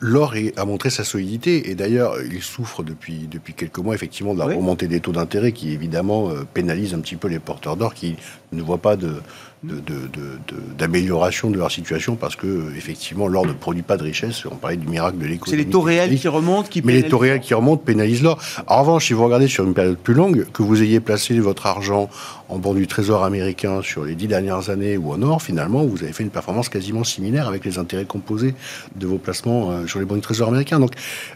l'or 0.00 0.34
a 0.56 0.64
montré 0.64 0.90
sa 0.90 1.04
solidité 1.04 1.70
et 1.70 1.74
d'ailleurs 1.74 2.14
il 2.22 2.42
souffre 2.42 2.82
depuis, 2.82 3.28
depuis 3.30 3.52
quelques 3.54 3.78
mois 3.78 3.94
effectivement 3.94 4.34
de 4.34 4.38
la 4.38 4.46
remontée 4.46 4.88
des 4.88 5.00
taux 5.00 5.12
d'intérêt 5.12 5.52
qui 5.52 5.72
évidemment 5.72 6.30
pénalise 6.54 6.94
un 6.94 7.00
petit 7.00 7.16
peu 7.16 7.28
les 7.28 7.38
porteurs 7.38 7.76
d'or 7.76 7.92
qui 7.92 8.16
ne 8.52 8.62
voient 8.62 8.78
pas 8.78 8.96
de, 8.96 9.20
d'amélioration 9.64 11.48
de, 11.48 11.54
de, 11.54 11.58
leur 11.58 11.70
situation 11.70 12.14
parce 12.14 12.36
que 12.36 12.72
effectivement 12.76 13.26
l'or 13.26 13.44
ne 13.44 13.52
produit 13.52 13.82
pas 13.82 13.96
de 13.96 14.04
richesse. 14.04 14.44
On 14.46 14.54
parlait 14.54 14.76
du 14.76 14.86
miracle 14.86 15.18
de 15.18 15.26
l'économie. 15.26 15.50
C'est 15.50 15.64
les 15.64 15.70
taux 15.70 15.80
réels 15.80 16.16
qui 16.16 16.28
remontent 16.28 16.68
qui 16.68 16.80
Mais 16.84 16.92
les 16.92 17.08
taux 17.08 17.18
réels 17.18 17.40
qui 17.40 17.54
remontent 17.54 17.82
pénalisent 17.84 18.22
l'or. 18.22 18.38
En 18.68 18.82
revanche, 18.82 19.06
si 19.06 19.14
vous 19.14 19.24
regardez 19.24 19.48
sur 19.48 19.64
une 19.64 19.74
période 19.74 19.98
plus 19.98 20.14
longue, 20.14 20.46
que 20.52 20.62
vous 20.62 20.82
ayez 20.82 21.00
placé 21.00 21.38
votre 21.40 21.66
argent 21.66 22.08
en 22.48 22.58
bord 22.58 22.74
du 22.74 22.86
trésor 22.86 23.24
américain 23.24 23.82
sur 23.82 24.04
les 24.04 24.14
dix 24.14 24.28
dernières 24.28 24.70
années 24.70 24.96
ou 24.96 25.12
en 25.12 25.22
or, 25.22 25.42
finalement, 25.42 25.84
vous 25.84 26.02
avez 26.04 26.12
fait 26.12 26.22
une 26.22 26.30
performance 26.30 26.68
quasiment 26.68 27.02
similaire 27.02 27.48
avec 27.48 27.64
les 27.64 27.78
intérêts 27.78 28.04
composés 28.04 28.54
de 28.94 29.06
vos 29.06 29.18
placements 29.18 29.70
euh, 29.70 29.86
sur 29.86 29.98
les 29.98 30.04
bons 30.04 30.14
du 30.14 30.20
trésor 30.20 30.48
américain. 30.48 30.78
Donc, 30.78 30.92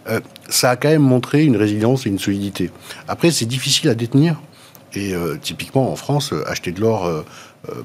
euh, 0.09 0.21
ça 0.49 0.71
a 0.71 0.77
quand 0.77 0.89
même 0.89 1.03
montré 1.03 1.45
une 1.45 1.57
résilience 1.57 2.07
et 2.07 2.09
une 2.09 2.19
solidité. 2.21 2.71
Après, 3.09 3.31
c'est 3.31 3.47
difficile 3.47 3.91
à 3.91 3.95
détenir. 3.95 4.41
Et 4.95 5.15
euh, 5.15 5.37
typiquement 5.41 5.91
en 5.91 5.97
France, 5.97 6.35
acheter 6.47 6.73
de 6.73 6.81
l'or 6.81 7.07
euh, 7.07 7.23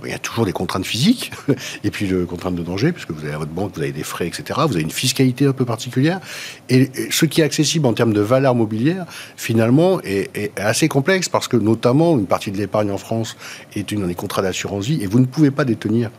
il 0.04 0.10
y 0.10 0.14
a 0.14 0.20
toujours 0.20 0.46
des 0.46 0.54
contraintes 0.54 0.86
physiques 0.86 1.32
et 1.84 1.92
puis 1.92 2.08
des 2.08 2.26
contraintes 2.26 2.56
de 2.56 2.64
danger, 2.64 2.92
puisque 2.92 3.12
vous 3.12 3.24
avez 3.24 3.34
à 3.34 3.38
votre 3.38 3.52
banque, 3.52 3.74
vous 3.76 3.82
avez 3.82 3.92
des 3.92 4.04
frais, 4.04 4.28
etc. 4.28 4.60
Vous 4.68 4.74
avez 4.74 4.82
une 4.82 4.92
fiscalité 4.92 5.46
un 5.46 5.54
peu 5.54 5.66
particulière. 5.66 6.20
Et, 6.70 6.90
ce 7.12 7.26
qui 7.26 7.42
est 7.42 7.44
accessible 7.44 7.86
en 7.86 7.94
termes 7.94 8.14
de 8.14 8.22
valeur 8.22 8.56
mobilière, 8.56 9.06
finalement, 9.36 10.02
est, 10.02 10.52
assez 10.58 10.88
complexe 10.88 11.30
parce 11.30 11.48
que 11.48 11.58
notamment 11.58 12.18
une 12.18 12.26
partie 12.26 12.52
de 12.52 12.58
l'épargne 12.58 12.92
en 12.92 12.98
France 12.98 13.38
est 13.76 13.92
une 13.92 14.02
dans 14.02 14.08
les 14.08 14.16
contrats 14.16 14.42
d'assurance 14.42 14.86
vie 14.86 15.04
et 15.04 15.08
vous 15.08 15.20
ne 15.20 15.26
pouvez 15.26 15.52
pas 15.52 15.66
détenir 15.66 16.10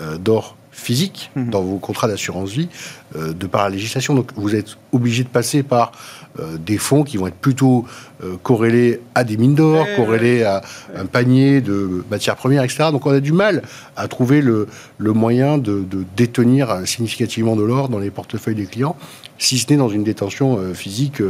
euh, 0.00 0.18
d'or 0.18 0.56
physique 0.78 1.30
mmh. 1.34 1.50
dans 1.50 1.62
vos 1.62 1.78
contrats 1.78 2.08
d'assurance 2.08 2.50
vie 2.50 2.68
euh, 3.16 3.32
de 3.32 3.46
par 3.46 3.64
la 3.64 3.70
législation. 3.70 4.14
Donc 4.14 4.30
vous 4.36 4.54
êtes 4.54 4.76
obligé 4.92 5.24
de 5.24 5.28
passer 5.28 5.62
par 5.62 5.92
euh, 6.38 6.56
des 6.56 6.78
fonds 6.78 7.02
qui 7.02 7.16
vont 7.16 7.26
être 7.26 7.36
plutôt 7.36 7.84
euh, 8.22 8.36
corrélés 8.42 9.00
à 9.14 9.24
des 9.24 9.36
mines 9.36 9.56
d'or, 9.56 9.86
corrélés 9.96 10.44
à 10.44 10.62
un 10.96 11.06
panier 11.06 11.60
de 11.60 12.04
matières 12.10 12.36
premières, 12.36 12.62
etc. 12.62 12.90
Donc 12.92 13.06
on 13.06 13.10
a 13.10 13.20
du 13.20 13.32
mal 13.32 13.62
à 13.96 14.06
trouver 14.06 14.40
le, 14.40 14.68
le 14.98 15.12
moyen 15.12 15.58
de, 15.58 15.82
de, 15.82 16.04
détenir 16.16 16.86
significativement 16.86 17.56
de 17.56 17.64
l'or 17.64 17.88
dans 17.88 17.98
les 17.98 18.10
portefeuilles 18.10 18.54
des 18.54 18.66
clients, 18.66 18.96
si 19.36 19.58
ce 19.58 19.70
n'est 19.70 19.78
dans 19.78 19.88
une 19.88 20.04
détention 20.04 20.58
physique 20.74 21.22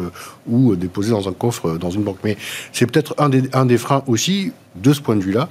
ou 0.46 0.76
déposé 0.76 1.10
dans 1.10 1.28
un 1.28 1.32
coffre 1.32 1.78
dans 1.78 1.90
une 1.90 2.02
banque. 2.02 2.18
Mais 2.22 2.36
c'est 2.72 2.86
peut-être 2.86 3.14
un 3.18 3.28
des, 3.28 3.48
un 3.52 3.66
des 3.66 3.78
freins 3.78 4.02
aussi 4.06 4.52
de 4.76 4.92
ce 4.92 5.00
point 5.00 5.16
de 5.16 5.22
vue-là 5.22 5.48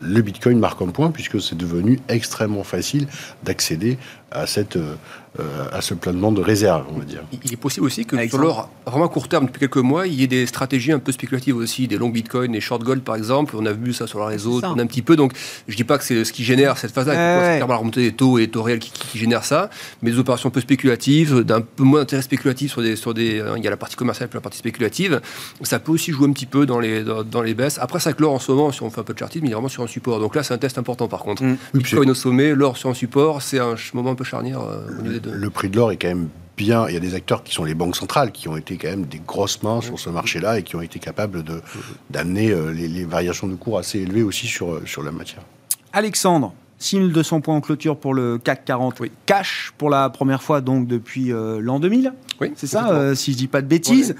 le 0.00 0.22
Bitcoin 0.22 0.58
marque 0.58 0.82
un 0.82 0.88
point 0.88 1.10
puisque 1.10 1.40
c'est 1.40 1.56
devenu 1.56 2.00
extrêmement 2.08 2.64
facile 2.64 3.06
d'accéder 3.42 3.98
à, 4.30 4.46
cette, 4.46 4.78
euh, 5.40 5.66
à 5.72 5.80
ce 5.80 5.94
planement 5.94 6.30
de 6.30 6.40
réserve, 6.40 6.86
on 6.94 6.98
va 7.00 7.04
dire. 7.04 7.22
Il 7.44 7.52
est 7.52 7.56
possible 7.56 7.86
aussi 7.86 8.06
que 8.06 8.28
sur 8.28 8.38
l'or, 8.38 8.70
vraiment 8.86 9.06
à 9.06 9.08
court 9.08 9.26
terme, 9.26 9.46
depuis 9.46 9.58
quelques 9.58 9.78
mois, 9.78 10.06
il 10.06 10.14
y 10.14 10.22
ait 10.22 10.28
des 10.28 10.46
stratégies 10.46 10.92
un 10.92 11.00
peu 11.00 11.10
spéculatives 11.10 11.56
aussi, 11.56 11.88
des 11.88 11.96
longs 11.96 12.10
Bitcoin, 12.10 12.52
des 12.52 12.60
short 12.60 12.84
gold 12.84 13.02
par 13.02 13.16
exemple. 13.16 13.56
On 13.58 13.66
a 13.66 13.72
vu 13.72 13.92
ça 13.92 14.06
sur 14.06 14.20
le 14.20 14.26
réseau, 14.26 14.60
on 14.62 14.78
a 14.78 14.82
un 14.82 14.86
petit 14.86 15.02
peu. 15.02 15.16
Donc 15.16 15.32
je 15.66 15.74
dis 15.74 15.82
pas 15.82 15.98
que 15.98 16.04
c'est 16.04 16.24
ce 16.24 16.32
qui 16.32 16.44
génère 16.44 16.78
cette 16.78 16.92
phase-là, 16.92 17.58
c'est 17.58 17.66
la 17.66 17.76
remontée 17.76 18.02
des 18.02 18.12
taux 18.12 18.38
et 18.38 18.46
taux 18.46 18.62
réels 18.62 18.78
qui, 18.78 18.92
qui, 18.92 19.18
génèrent 19.18 19.44
ça, 19.44 19.70
mais 20.02 20.12
des 20.12 20.20
opérations 20.20 20.50
un 20.50 20.52
peu 20.52 20.60
spéculatives, 20.60 21.40
d'un 21.40 21.62
peu 21.62 21.82
moins 21.82 21.98
d'intérêt 21.98 22.22
spéculatif 22.22 22.70
sur 22.70 22.82
des, 22.82 22.94
sur 22.94 23.12
des. 23.12 23.40
Hein, 23.40 23.54
il 23.56 23.64
y 23.64 23.66
a 23.66 23.70
la 23.70 23.76
partie 23.76 23.96
commerciale 23.96 24.28
et 24.32 24.34
la 24.34 24.40
partie 24.40 24.58
spéculative. 24.58 25.20
Ça 25.62 25.80
peut 25.80 25.90
aussi 25.90 26.12
jouer 26.12 26.28
un 26.28 26.32
petit 26.32 26.46
peu 26.46 26.64
dans 26.64 26.78
les, 26.78 27.02
dans, 27.02 27.42
les 27.42 27.54
baisses. 27.54 27.80
Après, 27.80 27.98
ça 27.98 28.12
que 28.12 28.22
l'or 28.22 28.34
en 28.34 28.38
ce 28.38 28.52
moment, 28.52 28.70
si 28.70 28.84
on 28.84 28.90
fait 28.90 29.00
un 29.00 29.04
peu 29.04 29.14
de 29.14 29.18
chartisme, 29.18 29.46
il 29.46 29.50
est 29.50 29.54
vraiment 29.54 29.68
sur 29.68 29.82
un 29.82 29.88
support. 29.88 30.20
Donc 30.20 30.36
là, 30.36 30.44
c'est 30.44 30.54
un 30.54 30.58
test 30.58 30.78
important 30.78 31.08
par 31.08 31.24
contre. 31.24 31.42
Mm. 31.42 31.56
Bitcoin 31.74 32.10
au 32.10 32.14
sommet, 32.14 32.54
l'or 32.54 32.76
sur 32.76 32.88
un 32.88 32.94
support, 32.94 33.42
c'est 33.42 33.58
un 33.58 33.74
moment 33.94 34.10
un 34.10 34.14
peu 34.14 34.22
charnière. 34.22 34.60
Euh, 34.60 35.18
le 35.24 35.50
prix 35.50 35.68
de 35.68 35.76
l'or 35.76 35.92
est 35.92 35.96
quand 35.96 36.08
même 36.08 36.28
bien. 36.56 36.86
Il 36.88 36.94
y 36.94 36.96
a 36.96 37.00
des 37.00 37.14
acteurs 37.14 37.42
qui 37.42 37.54
sont 37.54 37.64
les 37.64 37.74
banques 37.74 37.96
centrales 37.96 38.32
qui 38.32 38.48
ont 38.48 38.56
été 38.56 38.76
quand 38.76 38.88
même 38.88 39.04
des 39.04 39.20
grosses 39.24 39.62
mains 39.62 39.80
sur 39.80 39.98
ce 39.98 40.10
marché-là 40.10 40.58
et 40.58 40.62
qui 40.62 40.76
ont 40.76 40.82
été 40.82 40.98
capables 40.98 41.44
d'amener 42.10 42.50
euh, 42.50 42.70
les, 42.70 43.04
variations 43.04 43.46
de 43.46 43.54
cours 43.54 43.78
assez 43.78 44.00
élevées 44.00 44.22
aussi 44.22 44.46
sur, 44.46 44.72
euh, 44.72 44.82
sur 44.86 45.02
la 45.02 45.12
matière. 45.12 45.42
Alexandre, 45.92 46.54
6200 46.78 47.40
points 47.40 47.56
en 47.56 47.60
clôture 47.60 47.96
pour 47.96 48.14
le 48.14 48.38
CAC 48.38 48.64
40. 48.64 49.00
Oui. 49.00 49.12
Cash 49.26 49.72
pour 49.78 49.90
la 49.90 50.10
première 50.10 50.42
fois 50.42 50.60
donc 50.60 50.86
depuis 50.86 51.32
euh, 51.32 51.60
l'an 51.60 51.80
2000. 51.80 52.12
Oui, 52.40 52.52
c'est 52.56 52.66
ça, 52.66 53.14
si 53.14 53.32
je 53.32 53.36
dis 53.36 53.48
pas 53.48 53.62
de 53.62 53.68
bêtises. 53.68 54.16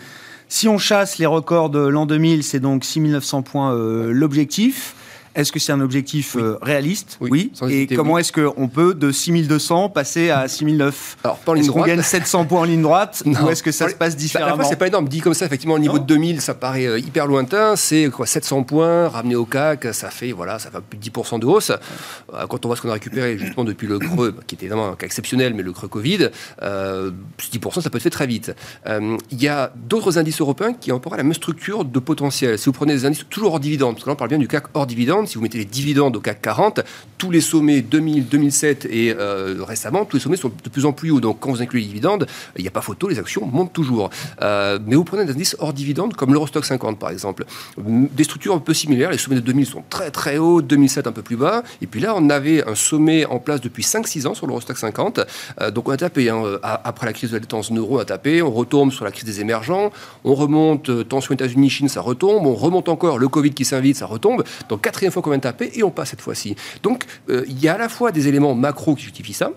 Si 0.49 0.69
on 0.69 0.79
chasse 0.79 1.19
les 1.19 1.27
records 1.27 1.71
de 1.71 1.81
l'an 1.81 2.07
2000, 2.07 2.45
c'est 2.45 2.61
donc 2.61 2.85
6900 2.85 3.43
points 3.43 3.75
l'objectif. 3.75 4.95
Est-ce 5.35 5.53
que 5.53 5.59
c'est 5.59 5.73
un 5.73 5.81
objectif 5.81 6.37
euh, 6.37 6.59
réaliste 6.61 7.19
Oui. 7.21 7.53
Et 7.69 7.87
comment 7.89 8.19
est-ce 8.19 8.33
qu'on 8.33 8.69
peut 8.69 8.95
de 8.95 9.11
6200 9.11 9.89
passer 9.89 10.31
à 10.31 10.47
6009 10.49 11.17
Alors, 11.25 11.39
pas 11.39 11.53
en 11.53 11.55
ligne 11.55 11.67
droite. 11.67 11.87
Gagne 11.87 12.03
700 12.03 12.45
points 12.45 12.61
en 12.61 12.65
ligne 12.65 12.83
droite 12.83 13.23
Ou 13.27 13.49
est-ce 13.49 13.63
que 13.63 13.73
ça 13.73 13.89
se 13.89 13.95
passe 13.95 14.17
différemment 14.17 14.65
C'est 14.65 14.77
pas 14.77 14.89
énorme. 14.89 15.09
Dit 15.09 15.21
comme 15.21 15.35
ça, 15.35 15.47
effectivement, 15.47 15.75
au 15.75 15.79
niveau 15.79 15.99
de 15.99 16.05
2000, 16.05 16.41
ça 16.41 16.55
paraît 16.55 16.87
euh, 16.87 16.99
hyper 16.99 17.27
lointain. 17.27 17.77
C'est 17.77 18.09
quoi 18.11 18.27
700 18.27 18.65
points 18.65 19.09
ramenés 19.09 19.37
au 19.37 19.45
CAC, 19.45 19.93
ça 19.93 20.11
fait 20.11 20.33
voilà, 20.33 20.59
ça 20.59 20.71
fait 20.71 20.81
plus 20.81 20.99
de 20.99 21.05
10% 21.05 21.41
de 21.41 21.47
hausse. 21.47 21.71
Euh, 21.71 22.47
quand 22.49 22.65
on 22.65 22.69
voit 22.69 22.77
ce 22.77 22.83
qu'on 22.83 22.91
a 22.91 22.95
récupéré 22.95 23.39
justement 23.39 23.65
depuis 23.65 23.87
le 23.87 23.99
creux, 23.99 24.37
qui 24.47 24.55
était 24.55 24.67
évidemment 24.67 24.91
un 24.91 24.97
cas 24.97 25.07
exceptionnel, 25.07 25.55
mais 25.55 25.63
le 25.63 25.73
creux 25.73 25.89
Covid, 25.89 26.31
10% 26.63 27.81
ça 27.81 27.91
peut 27.91 27.99
se 27.99 28.05
faire 28.05 28.13
très 28.13 28.27
vite. 28.27 28.53
Il 28.87 29.43
y 29.43 29.49
a 29.49 29.73
d'autres 29.77 30.19
indices 30.19 30.41
européens 30.41 30.73
qui 30.73 30.93
ont 30.93 31.01
la 31.17 31.23
même 31.23 31.35
structure 31.35 31.85
de 31.85 31.99
potentiel. 31.99 32.59
Si 32.59 32.67
vous 32.67 32.73
prenez 32.73 32.95
des 32.95 33.05
indices 33.05 33.27
toujours 33.29 33.55
hors 33.55 33.61
dividende, 33.61 33.95
parce 33.95 34.05
que 34.05 34.11
là 34.11 34.15
on 34.15 34.17
parle 34.17 34.31
bien 34.31 34.39
du 34.39 34.49
CAC 34.49 34.65
hors 34.75 34.87
si 35.27 35.37
vous 35.37 35.43
mettez 35.43 35.59
les 35.59 35.65
dividendes 35.65 36.17
au 36.17 36.21
CAC 36.21 36.43
40, 36.43 36.81
tous 37.19 37.31
les 37.31 37.41
sommets 37.41 37.81
2000, 37.81 38.29
2007 38.29 38.87
et 38.91 39.15
euh, 39.17 39.57
récemment, 39.61 40.05
tous 40.05 40.17
les 40.17 40.23
sommets 40.23 40.37
sont 40.37 40.51
de 40.63 40.69
plus 40.69 40.85
en 40.85 40.93
plus 40.93 41.11
hauts. 41.11 41.21
Donc 41.21 41.41
quand 41.41 41.51
vous 41.51 41.63
incluez 41.63 41.81
les 41.81 41.87
dividendes, 41.87 42.27
il 42.57 42.63
n'y 42.63 42.69
a 42.69 42.71
pas 42.71 42.81
photo, 42.81 43.09
les 43.09 43.19
actions 43.19 43.47
montent 43.47 43.73
toujours. 43.73 44.11
Euh, 44.43 44.79
mais 44.87 44.97
vous 44.97 45.05
prenez 45.05 45.25
des 45.25 45.33
indices 45.33 45.57
hors 45.59 45.73
dividendes 45.73 46.15
comme 46.15 46.33
l'Eurostock 46.33 46.65
50 46.65 46.99
par 46.99 47.11
exemple. 47.11 47.45
Des 47.79 48.25
structures 48.25 48.55
un 48.55 48.59
peu 48.59 48.75
similaires, 48.75 49.11
les 49.11 49.19
sommets 49.19 49.37
de 49.37 49.41
2000 49.41 49.67
sont 49.67 49.85
très 49.89 50.11
très 50.11 50.39
hauts, 50.39 50.63
2007 50.63 51.07
un 51.07 51.13
peu 51.13 51.23
plus 51.23 51.37
bas. 51.37 51.63
Et 51.83 51.87
puis 51.87 52.01
là, 52.01 52.15
on 52.17 52.31
avait 52.31 52.67
un 52.69 52.75
sommet 52.75 53.25
en 53.27 53.39
place 53.39 53.61
depuis 53.61 53.83
5-6 53.83 54.27
ans 54.27 54.35
sur 54.35 54.47
l'Eurostock 54.47 54.77
50. 54.77 55.21
Euh, 55.61 55.71
donc 55.71 55.89
on 55.89 55.93
a 55.93 55.97
tapé, 55.97 56.31
hein, 56.31 56.43
après 56.63 57.07
la 57.07 57.13
crise 57.13 57.31
de 57.31 57.37
la 57.37 57.41
détente 57.41 57.71
euro, 57.73 57.97
on 57.97 58.01
a 58.01 58.05
tapé, 58.05 58.43
on 58.43 58.51
retombe 58.51 58.93
sur 58.93 59.05
la 59.05 59.11
crise 59.11 59.25
des 59.25 59.41
émergents, 59.41 59.91
on 60.25 60.35
remonte, 60.35 61.09
tension 61.09 61.35
États-Unis-Chine, 61.35 61.89
ça 61.89 62.01
retombe, 62.01 62.47
on 62.47 62.55
remonte 62.55 62.89
encore, 62.89 63.19
le 63.19 63.29
Covid 63.29 63.51
qui 63.53 63.65
s'invite, 63.65 63.97
ça 63.97 64.07
retombe. 64.07 64.45
Donc 64.69 64.83
quatrième 64.83 65.13
fois 65.15 65.23
qu'on 65.23 65.31
vient 65.31 65.39
taper 65.39 65.71
et 65.75 65.83
on 65.83 65.91
passe 65.91 66.11
cette 66.11 66.21
fois-ci. 66.21 66.57
Donc 66.83 67.05
euh, 67.31 67.45
il 67.49 67.59
y 67.61 67.69
a 67.69 67.75
à 67.75 67.79
la 67.79 67.89
fois 67.89 68.13
des 68.13 68.29
éléments 68.29 68.55
macro 68.55 68.95
qui 68.95 69.05
justifient 69.05 69.33
ça, 69.33 69.53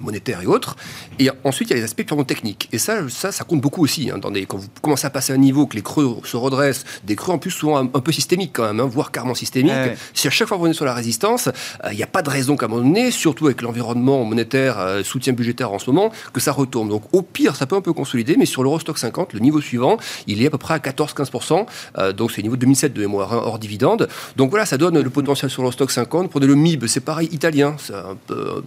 monétaires 0.00 0.42
et 0.42 0.46
autres. 0.46 0.76
Et 1.18 1.30
ensuite, 1.44 1.70
il 1.70 1.72
y 1.72 1.74
a 1.74 1.76
les 1.76 1.84
aspects 1.84 2.04
purement 2.04 2.24
techniques. 2.24 2.68
Et 2.72 2.78
ça, 2.78 3.08
ça, 3.08 3.32
ça 3.32 3.44
compte 3.44 3.60
beaucoup 3.60 3.82
aussi. 3.82 4.10
Hein, 4.10 4.20
quand 4.20 4.58
vous 4.58 4.68
commencez 4.82 5.06
à 5.06 5.10
passer 5.10 5.32
à 5.32 5.36
un 5.36 5.38
niveau, 5.38 5.66
que 5.66 5.76
les 5.76 5.82
creux 5.82 6.18
se 6.24 6.36
redressent, 6.36 6.84
des 7.04 7.16
creux 7.16 7.32
en 7.32 7.38
plus 7.38 7.50
souvent 7.50 7.78
un, 7.78 7.86
peu 7.86 8.12
systémiques 8.12 8.52
quand 8.54 8.66
même, 8.66 8.80
hein, 8.80 8.86
voire 8.86 9.10
carrément 9.10 9.34
systémiques. 9.34 9.72
Si 10.14 10.26
à 10.26 10.30
chaque 10.30 10.48
fois 10.48 10.56
vous 10.56 10.64
venez 10.64 10.74
sur 10.74 10.84
la 10.84 10.94
résistance, 10.94 11.48
euh, 11.48 11.88
il 11.92 11.96
n'y 11.96 12.02
a 12.02 12.06
pas 12.06 12.22
de 12.22 12.30
raison 12.30 12.56
qu'à 12.56 12.66
un 12.66 12.68
moment 12.68 12.82
donné, 12.82 13.10
surtout 13.10 13.46
avec 13.46 13.62
l'environnement 13.62 14.24
monétaire, 14.24 14.78
euh, 14.78 15.02
soutien 15.02 15.32
budgétaire 15.32 15.72
en 15.72 15.78
ce 15.78 15.90
moment, 15.90 16.12
que 16.32 16.40
ça 16.40 16.52
retourne. 16.52 16.88
Donc 16.88 17.02
au 17.12 17.22
pire, 17.22 17.56
ça 17.56 17.66
peut 17.66 17.76
un 17.76 17.80
peu 17.80 17.92
consolider, 17.92 18.36
mais 18.36 18.46
sur 18.46 18.62
l'Eurostock 18.62 18.98
50, 18.98 19.32
le 19.32 19.40
niveau 19.40 19.60
suivant, 19.60 19.96
il 20.26 20.42
est 20.42 20.46
à 20.46 20.50
peu 20.50 20.58
près 20.58 20.74
à 20.74 20.78
14-15%. 20.78 21.66
Euh, 21.98 22.12
donc 22.12 22.30
c'est 22.30 22.38
le 22.38 22.44
niveau 22.44 22.56
2007 22.56 22.92
de 22.92 23.00
mémoire, 23.00 23.32
hein, 23.32 23.42
hors 23.44 23.58
dividende. 23.58 24.08
Donc 24.36 24.50
voilà, 24.50 24.66
ça 24.66 24.78
donne 24.78 25.00
le 25.00 25.10
potentiel 25.10 25.50
sur 25.50 25.62
l'Eurostock 25.62 25.90
50. 25.90 26.30
Pour 26.30 26.40
le 26.40 26.54
MIB, 26.54 26.86
c'est 26.86 27.00
pareil, 27.00 27.28
italien. 27.32 27.76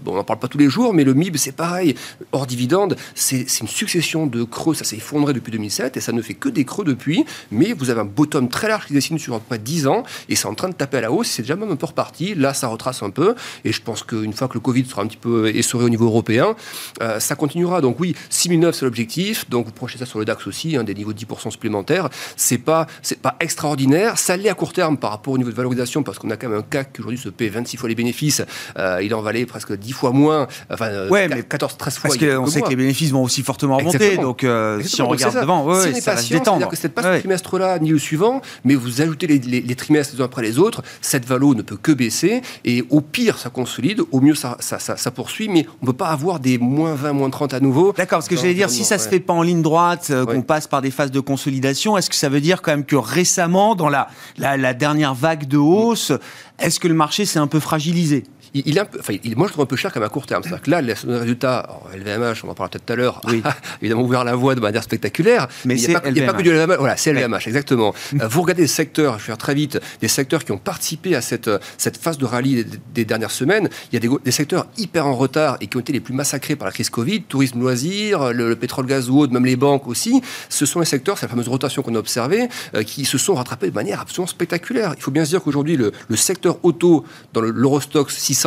on 0.05 0.15
n'en 0.15 0.23
parle 0.23 0.39
pas 0.39 0.47
tous 0.47 0.57
les 0.57 0.69
jours, 0.69 0.93
mais 0.93 1.03
le 1.03 1.13
C'est 1.35 1.51
pareil, 1.51 1.95
hors 2.31 2.47
dividende. 2.47 2.95
C'est 3.15 3.45
une 3.59 3.67
succession 3.67 4.27
de 4.27 4.43
creux, 4.43 4.73
ça 4.73 4.83
s'est 4.83 4.97
effondré 4.97 5.33
depuis 5.33 5.51
2007 5.51 5.97
et 5.97 6.01
ça 6.01 6.11
ne 6.11 6.21
fait 6.21 6.33
que 6.33 6.49
des 6.49 6.65
creux 6.65 6.85
depuis. 6.85 7.25
Mais 7.51 7.73
vous 7.73 7.89
avez 7.89 8.01
un 8.01 8.05
bottom 8.05 8.49
très 8.49 8.67
large 8.67 8.87
qui 8.87 8.93
dessine 8.93 9.19
sur 9.19 9.39
à 9.51 9.57
10 9.57 9.87
ans 9.87 10.03
et 10.29 10.35
c'est 10.35 10.47
en 10.47 10.53
train 10.53 10.69
de 10.69 10.73
taper 10.73 10.97
à 10.97 11.01
la 11.01 11.11
hausse. 11.11 11.27
C'est 11.27 11.41
déjà 11.41 11.55
même 11.55 11.71
un 11.71 11.75
peu 11.75 11.85
reparti. 11.85 12.35
Là, 12.35 12.53
ça 12.53 12.67
retrace 12.67 13.03
un 13.03 13.09
peu. 13.09 13.35
Et 13.65 13.71
je 13.71 13.81
pense 13.81 14.03
qu'une 14.03 14.33
fois 14.33 14.47
que 14.47 14.53
le 14.53 14.59
Covid 14.59 14.85
sera 14.85 15.01
un 15.01 15.07
petit 15.07 15.17
peu 15.17 15.49
essoré 15.49 15.85
au 15.85 15.89
niveau 15.89 16.05
européen, 16.05 16.55
euh, 17.01 17.19
ça 17.19 17.35
continuera. 17.35 17.81
Donc 17.81 17.99
oui, 17.99 18.15
6009, 18.29 18.75
c'est 18.75 18.85
l'objectif. 18.85 19.49
Donc 19.49 19.65
vous 19.65 19.71
projetez 19.71 19.99
ça 19.99 20.05
sur 20.05 20.19
le 20.19 20.25
DAX 20.25 20.47
aussi, 20.47 20.75
hein, 20.75 20.83
des 20.83 20.93
niveaux 20.93 21.13
de 21.13 21.19
10% 21.19 21.51
supplémentaires. 21.51 22.09
C'est 22.35 22.57
pas, 22.57 22.87
pas 23.21 23.35
extraordinaire. 23.39 24.17
Ça 24.17 24.37
l'est 24.37 24.49
à 24.49 24.53
court 24.53 24.73
terme 24.73 24.97
par 24.97 25.11
rapport 25.11 25.33
au 25.33 25.37
niveau 25.37 25.51
de 25.51 25.55
valorisation 25.55 26.03
parce 26.03 26.19
qu'on 26.19 26.29
a 26.29 26.37
quand 26.37 26.49
même 26.49 26.59
un 26.59 26.63
CAC 26.63 26.93
qui 26.93 27.01
aujourd'hui 27.01 27.19
se 27.19 27.29
paie 27.29 27.49
26 27.49 27.77
fois 27.77 27.89
les 27.89 27.95
bénéfices. 27.95 28.41
Euh, 28.77 29.01
il 29.03 29.13
en 29.13 29.21
valait 29.21 29.45
presque 29.45 29.73
10 29.73 29.91
fois 29.93 30.11
moins. 30.11 30.47
Enfin, 30.69 30.87
euh, 30.87 31.09
ouais, 31.11 31.43
14, 31.47 31.77
13 31.77 31.97
fois. 31.97 32.09
Parce 32.09 32.17
qu'on 32.17 32.47
sait 32.47 32.61
que 32.61 32.69
les 32.69 32.75
bénéfices 32.75 33.11
vont 33.11 33.23
aussi 33.23 33.43
fortement 33.43 33.77
remonter. 33.77 34.17
Donc 34.17 34.45
si 34.83 35.01
on 35.01 35.07
regarde 35.07 35.39
devant, 35.39 35.65
ouais, 35.65 35.99
ça 36.01 36.15
va 36.15 36.21
se 36.21 36.33
détendre. 36.33 36.67
que 36.67 36.75
c'est 36.75 36.89
pas 36.89 37.03
ce 37.03 37.19
trimestre-là 37.19 37.79
ni 37.79 37.89
le 37.89 37.99
suivant, 37.99 38.41
mais 38.63 38.75
vous 38.75 39.01
ajoutez 39.01 39.27
les, 39.27 39.61
les, 39.61 39.75
trimestres 39.75 40.15
les 40.15 40.21
uns 40.21 40.25
après 40.25 40.41
les 40.41 40.59
autres, 40.59 40.81
cette 41.01 41.25
valo 41.25 41.55
ne 41.55 41.61
peut 41.61 41.77
que 41.77 41.91
baisser. 41.91 42.41
Et 42.65 42.83
au 42.89 43.01
pire, 43.01 43.37
ça 43.37 43.49
consolide. 43.49 44.01
Au 44.11 44.21
mieux, 44.21 44.35
ça, 44.35 44.57
ça, 44.59 44.79
ça, 44.79 45.11
poursuit. 45.11 45.49
Mais 45.49 45.65
on 45.81 45.85
ne 45.85 45.91
peut 45.91 45.97
pas 45.97 46.09
avoir 46.09 46.39
des 46.39 46.57
moins 46.57 46.93
20, 46.93 47.13
moins 47.13 47.29
30 47.29 47.53
à 47.53 47.59
nouveau. 47.59 47.93
D'accord, 47.93 48.19
parce 48.19 48.27
que 48.27 48.35
j'allais 48.35 48.53
dire, 48.53 48.69
si 48.69 48.83
ça 48.83 48.95
ne 48.95 49.01
se 49.01 49.09
fait 49.09 49.19
pas 49.19 49.33
en 49.33 49.41
ligne 49.41 49.61
droite, 49.61 50.07
euh, 50.09 50.25
qu'on 50.25 50.41
passe 50.41 50.67
par 50.67 50.81
des 50.81 50.91
phases 50.91 51.11
de 51.11 51.19
consolidation, 51.19 51.97
est-ce 51.97 52.09
que 52.09 52.15
ça 52.15 52.29
veut 52.29 52.41
dire 52.41 52.61
quand 52.61 52.71
même 52.71 52.85
que 52.85 52.95
récemment, 52.95 53.75
dans 53.75 53.89
la, 53.89 54.07
la, 54.37 54.57
la 54.57 54.73
dernière 54.73 55.13
vague 55.13 55.47
de 55.47 55.57
hausse, 55.57 56.11
est-ce 56.59 56.79
que 56.79 56.87
le 56.87 56.93
marché 56.93 57.25
s'est 57.25 57.39
un 57.39 57.47
peu 57.47 57.59
fragilisé? 57.59 58.23
Il, 58.53 58.75
peu, 58.91 58.99
enfin, 58.99 59.13
il, 59.23 59.37
moi 59.37 59.47
je 59.47 59.53
trouve 59.53 59.63
un 59.63 59.67
peu 59.67 59.75
cher 59.75 59.93
comme 59.93 60.03
à 60.03 60.09
court 60.09 60.25
terme. 60.25 60.43
C'est-à-dire 60.43 60.61
que 60.61 60.71
là, 60.71 60.81
les 60.81 60.93
résultats, 60.93 61.69
LVMH, 61.95 62.43
on 62.43 62.49
en 62.49 62.53
parlera 62.53 62.69
peut-être 62.69 62.85
tout 62.85 62.93
à 62.93 62.95
l'heure, 62.95 63.21
oui. 63.27 63.41
évidemment 63.81 64.01
ouvert 64.01 64.23
la 64.23 64.35
voie 64.35 64.55
de 64.55 64.59
manière 64.59 64.83
spectaculaire. 64.83 65.47
Mais 65.65 65.79
il 65.79 65.87
n'y 65.87 65.95
a, 65.95 65.99
pas 66.01 66.37
que 66.37 66.43
du 66.43 66.51
LVMH. 66.51 66.77
Voilà, 66.77 66.97
c'est 66.97 67.13
LVMH, 67.13 67.47
exactement. 67.47 67.93
Euh, 68.19 68.27
vous 68.27 68.41
regardez 68.41 68.63
les 68.63 68.67
secteurs, 68.67 69.13
je 69.13 69.19
vais 69.19 69.27
faire 69.27 69.37
très 69.37 69.53
vite, 69.53 69.79
des 70.01 70.07
secteurs 70.07 70.43
qui 70.43 70.51
ont 70.51 70.57
participé 70.57 71.15
à 71.15 71.21
cette, 71.21 71.49
cette 71.77 71.97
phase 71.97 72.17
de 72.17 72.25
rallye 72.25 72.65
des, 72.93 73.05
dernières 73.05 73.31
semaines. 73.31 73.69
Il 73.91 73.95
y 73.95 73.97
a 73.97 73.99
des, 73.99 74.09
des, 74.23 74.31
secteurs 74.31 74.67
hyper 74.77 75.07
en 75.07 75.15
retard 75.15 75.57
et 75.61 75.67
qui 75.67 75.77
ont 75.77 75.79
été 75.79 75.93
les 75.93 76.01
plus 76.01 76.13
massacrés 76.13 76.55
par 76.55 76.65
la 76.65 76.71
crise 76.71 76.89
Covid, 76.89 77.23
tourisme, 77.23 77.59
loisirs, 77.59 78.33
le, 78.33 78.55
pétrole, 78.55 78.85
gaz 78.85 79.09
ou 79.09 79.19
autre, 79.19 79.31
même 79.31 79.45
les 79.45 79.55
banques 79.55 79.87
aussi. 79.87 80.21
Ce 80.49 80.65
sont 80.65 80.79
les 80.79 80.85
secteurs, 80.85 81.17
c'est 81.17 81.25
la 81.25 81.29
fameuse 81.29 81.47
rotation 81.47 81.81
qu'on 81.83 81.95
a 81.95 81.99
observée, 81.99 82.49
euh, 82.75 82.83
qui 82.83 83.05
se 83.05 83.17
sont 83.17 83.35
rattrapés 83.35 83.69
de 83.69 83.75
manière 83.75 84.01
absolument 84.01 84.27
spectaculaire. 84.27 84.93
Il 84.97 85.01
faut 85.01 85.11
bien 85.11 85.23
se 85.23 85.29
dire 85.29 85.41
qu'aujourd'hui, 85.41 85.77
le, 85.77 85.93
le 86.09 86.15
secteur 86.17 86.57
auto 86.63 87.05
dans 87.33 87.41
l'Eurostox 87.41 88.13
600, 88.17 88.40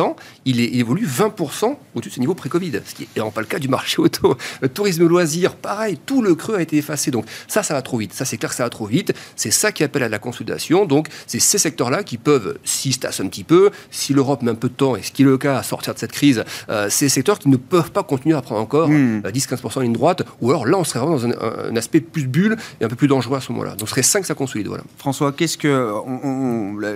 il, 0.45 0.59
évolue 0.59 1.07
20% 1.07 1.75
au-dessus 1.95 2.09
de 2.09 2.15
ce 2.15 2.19
niveau 2.19 2.35
pré-Covid, 2.35 2.81
ce 2.85 2.95
qui 2.95 3.07
n'est 3.15 3.31
pas 3.31 3.41
le 3.41 3.47
cas 3.47 3.59
du 3.59 3.67
marché 3.67 4.01
auto. 4.01 4.37
Le 4.61 4.69
tourisme 4.69 5.07
loisir, 5.07 5.55
pareil, 5.55 5.97
tout 6.05 6.21
le 6.21 6.35
creux 6.35 6.55
a 6.55 6.61
été 6.61 6.77
effacé. 6.77 7.11
Donc 7.11 7.25
ça, 7.47 7.63
ça 7.63 7.73
va 7.73 7.81
trop 7.81 7.97
vite. 7.97 8.13
Ça, 8.13 8.25
c'est 8.25 8.37
clair 8.37 8.49
que 8.49 8.55
ça 8.55 8.63
va 8.63 8.69
trop 8.69 8.85
vite. 8.85 9.13
C'est 9.35 9.51
ça 9.51 9.71
qui 9.71 9.83
appelle 9.83 10.03
à 10.03 10.09
la 10.09 10.19
consolidation. 10.19 10.85
Donc 10.85 11.07
c'est 11.27 11.39
ces 11.39 11.57
secteurs-là 11.57 12.03
qui 12.03 12.17
peuvent, 12.17 12.57
s'ils 12.63 12.93
se 12.93 12.99
tassent 12.99 13.19
un 13.19 13.27
petit 13.27 13.43
peu, 13.43 13.71
si 13.91 14.13
l'Europe 14.13 14.41
met 14.41 14.51
un 14.51 14.55
peu 14.55 14.69
de 14.69 14.73
temps, 14.73 14.95
et 14.95 15.01
ce 15.01 15.11
qui 15.11 15.23
est 15.23 15.25
le 15.25 15.37
cas 15.37 15.57
à 15.57 15.63
sortir 15.63 15.93
de 15.93 15.99
cette 15.99 16.11
crise, 16.11 16.43
euh, 16.69 16.89
ces 16.89 17.09
secteurs 17.09 17.39
qui 17.39 17.49
ne 17.49 17.57
peuvent 17.57 17.91
pas 17.91 18.03
continuer 18.03 18.35
à 18.35 18.41
prendre 18.41 18.61
encore 18.61 18.89
10-15% 18.89 18.91
hmm. 18.91 19.21
euh, 19.23 19.69
en 19.75 19.79
ligne 19.81 19.93
droite, 19.93 20.23
ou 20.41 20.49
alors 20.49 20.65
là, 20.65 20.77
on 20.77 20.83
serait 20.83 20.99
vraiment 20.99 21.17
dans 21.17 21.25
un, 21.25 21.75
aspect 21.75 21.99
plus 21.99 22.27
bulle 22.27 22.55
et 22.79 22.85
un 22.85 22.87
peu 22.87 22.95
plus 22.95 23.07
dangereux 23.07 23.37
à 23.37 23.41
ce 23.41 23.51
moment-là. 23.51 23.71
Donc 23.71 23.87
ce 23.87 23.91
serait 23.91 24.03
5 24.03 24.25
ça 24.25 24.33
consolide. 24.33 24.67
Voilà. 24.67 24.83
François, 24.97 25.31
qu'est-ce 25.33 25.57
que 25.57 25.91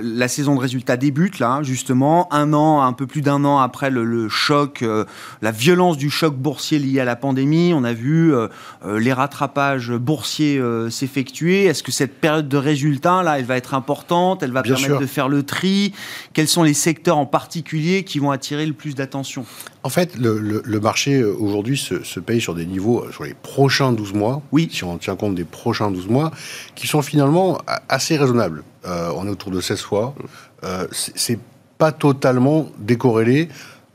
la 0.02 0.28
saison 0.28 0.56
de 0.56 0.60
résultats 0.60 0.98
débute 0.98 1.40
là, 1.40 1.60
justement, 1.64 2.32
un 2.34 2.54
an, 2.54 2.82
un 2.90 2.94
peu 2.94 3.08
plus 3.08 3.22
d'un 3.22 3.46
an 3.46 3.60
après 3.60 3.90
le, 3.90 4.28
choc, 4.30 4.82
euh, 4.82 5.06
la 5.42 5.52
violence 5.52 5.98
du 5.98 6.10
choc 6.10 6.36
boursier 6.36 6.80
lié 6.80 7.00
à 7.00 7.06
la 7.06 7.16
pandémie. 7.16 7.72
On 7.74 7.84
a 7.84 7.94
vu 7.94 8.34
euh, 8.34 8.48
euh, 8.86 9.00
les 9.00 9.14
rattrapages 9.14 9.92
boursiers 9.92 10.62
s'effectuer. 10.90 11.66
Est-ce 11.66 11.84
que 11.84 11.92
cette 11.92 12.20
période 12.20 12.50
de 12.50 12.58
résultats, 12.58 13.24
là, 13.24 13.40
elle 13.40 13.46
va 13.46 13.56
être 13.58 13.74
importante? 13.74 14.44
Elle 14.44 14.52
va 14.52 14.64
permettre 14.64 15.00
de 15.00 15.06
faire 15.06 15.30
le 15.30 15.44
tri? 15.44 15.94
Quels 16.34 16.48
sont 16.48 16.64
les 16.64 16.74
secteurs 16.74 17.18
en 17.18 17.26
particulier 17.26 18.04
qui 18.04 18.20
vont 18.20 18.32
attirer 18.32 18.66
le 18.66 18.74
plus 18.74 18.96
d'attention? 18.96 19.46
En 19.84 19.90
fait, 19.90 20.18
le, 20.18 20.80
marché 20.80 21.24
aujourd'hui 21.24 21.78
se, 21.78 22.20
paye 22.20 22.42
sur 22.42 22.56
des 22.56 22.66
niveaux, 22.66 23.06
sur 23.12 23.24
les 23.24 23.34
prochains 23.34 23.94
12 23.94 24.14
mois, 24.14 24.42
oui. 24.52 24.70
si 24.72 24.84
on 24.84 24.98
tient 24.98 25.16
compte 25.16 25.36
des 25.36 25.46
prochains 25.46 25.92
12 25.92 26.08
mois, 26.08 26.32
qui 26.76 26.88
sont 26.88 27.02
finalement 27.02 27.60
assez 27.88 28.18
raisonnables. 28.18 28.64
on 28.86 29.28
est 29.28 29.30
autour 29.30 29.52
de 29.52 29.62
16 29.62 29.80
fois. 29.82 30.16
c'est 30.92 31.40
pas 31.80 31.92
totalement 31.94 32.70
décorrélé 32.78 33.50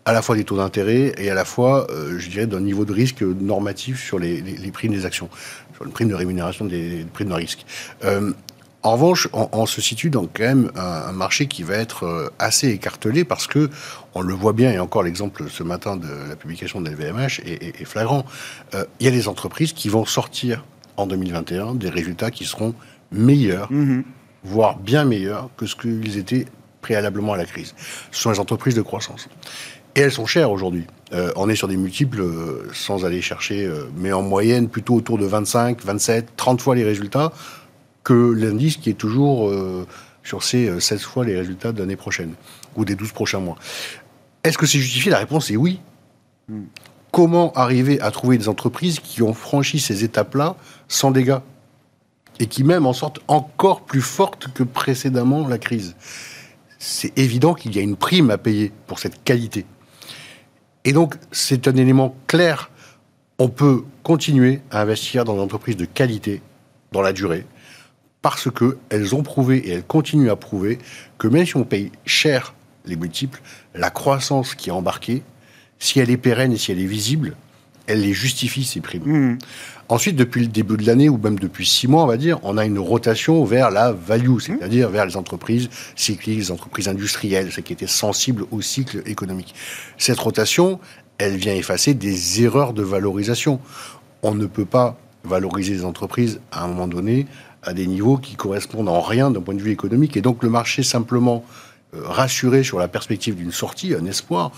à 0.07 0.13
la 0.13 0.23
fois 0.23 0.37
des 0.37 0.45
taux 0.45 0.57
d'intérêt 0.57 1.13
et 1.19 1.31
à 1.31 1.35
la 1.35 1.45
fois, 1.45 1.87
euh, 1.91 2.19
je 2.19 2.29
dirais, 2.29 2.47
d'un 2.47 2.61
niveau 2.61 2.85
de 2.85 2.93
risque 2.93 3.23
normatif 3.23 4.03
sur 4.03 4.19
les, 4.19 4.41
les, 4.41 4.71
primes 4.73 4.93
des 4.93 5.07
actions, 5.07 5.29
sur 5.75 5.85
le 5.85 5.91
prime 5.91 6.09
de 6.09 6.15
rémunération 6.15 6.65
des, 6.65 7.07
primes 7.13 7.29
de 7.29 7.35
risque. 7.35 7.65
Euh, 8.05 8.33
en 8.83 8.93
revanche, 8.93 9.29
on, 9.33 9.65
se 9.65 9.81
situe 9.81 10.11
dans 10.11 10.27
quand 10.27 10.43
même 10.43 10.71
un, 10.77 11.13
marché 11.13 11.47
qui 11.47 11.63
va 11.63 11.77
être 11.77 12.05
euh, 12.05 12.29
assez 12.39 12.69
écartelé 12.69 13.25
parce 13.25 13.47
que 13.47 13.71
on 14.15 14.21
le 14.21 14.35
voit 14.35 14.53
bien, 14.53 14.73
et 14.73 14.79
encore 14.79 15.03
l'exemple 15.03 15.45
ce 15.49 15.63
matin 15.63 15.97
de 15.97 16.09
la 16.29 16.37
publication 16.37 16.83
de 16.83 16.91
LVMH 16.91 17.41
est, 17.47 17.81
est, 17.81 17.85
flagrant. 17.85 18.27
Il 18.75 19.07
y 19.07 19.09
a 19.09 19.11
des 19.11 19.27
entreprises 19.27 19.73
qui 19.73 19.89
vont 19.89 20.05
sortir 20.05 20.65
en 20.99 21.07
2021 21.07 21.75
des 21.75 21.89
résultats 21.89 22.31
qui 22.31 22.45
seront 22.45 22.75
meilleurs, 23.11 23.73
mm-hmm. 23.73 24.03
voire 24.45 24.79
bien 24.79 25.05
meilleurs 25.05 25.49
que 25.57 25.65
ce 25.65 25.77
qu'ils 25.77 26.19
étaient 26.19 26.47
préalablement 26.85 27.33
à 27.33 27.39
la 27.39 27.47
crise. 27.47 27.75
Ce 28.11 28.21
sont 28.21 28.31
les 28.31 28.39
entreprises 28.39 28.75
de 28.75 28.83
croissance. 28.83 29.27
Et 29.97 30.01
elles 30.01 30.13
sont 30.13 30.27
chères 30.27 30.51
aujourd'hui. 30.51 30.87
Euh, 31.15 31.33
on 31.37 31.49
est 31.49 31.57
sur 31.57 31.67
des 31.67 31.79
multiples, 31.79 32.21
euh, 32.21 32.69
sans 32.75 33.07
aller 33.07 33.23
chercher, 33.23 33.65
euh, 33.65 33.89
mais 33.97 34.13
en 34.13 34.21
moyenne 34.21 34.69
plutôt 34.69 34.95
autour 34.95 35.17
de 35.17 35.25
25, 35.25 35.83
27, 35.83 36.37
30 36.37 36.61
fois 36.61 36.75
les 36.75 36.85
résultats 36.85 37.33
que 38.03 38.13
l'indice 38.13 38.77
qui 38.77 38.91
est 38.91 38.99
toujours 38.99 39.51
sur 40.23 40.43
ces 40.43 40.79
16 40.79 41.01
fois 41.01 41.25
les 41.25 41.39
résultats 41.39 41.73
de 41.73 41.79
l'année 41.79 41.97
prochaine 41.97 42.35
ou 42.77 42.85
des 42.85 42.97
12 42.97 43.13
prochains 43.13 43.41
mois. 43.41 43.57
Est-ce 44.43 44.59
que 44.59 44.67
c'est 44.67 44.79
justifié? 44.79 45.11
La 45.11 45.17
réponse 45.17 45.51
est 45.51 45.57
oui. 45.57 45.81
Comment 47.13 47.51
arriver 47.55 47.99
à 48.03 48.11
trouver 48.11 48.37
des 48.37 48.51
entreprises 48.51 49.01
qui 49.01 49.23
ont 49.23 49.33
franchi 49.33 49.81
ces 49.81 50.05
étapes-là 50.05 50.57
sans 50.87 51.13
dégâts? 51.13 51.39
Et 52.41 52.47
qui 52.47 52.63
même 52.63 52.85
en 52.85 52.93
sortent 52.93 53.21
encore 53.27 53.87
plus 53.87 54.03
fortes 54.03 54.49
que 54.53 54.65
précédemment 54.65 55.49
la 55.49 55.57
crise? 55.57 55.97
C'est 56.85 57.19
évident 57.19 57.55
qu'il 57.55 57.75
y 57.75 57.79
a 57.79 57.83
une 57.83 57.97
prime 57.97 58.31
à 58.31 58.37
payer 58.37 58.71
pour 58.87 58.99
cette 58.99 59.25
qualité. 59.25 59.65
Et 60.85 60.93
donc, 60.93 61.15
c'est 61.33 61.67
un 61.67 61.77
élément 61.77 62.15
clair. 62.27 62.71
On 63.39 63.49
peut 63.49 63.85
continuer 64.03 64.61
à 64.71 64.83
investir 64.83 65.25
dans 65.25 65.35
des 65.35 65.41
entreprises 65.41 65.79
de 65.79 65.87
qualité 65.87 66.43
dans 66.93 67.01
la 67.01 67.15
durée 67.15 67.47
parce 68.21 68.51
qu'elles 68.51 69.15
ont 69.15 69.23
prouvé 69.23 69.59
et 69.59 69.71
elles 69.71 69.85
continuent 69.85 70.31
à 70.31 70.37
prouver 70.37 70.79
que 71.17 71.27
même 71.27 71.47
si 71.47 71.57
on 71.57 71.65
paye 71.65 71.91
cher 72.05 72.55
les 72.85 72.97
multiples, 72.97 73.41
la 73.75 73.89
croissance 73.89 74.55
qui 74.55 74.69
est 74.69 74.73
embarquée, 74.73 75.23
si 75.79 76.01
elle 76.01 76.11
est 76.11 76.19
pérenne 76.19 76.53
et 76.53 76.59
si 76.59 76.71
elle 76.71 76.81
est 76.81 76.87
visible, 76.87 77.35
elle 77.87 78.03
les 78.03 78.13
justifie, 78.13 78.65
ces 78.65 78.81
primes. 78.81 79.05
Mmh. 79.07 79.39
Ensuite, 79.89 80.17
depuis 80.17 80.41
le 80.41 80.47
début 80.47 80.77
de 80.77 80.87
l'année, 80.87 81.09
ou 81.09 81.19
même 81.19 81.39
depuis 81.39 81.67
six 81.67 81.89
mois, 81.89 82.05
on 82.05 82.07
va 82.07 82.17
dire, 82.17 82.39
on 82.43 82.57
a 82.57 82.65
une 82.65 82.79
rotation 82.79 83.45
vers 83.45 83.71
la 83.71 83.93
value, 83.93 84.39
c'est-à-dire 84.39 84.89
vers 84.89 85.05
les 85.05 85.17
entreprises 85.17 85.69
cycliques, 85.95 86.39
les 86.39 86.51
entreprises 86.51 86.89
industrielles, 86.89 87.53
celles 87.53 87.65
qui 87.65 87.75
étaient 87.75 87.87
sensibles 87.87 88.47
au 88.51 88.63
cycle 88.63 89.03
économique. 89.07 89.55
Cette 89.99 90.19
rotation, 90.19 90.81
elle 91.19 91.37
vient 91.37 91.55
effacer 91.55 91.93
des 91.93 92.43
erreurs 92.43 92.73
de 92.73 92.83
valorisation. 92.83 93.61
On 94.23 94.35
ne 94.35 94.47
peut 94.47 94.65
pas 94.65 94.97
valoriser 95.25 95.75
les 95.75 95.85
entreprises 95.85 96.41
à 96.51 96.65
un 96.65 96.69
moment 96.69 96.89
donné 96.89 97.27
à 97.63 97.73
des 97.73 97.87
niveaux 97.87 98.19
qui 98.19 98.37
correspondent 98.37 98.89
en 98.89 99.01
rien 99.01 99.31
d'un 99.31 99.41
point 99.41 99.55
de 99.55 99.63
vue 99.63 99.71
économique. 99.71 100.17
Et 100.17 100.21
donc 100.21 100.43
le 100.43 100.51
marché 100.51 100.83
simplement 100.83 101.45
euh, 101.95 102.01
rassuré 102.05 102.63
sur 102.63 102.79
la 102.79 102.89
perspective 102.89 103.35
d'une 103.35 103.53
sortie, 103.53 103.95
un 103.95 104.05
espoir, 104.07 104.53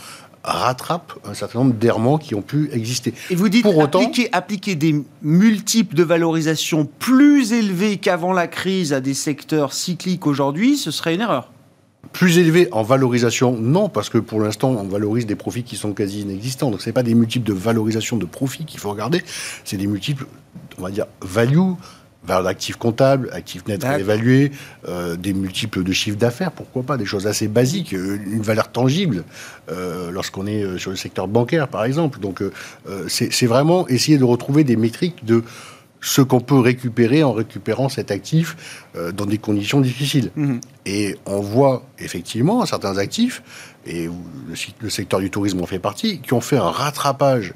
rattrape 0.46 1.12
un 1.24 1.34
certain 1.34 1.58
nombre 1.58 1.74
d'errements 1.74 2.18
qui 2.18 2.34
ont 2.34 2.42
pu 2.42 2.70
exister. 2.72 3.12
Et 3.30 3.34
vous 3.34 3.48
dites 3.48 3.62
Pour 3.62 3.76
autant, 3.76 4.00
appliquer, 4.32 4.74
des 4.74 5.04
multiples 5.22 5.94
de 5.94 6.02
valorisation 6.02 6.88
plus 6.98 7.52
élevés 7.52 7.98
qu'avant 7.98 8.32
la 8.32 8.46
crise 8.46 8.92
à 8.92 9.00
des 9.00 9.14
secteurs 9.14 9.72
cycliques 9.72 10.26
aujourd'hui, 10.26 10.76
ce 10.76 10.90
serait 10.90 11.14
une 11.14 11.20
erreur 11.20 11.50
plus 12.12 12.38
élevé 12.38 12.68
en 12.72 12.82
valorisation, 12.82 13.52
non, 13.58 13.90
parce 13.90 14.08
que 14.08 14.16
pour 14.16 14.40
l'instant, 14.40 14.70
on 14.70 14.84
valorise 14.84 15.26
des 15.26 15.34
profits 15.34 15.64
qui 15.64 15.76
sont 15.76 15.92
quasi 15.92 16.22
inexistants. 16.22 16.70
Donc, 16.70 16.80
ce 16.80 16.88
n'est 16.88 16.94
pas 16.94 17.02
des 17.02 17.14
multiples 17.14 17.46
de 17.46 17.52
valorisation 17.52 18.16
de 18.16 18.24
profits 18.24 18.64
qu'il 18.64 18.80
faut 18.80 18.90
regarder, 18.90 19.22
c'est 19.64 19.76
des 19.76 19.86
multiples, 19.86 20.24
on 20.78 20.82
va 20.82 20.90
dire, 20.90 21.06
value, 21.20 21.72
valeur 22.26 22.42
d'actifs 22.42 22.76
comptables, 22.76 23.30
actifs 23.32 23.66
nets 23.66 23.82
réévalués, 23.84 24.52
euh, 24.88 25.16
des 25.16 25.32
multiples 25.32 25.82
de 25.82 25.92
chiffre 25.92 26.18
d'affaires, 26.18 26.52
pourquoi 26.52 26.82
pas, 26.82 26.96
des 26.96 27.06
choses 27.06 27.26
assez 27.26 27.48
basiques, 27.48 27.94
euh, 27.94 28.18
une 28.26 28.42
valeur 28.42 28.70
tangible 28.70 29.24
euh, 29.70 30.10
lorsqu'on 30.10 30.46
est 30.46 30.78
sur 30.78 30.90
le 30.90 30.96
secteur 30.96 31.28
bancaire, 31.28 31.68
par 31.68 31.84
exemple. 31.84 32.20
Donc, 32.20 32.42
c'est 33.08 33.46
vraiment 33.46 33.86
essayer 33.88 34.18
de 34.18 34.24
retrouver 34.24 34.64
des 34.64 34.76
métriques 34.76 35.24
de 35.24 35.42
ce 36.00 36.20
qu'on 36.20 36.40
peut 36.40 36.58
récupérer 36.58 37.24
en 37.24 37.32
récupérant 37.32 37.88
cet 37.88 38.10
actif 38.10 38.56
dans 39.14 39.26
des 39.26 39.38
conditions 39.38 39.80
difficiles. 39.80 40.30
Mhm. 40.36 40.60
Et 40.84 41.16
on 41.26 41.40
voit 41.40 41.84
effectivement 41.98 42.64
certains 42.66 42.98
actifs, 42.98 43.42
et 43.86 44.08
le, 44.80 44.90
secteur 44.90 45.20
du 45.20 45.30
tourisme 45.30 45.60
en 45.62 45.66
fait 45.66 45.78
partie, 45.78 46.20
qui 46.20 46.32
ont 46.32 46.40
fait 46.40 46.58
un 46.58 46.70
rattrapage 46.70 47.54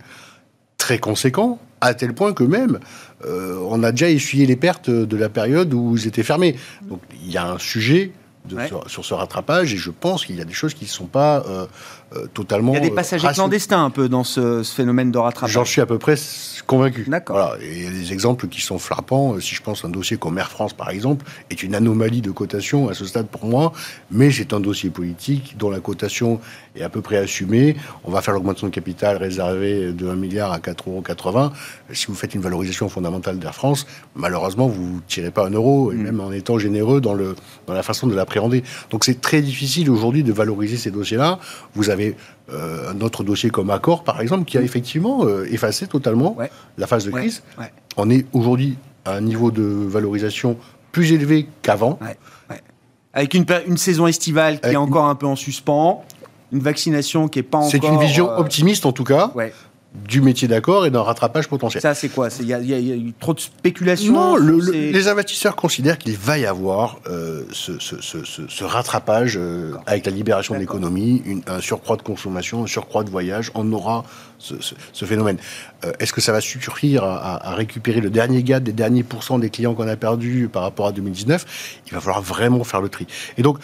très 0.78 0.98
conséquent, 0.98 1.58
à 1.80 1.94
tel 1.94 2.14
point 2.14 2.32
que 2.32 2.44
même 2.44 2.78
on 3.26 3.82
a 3.82 3.92
déjà 3.92 4.10
essuyé 4.10 4.46
les 4.46 4.56
pertes 4.56 4.90
de 4.90 5.16
la 5.16 5.28
période 5.28 5.72
où 5.74 5.96
ils 5.96 6.06
étaient 6.06 6.22
fermés. 6.22 6.56
Donc 6.82 7.00
il 7.24 7.30
y 7.30 7.36
a 7.36 7.50
un 7.50 7.58
sujet 7.58 8.12
sur, 8.86 9.04
ce 9.04 9.14
rattrapage 9.14 9.74
et 9.74 9.76
je 9.76 9.90
pense 9.90 10.24
qu'il 10.24 10.36
y 10.36 10.40
a 10.40 10.44
des 10.44 10.54
choses 10.54 10.74
qui 10.74 10.84
ne 10.84 10.90
sont 10.90 11.06
pas 11.06 11.44
euh, 12.16 12.26
totalement. 12.34 12.72
Il 12.72 12.76
y 12.76 12.78
a 12.78 12.88
des 12.88 12.90
passagers 12.90 13.28
clandestins 13.32 13.84
un 13.84 13.90
peu 13.90 14.08
dans 14.08 14.24
ce, 14.24 14.62
ce 14.64 14.74
phénomène 14.74 15.12
de 15.12 15.18
rattrapage. 15.18 15.52
J'en 15.52 15.64
suis 15.64 15.80
à 15.80 15.86
peu 15.86 15.98
près 15.98 16.16
convaincu. 16.66 17.04
D'accord. 17.08 17.36
Voilà. 17.36 17.64
Et 17.64 17.78
il 17.78 17.84
y 17.84 17.86
a 17.86 17.90
des 17.90 18.12
exemples 18.12 18.48
qui 18.48 18.60
sont 18.60 18.78
frappants. 18.78 19.34
Euh, 19.34 19.40
si 19.40 19.54
je 19.54 19.62
pense 19.62 19.84
à 19.84 19.88
un 19.88 19.90
dossier 19.90 20.16
comme 20.16 20.38
Air 20.38 20.50
France, 20.50 20.72
par 20.72 20.90
exemple, 20.90 21.24
est 21.50 21.62
une 21.62 21.74
anomalie 21.74 22.20
de 22.20 22.30
cotation 22.30 22.88
à 22.88 22.94
ce 22.94 23.04
stade 23.04 23.28
pour 23.28 23.46
moi, 23.46 23.72
mais 24.10 24.30
c'est 24.30 24.52
un 24.52 24.60
dossier 24.60 24.90
politique 24.90 25.56
dont 25.56 25.70
la 25.70 25.80
cotation 25.80 26.40
est 26.76 26.82
à 26.82 26.88
peu 26.88 27.00
près 27.00 27.16
assumée. 27.16 27.76
On 28.04 28.10
va 28.10 28.22
faire 28.22 28.34
l'augmentation 28.34 28.68
de 28.68 28.72
capital 28.72 29.16
réservée 29.16 29.92
de 29.92 30.08
1 30.08 30.14
milliard 30.16 30.52
à 30.52 30.58
4,80 30.58 31.34
euros. 31.34 31.50
Si 31.92 32.06
vous 32.06 32.14
faites 32.14 32.34
une 32.34 32.40
valorisation 32.40 32.88
fondamentale 32.88 33.38
d'Air 33.38 33.54
France, 33.54 33.86
malheureusement, 34.14 34.66
vous 34.66 34.96
ne 34.96 35.00
tirez 35.06 35.30
pas 35.30 35.46
un 35.46 35.50
euro, 35.50 35.92
et 35.92 35.96
mm. 35.96 36.02
même 36.02 36.20
en 36.20 36.32
étant 36.32 36.58
généreux 36.58 37.00
dans, 37.00 37.14
le, 37.14 37.34
dans 37.66 37.74
la 37.74 37.82
façon 37.82 38.06
de 38.06 38.14
l'appréhender. 38.14 38.62
Donc 38.90 39.04
c'est 39.04 39.20
très 39.20 39.42
difficile 39.42 39.90
aujourd'hui 39.90 40.22
de 40.22 40.32
valoriser 40.32 40.76
ces 40.76 40.90
dossiers-là. 40.90 41.38
Vous 41.74 41.90
avez 41.90 41.99
euh, 42.52 42.90
un 42.90 43.00
autre 43.00 43.24
dossier 43.24 43.50
comme 43.50 43.70
Accor, 43.70 44.04
par 44.04 44.20
exemple, 44.20 44.44
qui 44.44 44.58
a 44.58 44.62
effectivement 44.62 45.24
euh, 45.24 45.46
effacé 45.50 45.86
totalement 45.86 46.36
la 46.78 46.86
phase 46.86 47.04
de 47.04 47.10
crise. 47.10 47.42
On 47.96 48.10
est 48.10 48.26
aujourd'hui 48.32 48.76
à 49.04 49.14
un 49.14 49.20
niveau 49.20 49.50
de 49.50 49.62
valorisation 49.62 50.56
plus 50.92 51.12
élevé 51.12 51.48
qu'avant. 51.62 51.98
Avec 53.12 53.34
une, 53.34 53.44
une, 53.66 53.76
saison 53.76 54.06
estivale 54.06 54.60
qui 54.60 54.68
est 54.68 54.76
encore 54.76 55.06
un 55.06 55.16
peu 55.16 55.26
en 55.26 55.34
suspens, 55.34 56.04
une 56.52 56.60
vaccination 56.60 57.28
qui 57.28 57.40
n'est 57.40 57.44
pas 57.44 57.58
encore... 57.58 57.70
C'est 57.70 57.84
une 57.84 57.98
vision 57.98 58.30
euh, 58.30 58.38
optimiste 58.38 58.86
en 58.86 58.92
tout 58.92 59.04
cas 59.04 59.32
du 59.92 60.20
métier 60.20 60.46
d'accord 60.46 60.86
et 60.86 60.90
d'un 60.90 61.02
rattrapage 61.02 61.48
potentiel. 61.48 61.80
Ça, 61.80 61.94
c'est 61.94 62.08
quoi? 62.08 62.28
Il 62.40 62.46
y, 62.46 62.54
a 62.54 62.78
eu 62.78 63.12
trop 63.18 63.34
de 63.34 63.40
spéculation 63.40 64.12
Non, 64.12 64.36
les 64.36 65.08
investisseurs 65.08 65.56
considèrent 65.56 65.98
qu'il 65.98 66.16
va 66.16 66.38
y 66.38 66.46
avoir 66.46 67.00
euh, 67.08 67.42
ce, 67.50 68.64
rattrapage 68.64 69.36
euh, 69.36 69.72
avec 69.86 70.06
la 70.06 70.12
libération 70.12 70.54
de 70.54 70.60
l'économie, 70.60 71.42
un 71.48 71.60
surcroît 71.60 71.96
de 71.96 72.02
consommation, 72.02 72.62
un 72.62 72.68
surcroît 72.68 73.02
de 73.02 73.10
voyage. 73.10 73.50
On 73.54 73.72
aura 73.72 74.04
ce, 74.38 75.04
phénomène. 75.04 75.38
Euh, 75.84 75.92
est-ce 75.98 76.12
que 76.12 76.20
ça 76.20 76.30
va 76.30 76.40
suffire 76.40 77.02
à, 77.02 77.54
récupérer 77.54 78.00
le 78.00 78.10
dernier 78.10 78.44
gap 78.44 78.62
des 78.62 78.72
derniers 78.72 79.02
pourcents 79.02 79.40
des 79.40 79.50
clients 79.50 79.74
qu'on 79.74 79.88
a 79.88 79.96
perdus 79.96 80.48
par 80.52 80.62
rapport 80.62 80.86
à 80.86 80.92
2019 80.92 81.80
Il 81.88 81.94
va 81.94 82.00
falloir 82.00 82.22
vraiment 82.22 82.62
faire 82.62 82.80
le 82.80 82.88
tri. 82.88 83.08
Et 83.38 83.42
donc, 83.42 83.58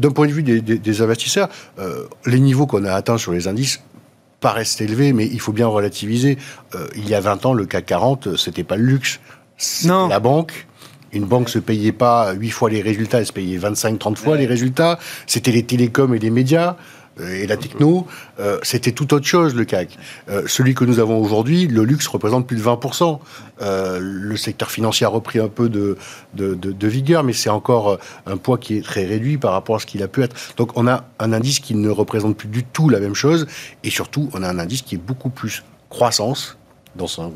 d'un 0.00 0.10
point 0.10 0.26
de 0.26 0.32
vue 0.32 0.42
des, 0.42 1.02
investisseurs, 1.02 1.48
les 2.26 2.40
niveaux 2.40 2.66
qu'on 2.66 2.84
a 2.84 2.92
atteints 2.92 3.18
sur 3.18 3.32
les 3.32 3.48
indices 3.48 3.80
paraissent 4.40 4.80
élevés, 4.80 5.12
mais 5.12 5.26
il 5.26 5.40
faut 5.40 5.52
bien 5.52 5.66
relativiser. 5.66 6.38
Euh, 6.74 6.88
il 6.96 7.08
y 7.08 7.14
a 7.14 7.20
20 7.20 7.46
ans, 7.46 7.54
le 7.54 7.66
CAC 7.66 7.86
40, 7.86 8.36
c'était 8.36 8.64
pas 8.64 8.76
le 8.76 8.84
luxe. 8.84 9.20
Non. 9.84 10.08
La 10.08 10.20
banque. 10.20 10.66
Une 11.12 11.24
banque 11.24 11.48
se 11.48 11.58
payait 11.58 11.92
pas 11.92 12.32
8 12.32 12.50
fois 12.50 12.70
les 12.70 12.82
résultats, 12.82 13.18
elle 13.18 13.26
se 13.26 13.32
payait 13.32 13.58
25-30 13.58 14.16
fois 14.16 14.36
les 14.36 14.46
résultats. 14.46 14.98
C'était 15.26 15.50
les 15.50 15.64
télécoms 15.64 16.14
et 16.14 16.18
les 16.18 16.30
médias. 16.30 16.76
Euh, 17.18 17.42
et 17.42 17.46
la 17.46 17.56
techno, 17.56 18.06
euh, 18.38 18.58
c'était 18.62 18.92
tout 18.92 19.12
autre 19.14 19.26
chose, 19.26 19.54
le 19.54 19.64
CAC. 19.64 19.98
Euh, 20.28 20.42
celui 20.46 20.74
que 20.74 20.84
nous 20.84 20.98
avons 20.98 21.20
aujourd'hui, 21.20 21.66
le 21.66 21.84
luxe 21.84 22.06
représente 22.06 22.46
plus 22.46 22.56
de 22.56 22.62
20%. 22.62 23.18
le 23.60 24.36
secteur 24.36 24.70
financier 24.70 25.06
a 25.06 25.08
repris 25.08 25.38
un 25.38 25.48
peu 25.48 25.68
de, 25.68 25.96
de, 26.34 26.88
vigueur, 26.88 27.24
mais 27.24 27.32
c'est 27.32 27.50
encore 27.50 27.98
un 28.26 28.36
poids 28.36 28.58
qui 28.58 28.76
est 28.76 28.82
très 28.82 29.04
réduit 29.04 29.36
par 29.36 29.52
rapport 29.52 29.76
à 29.76 29.78
ce 29.78 29.86
qu'il 29.86 30.02
a 30.02 30.08
pu 30.08 30.22
être. 30.22 30.34
Donc 30.56 30.72
on 30.76 30.86
a 30.86 31.04
un 31.18 31.32
indice 31.32 31.60
qui 31.60 31.74
ne 31.74 31.90
représente 31.90 32.36
plus 32.36 32.48
du 32.48 32.64
tout 32.64 32.88
la 32.88 33.00
même 33.00 33.14
chose, 33.14 33.46
et 33.84 33.90
surtout 33.90 34.30
on 34.32 34.42
a 34.42 34.48
un 34.48 34.58
indice 34.58 34.82
qui 34.82 34.94
est 34.94 34.98
beaucoup 34.98 35.30
plus 35.30 35.62
croissance 35.90 36.56
dans 36.96 37.06
son 37.06 37.32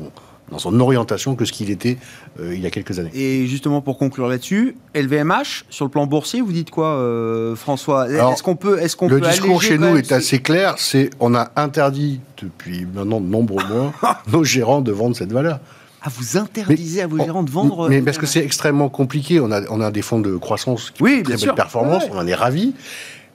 dans 0.51 0.59
son 0.59 0.79
orientation 0.79 1.35
que 1.35 1.45
ce 1.45 1.51
qu'il 1.51 1.69
était 1.69 1.97
euh, 2.39 2.53
il 2.55 2.61
y 2.61 2.65
a 2.65 2.69
quelques 2.69 2.99
années. 2.99 3.11
Et 3.13 3.47
justement, 3.47 3.81
pour 3.81 3.97
conclure 3.97 4.27
là-dessus, 4.27 4.75
LVMH, 4.93 5.65
sur 5.69 5.85
le 5.85 5.91
plan 5.91 6.05
boursier, 6.05 6.41
vous 6.41 6.51
dites 6.51 6.69
quoi, 6.69 6.95
euh, 6.95 7.55
François? 7.55 8.09
Est-ce 8.09 8.43
qu'on 8.43 8.55
peut, 8.55 8.79
est-ce 8.79 8.95
qu'on 8.95 9.07
Le 9.07 9.21
discours 9.21 9.61
chez 9.61 9.77
nous 9.77 9.97
est 9.97 10.11
assez 10.11 10.39
clair. 10.39 10.75
C'est 10.77 11.09
on 11.19 11.33
a 11.35 11.51
interdit 11.55 12.19
depuis 12.41 12.85
maintenant 12.85 13.21
de 13.21 13.27
nombreux 13.27 13.63
mois 13.69 13.93
nos 14.31 14.43
gérants 14.43 14.81
de 14.81 14.91
vendre 14.91 15.15
cette 15.15 15.31
valeur. 15.31 15.59
Ah, 16.01 16.09
vous 16.15 16.37
interdisez 16.37 17.01
à 17.01 17.07
vos 17.07 17.17
gérants 17.17 17.41
de 17.41 17.49
vendre 17.49 17.89
Mais 17.89 18.01
parce 18.01 18.19
que 18.19 18.27
c'est 18.27 18.43
extrêmement 18.43 18.89
compliqué. 18.89 19.39
On 19.39 19.51
a, 19.51 19.61
on 19.71 19.81
a 19.81 19.89
des 19.89 20.03
fonds 20.03 20.19
de 20.19 20.37
croissance 20.37 20.91
qui 20.91 21.01
oui, 21.01 21.17
ont 21.21 21.23
très 21.23 21.37
belle 21.37 21.55
performance. 21.55 22.03
On 22.11 22.17
en 22.19 22.27
est 22.27 22.35
ravis. 22.35 22.75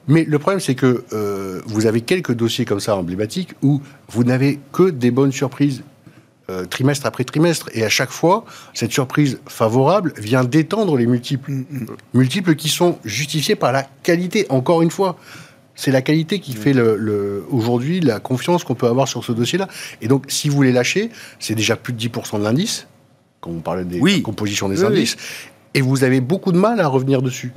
Mais 0.06 0.24
le 0.24 0.38
problème, 0.38 0.60
c'est 0.60 0.76
que 0.76 1.04
euh, 1.12 1.60
vous 1.66 1.86
avez 1.86 2.00
quelques 2.00 2.32
dossiers 2.32 2.64
comme 2.64 2.80
ça 2.80 2.96
emblématiques 2.96 3.54
où 3.62 3.80
vous 4.08 4.24
n'avez 4.24 4.60
que 4.72 4.90
des 4.90 5.10
bonnes 5.10 5.32
surprises 5.32 5.82
euh, 6.50 6.64
trimestre 6.64 7.06
après 7.06 7.24
trimestre. 7.24 7.68
Et 7.74 7.84
à 7.84 7.88
chaque 7.88 8.10
fois, 8.10 8.44
cette 8.74 8.92
surprise 8.92 9.38
favorable 9.46 10.12
vient 10.16 10.44
d'étendre 10.44 10.96
les 10.96 11.06
multiples. 11.06 11.50
Mm, 11.50 11.64
mm. 11.70 11.86
Multiples 12.14 12.54
qui 12.56 12.68
sont 12.68 12.98
justifiés 13.04 13.54
par 13.54 13.72
la 13.72 13.84
qualité, 14.02 14.46
encore 14.48 14.82
une 14.82 14.90
fois. 14.90 15.16
C'est 15.76 15.92
la 15.92 16.02
qualité 16.02 16.40
qui 16.40 16.52
fait 16.52 16.74
le, 16.74 17.46
aujourd'hui 17.50 18.00
la 18.00 18.20
confiance 18.20 18.64
qu'on 18.64 18.74
peut 18.74 18.88
avoir 18.88 19.08
sur 19.08 19.24
ce 19.24 19.32
dossier-là. 19.32 19.66
Et 20.02 20.08
donc, 20.08 20.24
si 20.28 20.50
vous 20.50 20.60
les 20.60 20.72
lâchez, 20.72 21.08
c'est 21.38 21.54
déjà 21.54 21.74
plus 21.76 21.94
de 21.94 21.98
10% 21.98 22.38
de 22.38 22.44
l'indice, 22.44 22.86
quand 23.40 23.50
on 23.50 23.60
parlait 23.60 23.84
des 23.84 24.20
compositions 24.20 24.68
des 24.68 24.84
indices, 24.84 25.16
et 25.72 25.80
vous 25.80 26.04
avez 26.04 26.20
beaucoup 26.20 26.52
de 26.52 26.58
mal 26.58 26.80
à 26.80 26.88
revenir 26.88 27.22
dessus. 27.22 27.52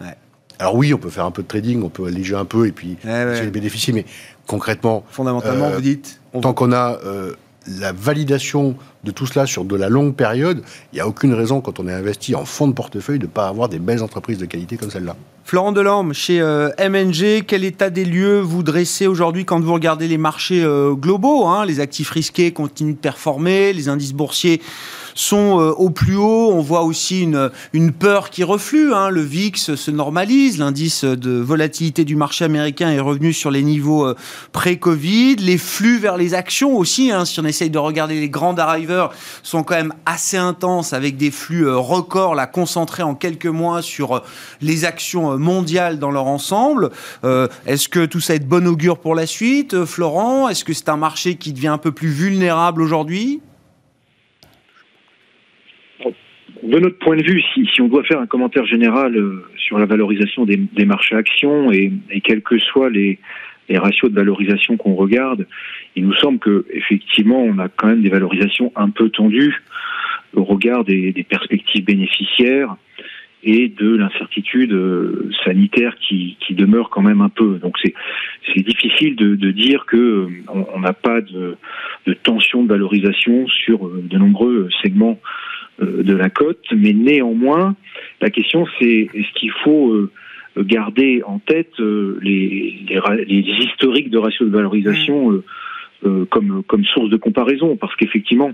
Alors 0.59 0.75
oui, 0.75 0.93
on 0.93 0.97
peut 0.97 1.09
faire 1.09 1.25
un 1.25 1.31
peu 1.31 1.41
de 1.41 1.47
trading, 1.47 1.83
on 1.83 1.89
peut 1.89 2.05
alléger 2.05 2.35
un 2.35 2.45
peu 2.45 2.67
et 2.67 2.71
puis 2.71 2.95
ouais, 3.03 3.47
bénéficier, 3.47 3.91
mais 3.91 4.05
concrètement... 4.47 5.03
Fondamentalement, 5.09 5.65
euh, 5.65 5.75
vous 5.75 5.81
dites... 5.81 6.21
tant 6.41 6.53
qu'on 6.53 6.71
a 6.71 6.99
euh, 7.03 7.33
la 7.68 7.91
validation 7.91 8.76
de 9.03 9.11
tout 9.11 9.26
cela 9.26 9.45
sur 9.45 9.66
de 9.66 9.76
la 9.76 9.89
longue 9.89 10.16
période, 10.16 10.64
il 10.91 10.95
n'y 10.95 11.01
a 11.01 11.07
aucune 11.07 11.34
raison, 11.34 11.61
quand 11.61 11.80
on 11.80 11.88
est 11.88 11.93
investi 11.93 12.36
en 12.36 12.45
fonds 12.45 12.68
de 12.68 12.74
portefeuille, 12.74 13.20
de 13.20 13.26
ne 13.26 13.32
pas 13.32 13.47
avoir 13.47 13.70
des 13.70 13.80
belles 13.80 14.03
entreprises 14.03 14.38
de 14.38 14.45
qualité 14.45 14.78
comme 14.78 14.91
celle-là. 14.91 15.16
Florent 15.45 15.74
Delorme, 15.74 16.14
chez 16.14 16.39
euh, 16.39 16.70
MNG, 16.80 17.43
quel 17.45 17.66
état 17.66 17.89
des 17.89 18.05
lieux 18.05 18.39
vous 18.39 18.64
dressez 18.64 19.07
aujourd'hui 19.07 19.43
quand 19.43 19.59
vous 19.59 19.74
regardez 19.74 20.07
les 20.07 20.18
marchés 20.18 20.64
euh, 20.64 20.93
globaux 20.93 21.45
hein 21.45 21.66
Les 21.66 21.82
actifs 21.82 22.09
risqués 22.11 22.51
continuent 22.51 22.93
de 22.93 22.99
performer, 22.99 23.74
les 23.74 23.89
indices 23.89 24.14
boursiers 24.14 24.61
sont 25.16 25.59
euh, 25.59 25.72
au 25.72 25.89
plus 25.89 26.16
haut. 26.16 26.51
On 26.51 26.61
voit 26.61 26.84
aussi 26.84 27.22
une, 27.22 27.51
une 27.74 27.91
peur 27.91 28.30
qui 28.30 28.43
reflue. 28.43 28.93
Hein. 28.93 29.09
Le 29.09 29.22
VIX 29.22 29.76
se 29.76 29.91
normalise. 29.91 30.57
L'indice 30.57 31.03
de 31.03 31.32
volatilité 31.32 32.05
du 32.05 32.16
marché 32.16 32.45
américain 32.45 32.89
est 32.91 32.99
revenu 32.99 33.34
sur 33.34 33.51
les 33.51 33.64
niveaux 33.64 34.05
euh, 34.05 34.16
pré-Covid. 34.51 35.36
Les 35.38 35.57
flux 35.57 35.97
vers 35.97 36.18
les 36.18 36.34
actions 36.34 36.76
aussi, 36.78 37.11
hein, 37.11 37.26
si 37.26 37.39
on 37.39 37.45
essaye 37.45 37.70
de 37.70 37.80
regarder 37.80 38.20
les 38.20 38.30
grands 38.30 38.53
drivers, 38.53 39.09
sont 39.43 39.64
quand 39.64 39.76
même 39.76 39.93
assez 40.05 40.38
intenses 40.38 40.93
avec 40.93 41.18
des 41.18 41.32
flux 41.32 41.68
euh, 41.68 41.78
records 41.78 42.36
là, 42.36 42.47
concentrés 42.47 43.03
en 43.03 43.16
quelques 43.16 43.45
mois 43.45 43.82
sur 43.82 44.24
les 44.61 44.86
actions 44.86 45.38
mondiales 45.38 45.99
dans 45.99 46.11
leur 46.11 46.28
ensemble. 46.28 46.91
Est-ce 47.66 47.88
que 47.89 48.05
tout 48.05 48.20
ça 48.20 48.36
est 48.36 48.39
de 48.39 48.45
bon 48.45 48.68
augure 48.68 48.97
pour 48.97 49.16
la 49.16 49.26
suite, 49.26 49.86
Florent? 49.86 50.49
Est-ce 50.49 50.64
que 50.64 50.74
c'est 50.74 50.89
un 50.89 50.97
marché 50.97 51.36
qui 51.36 51.53
devient 51.53 51.68
un 51.68 51.78
peu 51.78 51.91
plus 51.91 52.09
vulnérable 52.09 52.82
aujourd'hui? 52.82 53.41
De 56.64 56.80
notre 56.80 56.97
point 56.97 57.18
de 57.18 57.24
vue, 57.24 57.41
si, 57.53 57.82
on 57.82 57.88
doit 57.88 58.03
faire 58.03 58.20
un 58.20 58.26
commentaire 58.26 58.66
général 58.66 59.16
euh, 59.18 59.43
sur 59.57 59.78
la 59.78 59.86
valorisation 59.86 60.45
des, 60.45 60.86
marchés 60.86 61.16
actions 61.16 61.72
et, 61.72 61.91
et, 62.09 62.22
quels 62.22 62.41
que 62.41 62.57
soient 62.57 62.89
les, 62.89 63.20
ratios 63.70 64.11
de 64.11 64.16
valorisation 64.16 64.78
qu'on 64.78 64.93
regarde, 64.93 65.47
il 65.95 66.05
nous 66.05 66.14
semble 66.16 66.38
que 66.38 66.66
effectivement 66.72 67.41
on 67.41 67.57
a 67.57 67.70
quand 67.70 67.88
même 67.88 68.01
des 68.03 68.09
valorisations 68.09 68.72
un 68.76 68.89
peu 68.89 69.09
tendues 69.09 69.64
au 70.36 70.43
regard 70.43 70.84
des, 70.84 71.26
perspectives 71.28 71.84
bénéficiaires 71.84 72.76
et 73.43 73.68
de 73.68 73.95
l'incertitude 73.95 74.72
euh, 74.72 75.30
sanitaire 75.43 75.95
qui, 75.97 76.38
demeure 76.51 76.89
quand 76.91 77.01
même 77.01 77.22
un 77.22 77.30
peu. 77.30 77.57
Donc 77.57 77.76
c'est 77.82 78.61
difficile 78.61 79.16
de, 79.16 79.51
dire 79.51 79.86
que 79.86 79.97
euh, 79.97 80.28
on 80.74 80.80
n'a 80.80 80.93
pas 80.93 81.20
de, 81.20 81.57
tension 82.24 82.64
de 82.64 82.70
valorisation 82.70 83.47
sur 83.47 83.89
de 83.89 84.18
nombreux 84.18 84.70
segments 84.82 85.20
de 85.80 86.13
la 86.13 86.30
cote, 86.30 86.65
mais 86.76 86.93
néanmoins, 86.93 87.76
la 88.21 88.30
question 88.30 88.65
c'est 88.80 89.09
est-ce 89.13 89.34
qu'il 89.39 89.51
faut 89.63 89.91
euh, 89.91 90.11
garder 90.57 91.24
en 91.26 91.39
tête 91.39 91.80
les, 91.80 92.86
les, 93.28 93.36
historiques 93.36 94.09
de 94.09 94.19
ratio 94.19 94.45
de 94.45 94.51
valorisation 94.51 95.43
mmh. 96.03 96.26
comme, 96.30 96.63
comme 96.67 96.86
source 96.86 97.09
de 97.09 97.17
comparaison, 97.17 97.76
parce 97.76 97.95
qu'effectivement, 97.95 98.51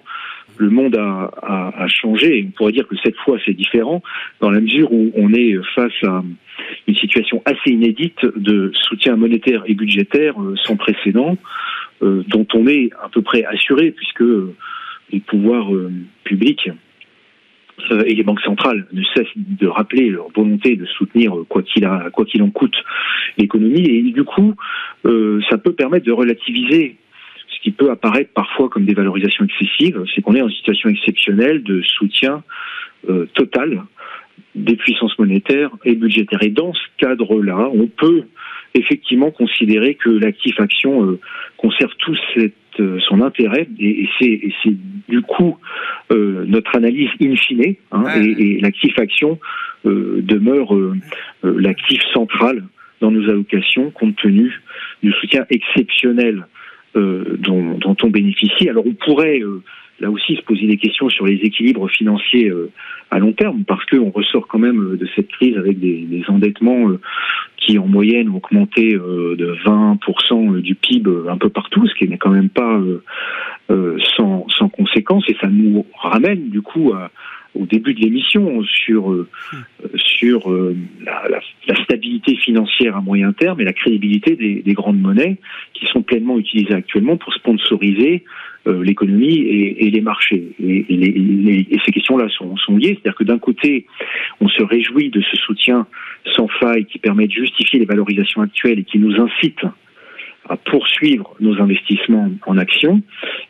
le 0.57 0.69
monde 0.69 0.95
a, 0.95 1.31
a, 1.41 1.83
a, 1.83 1.87
changé. 1.87 2.45
On 2.47 2.51
pourrait 2.51 2.71
dire 2.71 2.87
que 2.87 2.95
cette 3.03 3.17
fois, 3.17 3.37
c'est 3.45 3.53
différent, 3.53 4.01
dans 4.39 4.49
la 4.49 4.61
mesure 4.61 4.91
où 4.93 5.11
on 5.15 5.33
est 5.33 5.55
face 5.75 6.03
à 6.03 6.23
une 6.87 6.95
situation 6.95 7.41
assez 7.45 7.71
inédite 7.71 8.25
de 8.35 8.71
soutien 8.73 9.17
monétaire 9.17 9.63
et 9.65 9.73
budgétaire 9.73 10.35
sans 10.63 10.77
précédent, 10.77 11.37
dont 12.01 12.47
on 12.53 12.67
est 12.67 12.91
à 13.03 13.09
peu 13.09 13.21
près 13.21 13.43
assuré, 13.43 13.91
puisque 13.91 14.23
les 15.11 15.19
pouvoirs 15.19 15.69
publics 16.23 16.67
euh, 16.67 16.73
et 18.05 18.15
les 18.15 18.23
banques 18.23 18.41
centrales 18.41 18.87
ne 18.91 19.03
cessent 19.15 19.27
de 19.35 19.67
rappeler 19.67 20.09
leur 20.09 20.29
volonté 20.35 20.75
de 20.75 20.85
soutenir 20.85 21.35
euh, 21.35 21.45
quoi 21.47 21.63
qu'il 21.63 21.85
a 21.85 22.09
quoi 22.11 22.25
qu'il 22.25 22.41
en 22.43 22.49
coûte 22.49 22.75
l'économie 23.37 23.85
et 23.85 24.01
du 24.01 24.23
coup 24.23 24.55
euh, 25.05 25.41
ça 25.49 25.57
peut 25.57 25.73
permettre 25.73 26.05
de 26.05 26.11
relativiser 26.11 26.97
ce 27.47 27.59
qui 27.61 27.71
peut 27.71 27.91
apparaître 27.91 28.31
parfois 28.33 28.69
comme 28.69 28.85
des 28.85 28.93
valorisations 28.93 29.43
excessives, 29.43 30.03
c'est 30.13 30.21
qu'on 30.21 30.35
est 30.35 30.41
en 30.41 30.49
situation 30.49 30.89
exceptionnelle 30.89 31.61
de 31.63 31.81
soutien 31.81 32.43
total 33.33 33.83
des 34.55 34.75
puissances 34.75 35.17
monétaires 35.19 35.71
et 35.83 35.95
budgétaires. 35.95 36.41
Et 36.43 36.49
dans 36.49 36.73
ce 36.73 36.85
cadre-là, 36.97 37.69
on 37.73 37.87
peut 37.87 38.23
effectivement 38.73 39.31
considérer 39.31 39.95
que 39.95 40.09
l'actif 40.09 40.59
action 40.59 41.17
conserve 41.57 41.91
tout 41.99 42.15
euh, 42.37 42.49
son 43.07 43.21
intérêt 43.21 43.67
et, 43.79 44.07
c'est 44.19 44.75
du 45.07 45.21
coup 45.21 45.57
euh, 46.11 46.45
notre 46.47 46.75
analyse 46.75 47.09
in 47.21 47.35
fine 47.35 47.75
hein, 47.91 48.03
et, 48.21 48.59
l'actif 48.61 48.97
action 48.99 49.39
euh, 49.85 50.21
demeure 50.21 50.75
l'actif 51.43 52.01
central 52.13 52.63
dans 53.01 53.11
nos 53.11 53.29
allocations 53.29 53.91
compte 53.91 54.15
tenu 54.17 54.61
du 55.01 55.11
soutien 55.13 55.45
exceptionnel 55.49 56.45
dont, 56.95 57.77
dont, 57.77 57.95
on 58.01 58.09
bénéficie. 58.09 58.67
Alors 58.67 58.85
on 58.85 58.93
pourrait 58.93 59.41
là 59.99 60.09
aussi 60.09 60.35
se 60.35 60.41
poser 60.41 60.67
des 60.67 60.77
questions 60.77 61.09
sur 61.09 61.25
les 61.25 61.35
équilibres 61.35 61.89
financiers 61.89 62.51
à 63.11 63.19
long 63.19 63.33
terme, 63.33 63.63
parce 63.65 63.85
qu'on 63.85 64.11
ressort 64.11 64.47
quand 64.47 64.59
même 64.59 64.97
de 64.97 65.07
cette 65.15 65.27
crise 65.29 65.57
avec 65.57 65.79
des, 65.79 66.01
des 66.01 66.23
endettements 66.27 66.91
qui 67.69 67.77
en 67.77 67.87
moyenne 67.87 68.29
ont 68.29 68.37
augmenté 68.37 68.95
euh, 68.95 69.35
de 69.35 69.55
20% 69.65 70.61
du 70.61 70.75
PIB 70.75 71.09
un 71.29 71.37
peu 71.37 71.49
partout, 71.49 71.87
ce 71.87 71.93
qui 71.95 72.07
n'est 72.07 72.17
quand 72.17 72.31
même 72.31 72.49
pas 72.49 72.77
euh, 72.77 73.03
euh, 73.69 73.97
sans, 74.17 74.47
sans 74.57 74.69
conséquence, 74.69 75.23
et 75.27 75.35
ça 75.39 75.47
nous 75.47 75.85
ramène 75.95 76.49
du 76.49 76.61
coup 76.61 76.93
au 77.55 77.65
début 77.65 77.93
de 77.93 78.01
l'émission 78.01 78.63
sur 78.63 79.25
sur 79.95 80.51
la, 81.03 81.41
la, 81.67 81.83
stabilité 81.83 82.35
financière 82.35 82.95
à 82.95 83.01
moyen 83.01 83.33
terme 83.33 83.59
et 83.61 83.63
la 83.63 83.73
crédibilité 83.73 84.35
des, 84.35 84.61
des 84.61 84.73
grandes 84.73 84.99
monnaies 84.99 85.37
qui 85.73 85.85
sont 85.87 86.03
pleinement 86.03 86.37
utilisées 86.37 86.73
actuellement 86.73 87.17
pour 87.17 87.33
sponsoriser 87.33 88.23
euh, 88.67 88.83
l'économie 88.83 89.37
et, 89.37 89.89
les 89.89 90.01
marchés. 90.01 90.43
Et, 90.61 90.85
ces 91.85 91.91
questions-là 91.91 92.27
sont, 92.29 92.75
liées, 92.75 92.99
c'est-à-dire 93.01 93.15
que 93.15 93.23
d'un 93.23 93.39
côté, 93.39 93.85
on 94.41 94.49
se 94.49 94.61
réjouit 94.61 95.09
de 95.09 95.21
ce 95.21 95.37
soutien 95.37 95.87
sans 96.35 96.49
faille 96.59 96.85
qui 96.85 96.99
permet 96.99 97.27
de 97.27 97.31
justifier 97.31 97.79
les 97.79 97.85
valorisations 97.85 98.41
actuelles 98.41 98.79
et 98.79 98.83
qui 98.83 98.99
nous 98.99 99.15
incite 99.15 99.61
à 100.49 100.57
poursuivre 100.57 101.35
nos 101.39 101.61
investissements 101.61 102.29
en 102.45 102.57
actions, 102.57 103.01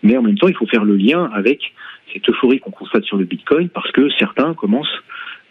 mais 0.03 0.17
en 0.17 0.21
même 0.21 0.37
temps, 0.37 0.47
il 0.47 0.55
faut 0.55 0.67
faire 0.67 0.83
le 0.83 0.95
lien 0.95 1.29
avec 1.33 1.73
cette 2.13 2.27
euphorie 2.29 2.59
qu'on 2.59 2.71
constate 2.71 3.03
sur 3.05 3.17
le 3.17 3.25
Bitcoin 3.25 3.69
parce 3.69 3.91
que 3.91 4.09
certains 4.19 4.53
commencent 4.53 5.03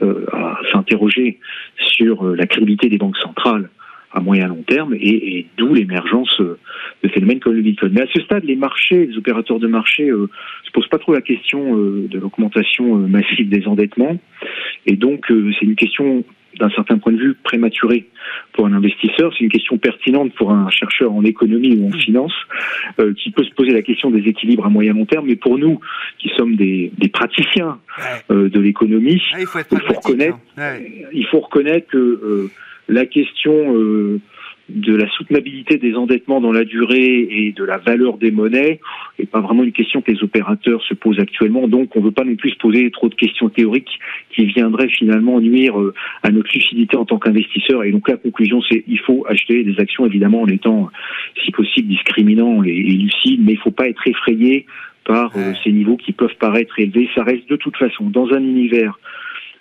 euh, 0.03 0.27
à 0.33 0.59
s'interroger 0.73 1.39
sur 1.77 2.25
euh, 2.25 2.37
la 2.37 2.47
crédibilité 2.47 2.89
des 2.89 2.99
banques 2.99 3.17
centrales 3.17 3.71
à 4.13 4.21
moyen 4.21 4.47
long 4.47 4.63
terme, 4.63 4.95
et, 4.95 5.47
d'où 5.59 5.75
l'émergence 5.75 6.41
euh, 6.41 6.59
de 7.03 7.09
phénomènes 7.09 7.41
comme 7.41 7.55
le 7.55 7.63
Bitcoin. 7.63 7.93
Mais 7.93 8.03
à 8.03 8.07
ce 8.13 8.23
stade, 8.23 8.45
les 8.45 8.57
marchés, 8.57 9.07
les 9.07 9.17
opérateurs 9.19 9.59
de 9.59 9.67
marché 9.67 10.09
euh, 10.09 10.29
se 10.65 10.71
posent 10.71 10.89
pas 10.89 10.99
trop 10.99 11.13
la 11.13 11.21
question 11.21 11.77
de 11.77 12.19
l'augmentation 12.19 12.97
massive 12.97 13.49
des 13.49 13.67
endettements, 13.67 14.17
et 14.87 14.97
donc 14.97 15.27
c'est 15.29 15.67
une 15.67 15.77
question 15.77 16.25
d'un 16.59 16.71
certain 16.71 16.99
point 16.99 17.13
de 17.13 17.19
vue 17.19 17.35
prématurée 17.35 18.09
pour 18.53 18.67
un 18.67 18.73
investisseur, 18.73 19.33
c'est 19.33 19.45
une 19.45 19.51
question 19.51 19.79
pertinente 19.79 20.33
pour 20.35 20.51
un 20.51 20.71
chercheur 20.71 21.13
en 21.13 21.25
économie 21.25 21.77
ou 21.77 21.89
en 21.89 21.93
finance 21.93 22.33
qui 23.23 23.31
peut 23.31 23.45
se 23.45 23.55
poser 23.55 23.71
la 23.71 23.83
question 23.83 24.11
des 24.11 24.29
équilibres 24.29 24.67
à 24.67 24.69
moyen 24.69 24.93
long 24.93 25.07
terme, 25.07 25.27
mais 25.27 25.37
pour 25.37 25.59
nous 25.59 25.81
qui 26.19 26.31
sommes 26.37 26.57
des, 26.57 26.91
des 26.99 27.09
praticiens 27.09 27.79
de 28.29 28.61
l'économie, 28.61 29.23
ah, 29.33 29.41
il, 29.41 29.47
faut 29.47 29.59
reconnaître, 29.95 30.39
hein. 30.57 30.77
il 31.13 31.27
faut 31.27 31.41
reconnaître 31.41 31.87
que 31.89 32.51
la 32.89 33.07
question 33.07 33.77
euh, 33.77 34.21
de 34.69 34.95
la 34.95 35.09
soutenabilité 35.11 35.79
des 35.79 35.95
endettements 35.95 36.41
dans 36.41 36.53
la 36.53 36.65
durée 36.65 37.27
et 37.31 37.53
de 37.53 37.65
la 37.65 37.79
valeur 37.79 38.19
des 38.19 38.31
monnaies 38.31 38.81
n'est 39.19 39.27
pas 39.27 39.41
vraiment 39.41 39.65
une 39.65 39.73
question 39.73 40.03
que 40.03 40.11
les 40.11 40.23
opérateurs 40.23 40.83
se 40.83 40.95
posent 40.95 41.19
actuellement. 41.19 41.69
Donc, 41.69 41.97
on 41.97 42.01
ne 42.01 42.05
veut 42.05 42.13
pas 42.13 42.25
non 42.25 42.37
plus 42.37 42.51
se 42.51 42.59
poser 42.59 42.91
trop 42.91 43.09
de 43.09 43.15
questions 43.15 43.49
théoriques 43.49 43.99
qui 44.31 44.45
viendraient 44.47 44.89
finalement 44.89 45.41
nuire 45.41 45.81
euh, 45.81 45.95
à 46.23 46.31
notre 46.31 46.51
lucidité 46.53 46.97
en 46.97 47.05
tant 47.05 47.19
qu'investisseur. 47.19 47.85
Et 47.85 47.93
donc, 47.93 48.09
la 48.09 48.17
conclusion, 48.17 48.61
c'est 48.63 48.85
il 48.87 48.99
faut 49.01 49.25
acheter 49.29 49.65
des 49.65 49.81
actions, 49.81 50.07
évidemment, 50.07 50.43
en 50.43 50.49
étant, 50.49 50.91
si 51.43 51.51
possible, 51.51 51.89
discriminant 51.89 52.63
et, 52.63 52.73
lucide, 52.73 53.41
mais 53.45 53.53
il 53.53 53.57
ne 53.57 53.63
faut 53.63 53.71
pas 53.71 53.89
être 53.89 54.07
effrayé 54.07 54.67
par 55.05 55.33
euh, 55.37 55.55
ces 55.65 55.73
niveaux 55.73 55.97
qui 55.97 56.13
peuvent 56.13 56.37
paraître 56.39 56.79
élevés. 56.79 57.09
Ça 57.15 57.23
reste 57.23 57.49
de 57.49 57.57
toute 57.57 57.77
façon 57.77 58.11
dans 58.11 58.29
un 58.33 58.43
univers 58.43 58.99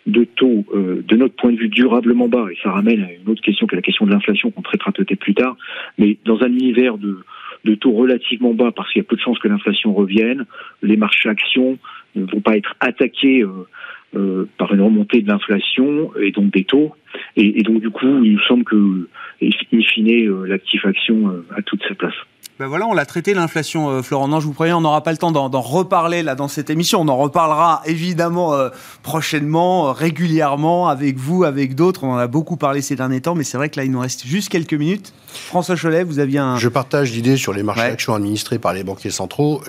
de 0.08 0.24
taux, 0.24 0.66
euh, 0.74 1.04
de 1.06 1.16
notre 1.18 1.36
point 1.36 1.52
de 1.52 1.58
vue, 1.58 1.68
durablement 1.68 2.30
bas, 2.30 2.48
et 2.52 2.58
ça 2.64 2.72
ramène 2.72 3.04
à 3.04 3.12
une 3.12 3.30
autre 3.30 3.42
question 3.42 3.68
qui 3.68 3.76
est 3.76 3.78
la 3.78 3.82
question 3.82 4.06
de 4.06 4.12
l'inflation 4.12 4.50
qu'on 4.52 4.62
traitera 4.62 4.92
peut-être 4.92 5.20
plus 5.20 5.36
tard, 5.36 5.58
mais 5.98 6.18
dans 6.26 6.42
un 6.42 6.48
univers 6.48 6.98
de, 6.98 7.20
de 7.66 7.76
taux 7.76 7.92
relativement 7.92 8.54
bas, 8.54 8.72
parce 8.72 8.92
qu'il 8.92 9.02
y 9.02 9.06
a 9.06 9.08
peu 9.08 9.18
de 9.18 9.22
chances 9.22 9.38
que 9.40 9.50
l'inflation 9.50 9.94
revienne, 9.94 10.46
les 10.82 10.96
marchés 10.96 11.30
actions 11.30 11.78
ne 12.16 12.24
vont 12.24 12.40
pas 12.40 12.56
être 12.56 12.74
attaqués 12.80 13.42
euh, 13.42 13.68
euh, 14.16 14.46
par 14.58 14.74
une 14.74 14.82
remontée 14.82 15.22
de 15.22 15.28
l'inflation 15.28 16.12
et 16.16 16.32
donc 16.32 16.54
des 16.54 16.64
taux. 16.64 16.96
Et, 17.36 17.62
donc 17.64 17.82
du 17.82 17.90
coup, 17.90 18.24
il 18.24 18.34
nous 18.34 18.42
semble 18.48 18.64
que, 18.64 19.10
in 19.42 19.82
fine, 19.82 20.46
l'actif 20.46 20.86
action 20.86 21.44
a 21.56 21.62
toute 21.62 21.84
sa 21.84 21.96
place. 21.96 22.16
Ben 22.60 22.66
voilà, 22.66 22.88
on 22.88 22.94
l'a 22.94 23.06
traité 23.06 23.36
l'inflation, 23.36 23.88
euh, 23.90 24.02
Florent. 24.02 24.28
Non, 24.28 24.40
je 24.40 24.48
vous 24.48 24.54
préviens, 24.54 24.78
on 24.78 24.82
n'aura 24.82 25.04
pas 25.04 25.12
le 25.12 25.18
temps 25.20 25.32
d'en 25.32 25.62
reparler 25.62 26.24
là 26.24 26.34
dans 26.34 26.48
cette 26.48 26.72
émission. 26.72 27.02
On 27.02 27.08
en 27.08 27.16
reparlera 27.16 27.84
évidemment 27.86 28.56
euh, 28.56 28.70
prochainement, 29.04 29.90
euh, 29.90 29.92
régulièrement, 29.92 30.88
avec 30.88 31.18
vous, 31.18 31.44
avec 31.44 31.76
d'autres. 31.76 32.04
On 32.04 32.14
en 32.14 32.18
a 32.18 32.26
beaucoup 32.26 32.58
parlé 32.58 32.82
ces 32.82 32.96
derniers 32.96 33.22
temps, 33.22 33.36
mais 33.36 33.44
c'est 33.44 33.58
vrai 33.58 33.70
que 33.70 33.80
là, 33.80 33.86
il 33.86 33.92
nous 33.92 34.00
reste 34.00 34.26
juste 34.26 34.50
quelques 34.50 34.74
minutes. 34.74 35.14
François 35.28 35.76
Cholet, 35.76 36.04
vous 36.04 36.18
aviez 36.18 36.40
un. 36.40 36.58
Je 36.58 36.68
partage 36.68 37.12
l'idée 37.12 37.38
sur 37.38 37.54
les 37.54 37.62
marchés 37.62 37.90
d'actions 37.90 38.16
administrés 38.16 38.58
par 38.58 38.74
les 38.74 38.84
banquiers 38.84 39.12
centraux. 39.12 39.62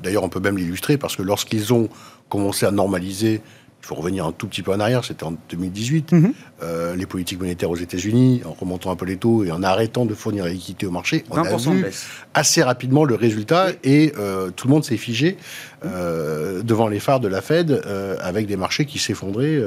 D'ailleurs, 0.00 0.22
on 0.22 0.28
peut 0.28 0.38
même 0.38 0.56
l'illustrer 0.56 0.96
parce 0.96 1.16
que 1.16 1.22
lorsqu'ils 1.22 1.72
ont 1.72 1.88
commencé 2.28 2.64
à 2.64 2.70
normaliser 2.70 3.40
il 3.84 3.86
faut 3.86 3.96
revenir 3.96 4.24
un 4.24 4.32
tout 4.32 4.46
petit 4.46 4.62
peu 4.62 4.72
en 4.72 4.80
arrière, 4.80 5.04
c'était 5.04 5.24
en 5.24 5.34
2018. 5.50 6.12
Mhm. 6.12 6.32
Euh, 6.62 6.96
les 6.96 7.04
politiques 7.04 7.38
monétaires 7.38 7.70
aux 7.70 7.76
États-Unis, 7.76 8.40
en 8.46 8.54
remontant 8.54 8.90
un 8.90 8.96
peu 8.96 9.04
les 9.04 9.18
taux 9.18 9.44
et 9.44 9.52
en 9.52 9.62
arrêtant 9.62 10.06
de 10.06 10.14
fournir 10.14 10.44
la 10.44 10.52
liquidité 10.52 10.86
au 10.86 10.90
marché, 10.90 11.22
on 11.30 11.36
a 11.36 11.54
vu 11.54 11.84
assez 12.32 12.62
rapidement 12.62 13.04
le 13.04 13.14
résultat 13.14 13.66
et 13.82 14.14
euh, 14.16 14.48
tout 14.56 14.68
le 14.68 14.72
monde 14.72 14.84
s'est 14.84 14.96
figé 14.96 15.36
euh, 15.84 16.62
devant 16.62 16.88
les 16.88 16.98
phares 16.98 17.20
de 17.20 17.28
la 17.28 17.42
Fed 17.42 17.82
avec 18.20 18.46
des 18.46 18.56
marchés 18.56 18.86
qui 18.86 18.98
s'effondraient 18.98 19.62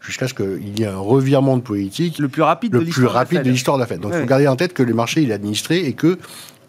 jusqu'à 0.00 0.26
ce 0.26 0.34
qu'il 0.34 0.76
y 0.76 0.82
ait 0.82 0.86
un 0.86 0.98
revirement 0.98 1.56
de 1.56 1.62
politique 1.62 2.18
le 2.18 2.28
plus 2.28 2.42
rapide 2.42 2.72
le 2.72 2.80
de 2.80 3.50
l'histoire 3.50 3.76
de 3.76 3.82
la 3.82 3.86
Fed. 3.86 4.00
Donc 4.00 4.12
il 4.14 4.20
faut 4.20 4.26
garder 4.26 4.48
en 4.48 4.56
tête 4.56 4.72
que 4.72 4.82
les 4.82 4.94
marchés 4.94 5.22
il 5.22 5.30
administré 5.30 5.86
et 5.86 5.92
que 5.92 6.18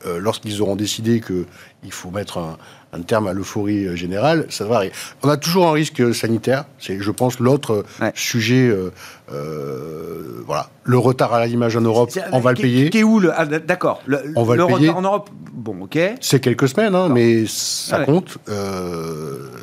lorsqu'ils 0.06 0.62
auront 0.62 0.76
décidé 0.76 1.22
qu'il 1.22 1.92
faut 1.92 2.12
mettre 2.12 2.38
un, 2.38 2.58
un 2.94 3.02
terme 3.02 3.28
à 3.28 3.34
l'euphorie 3.34 3.86
euh, 3.86 3.96
générale, 3.96 4.46
ça 4.50 4.66
va 4.66 4.78
arriver. 4.78 4.94
On 5.24 5.30
a 5.30 5.38
toujours 5.38 5.68
un 5.68 5.72
risque 5.72 6.14
sanitaire, 6.14 6.66
c'est, 6.80 7.00
je 7.00 7.12
pense, 7.12 7.40
l'autre 7.40 7.86
sujet. 8.16 8.68
Euh, 8.68 8.92
euh, 9.32 10.44
voilà, 10.46 10.70
le 10.84 10.98
retard 10.98 11.34
à 11.34 11.46
l'image 11.46 11.76
en 11.78 11.82
Europe, 11.82 12.12
on 12.32 12.40
va 12.40 12.52
le 12.52 12.58
payer. 12.58 12.90
Qui 12.90 13.00
est 13.00 13.04
où 13.04 13.20
le 13.20 13.32
ah, 13.34 13.46
D'accord. 13.46 14.02
on 14.36 14.44
va 14.44 14.56
le, 14.56 14.66
payer. 14.66 14.90
retard 14.90 14.98
en 14.98 15.02
Europe. 15.02 15.30
Bon, 15.54 15.84
ok. 15.84 15.98
C'est 16.20 16.40
quelques 16.40 16.68
semaines, 16.68 16.96
hein, 16.96 17.08
mais 17.10 17.46
ça 17.48 18.04
compte, 18.04 18.38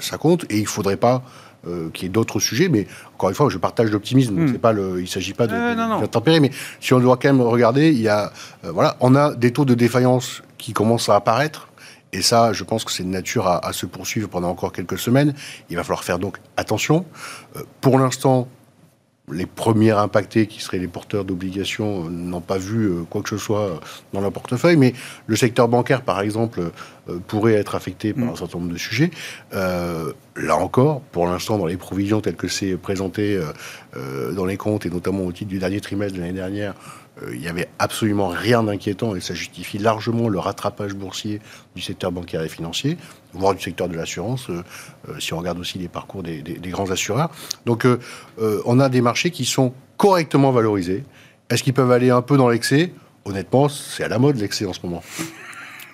ça 0.01 0.19
compte, 0.19 0.45
et 0.51 0.59
il 0.59 0.67
faudrait 0.67 0.97
pas. 0.97 1.23
Qu'il 1.93 2.05
y 2.05 2.07
ait 2.07 2.11
d'autres 2.11 2.41
sujets, 2.41 2.69
mais 2.69 2.87
encore 3.15 3.29
une 3.29 3.35
fois, 3.35 3.49
je 3.49 3.59
partage 3.59 3.91
l'optimisme. 3.91 4.45
Hmm. 4.45 4.49
C'est 4.53 4.59
pas 4.59 4.73
le, 4.73 5.01
il 5.01 5.09
s'agit 5.09 5.35
pas 5.35 5.47
de, 5.47 6.01
de, 6.01 6.07
tempérer, 6.07 6.41
mais 6.41 6.51
si 6.81 6.93
on 6.95 7.01
doit 7.01 7.17
quand 7.17 7.29
même 7.29 7.41
regarder, 7.41 7.91
il 7.91 8.01
y 8.01 8.09
a, 8.09 8.33
voilà, 8.63 8.97
on 9.01 9.15
a 9.15 9.35
des 9.35 9.53
taux 9.53 9.65
de 9.65 9.75
défaillance 9.75 10.43
qui 10.59 10.73
commencent 10.73 11.09
à 11.09 11.17
apparaître. 11.17 11.69
Et 12.13 12.23
ça, 12.23 12.53
je 12.53 12.65
pense 12.65 12.85
que 12.85 12.93
c'est 12.93 13.03
de 13.03 13.09
nature 13.09 13.47
à, 13.47 13.73
se 13.73 13.87
poursuivre 13.87 14.29
pendant 14.29 14.49
encore 14.49 14.73
quelques 14.73 14.99
semaines. 14.99 15.35
Il 15.69 15.77
va 15.77 15.85
falloir 15.85 16.05
faire 16.05 16.19
donc 16.19 16.39
attention. 16.57 17.05
Euh, 17.57 17.63
pour 17.81 17.99
l'instant, 17.99 18.49
les 19.33 19.47
premiers 19.47 19.91
impactés, 19.91 20.47
qui 20.47 20.61
seraient 20.61 20.79
les 20.79 20.89
porteurs 20.89 21.25
d'obligations, 21.25 22.07
euh, 22.07 22.11
n'ont 22.11 22.41
pas 22.41 22.59
vu 22.59 22.87
euh, 22.87 23.03
quoi 23.09 23.23
que 23.23 23.29
ce 23.29 23.37
soit 23.37 23.61
euh, 23.61 23.75
dans 24.13 24.21
leur 24.21 24.33
portefeuille. 24.33 24.77
Mais 24.77 24.95
le 25.27 25.37
secteur 25.37 25.69
bancaire, 25.69 26.03
par 26.03 26.21
exemple, 26.21 26.61
pourrait 27.27 27.55
être 27.55 27.75
affecté 27.75 28.13
par 28.13 28.25
mm. 28.25 28.29
un 28.31 28.37
certain 28.37 28.59
nombre 28.59 28.73
de 28.73 28.79
sujets. 28.79 29.11
là 29.53 30.57
encore, 30.57 31.01
pour 31.01 31.27
l'instant, 31.27 31.59
dans 31.59 31.67
les 31.67 31.77
provisions 31.77 32.21
telles 32.21 32.37
que 32.37 32.49
c'est 32.49 32.77
présenté 32.77 33.41
dans 34.35 34.45
les 34.45 34.57
comptes, 34.57 34.85
et 34.85 34.91
notamment 34.91 35.25
au 35.25 35.33
titre 35.33 35.49
du 35.49 35.59
dernier 35.59 35.81
trimestre 35.81 36.17
de 36.17 36.21
l'année 36.21 36.35
dernière, 36.35 36.75
il 37.33 37.41
n'y 37.41 37.49
avait 37.49 37.69
absolument 37.79 38.29
rien 38.29 38.63
d'inquiétant 38.63 39.15
et 39.17 39.21
ça 39.21 39.35
justifie 39.35 39.79
largement 39.79 40.29
le 40.29 40.39
rattrapage 40.39 40.95
boursier 40.95 41.41
du 41.75 41.83
secteur 41.83 42.13
bancaire 42.13 42.43
et 42.43 42.49
financier, 42.49 42.97
voire 43.33 43.55
du 43.55 43.63
secteur 43.63 43.89
de 43.89 43.97
l'assurance, 43.97 44.49
si 45.19 45.33
on 45.35 45.39
regarde 45.39 45.59
aussi 45.59 45.79
les 45.79 45.89
parcours 45.89 46.23
des, 46.23 46.43
des 46.43 46.71
grands 46.71 46.91
assureurs. 46.91 47.31
Donc 47.67 47.87
on 48.39 48.81
a 48.81 48.89
des 48.89 49.01
marchés 49.01 49.31
qui 49.31 49.45
sont 49.45 49.73
correctement 49.97 50.53
valorisés. 50.53 51.05
Est-ce 51.51 51.63
qu'ils 51.63 51.75
peuvent 51.75 51.93
aller 51.93 52.11
un 52.11 52.23
peu 52.23 52.37
dans 52.37 52.49
l'excès? 52.49 52.93
Honnêtement, 53.25 53.69
c'est 53.69 54.05
à 54.05 54.09
la 54.09 54.19
mode 54.19 54.37
l'excès 54.37 54.65
en 54.65 54.73
ce 54.73 54.81
moment. 54.85 55.03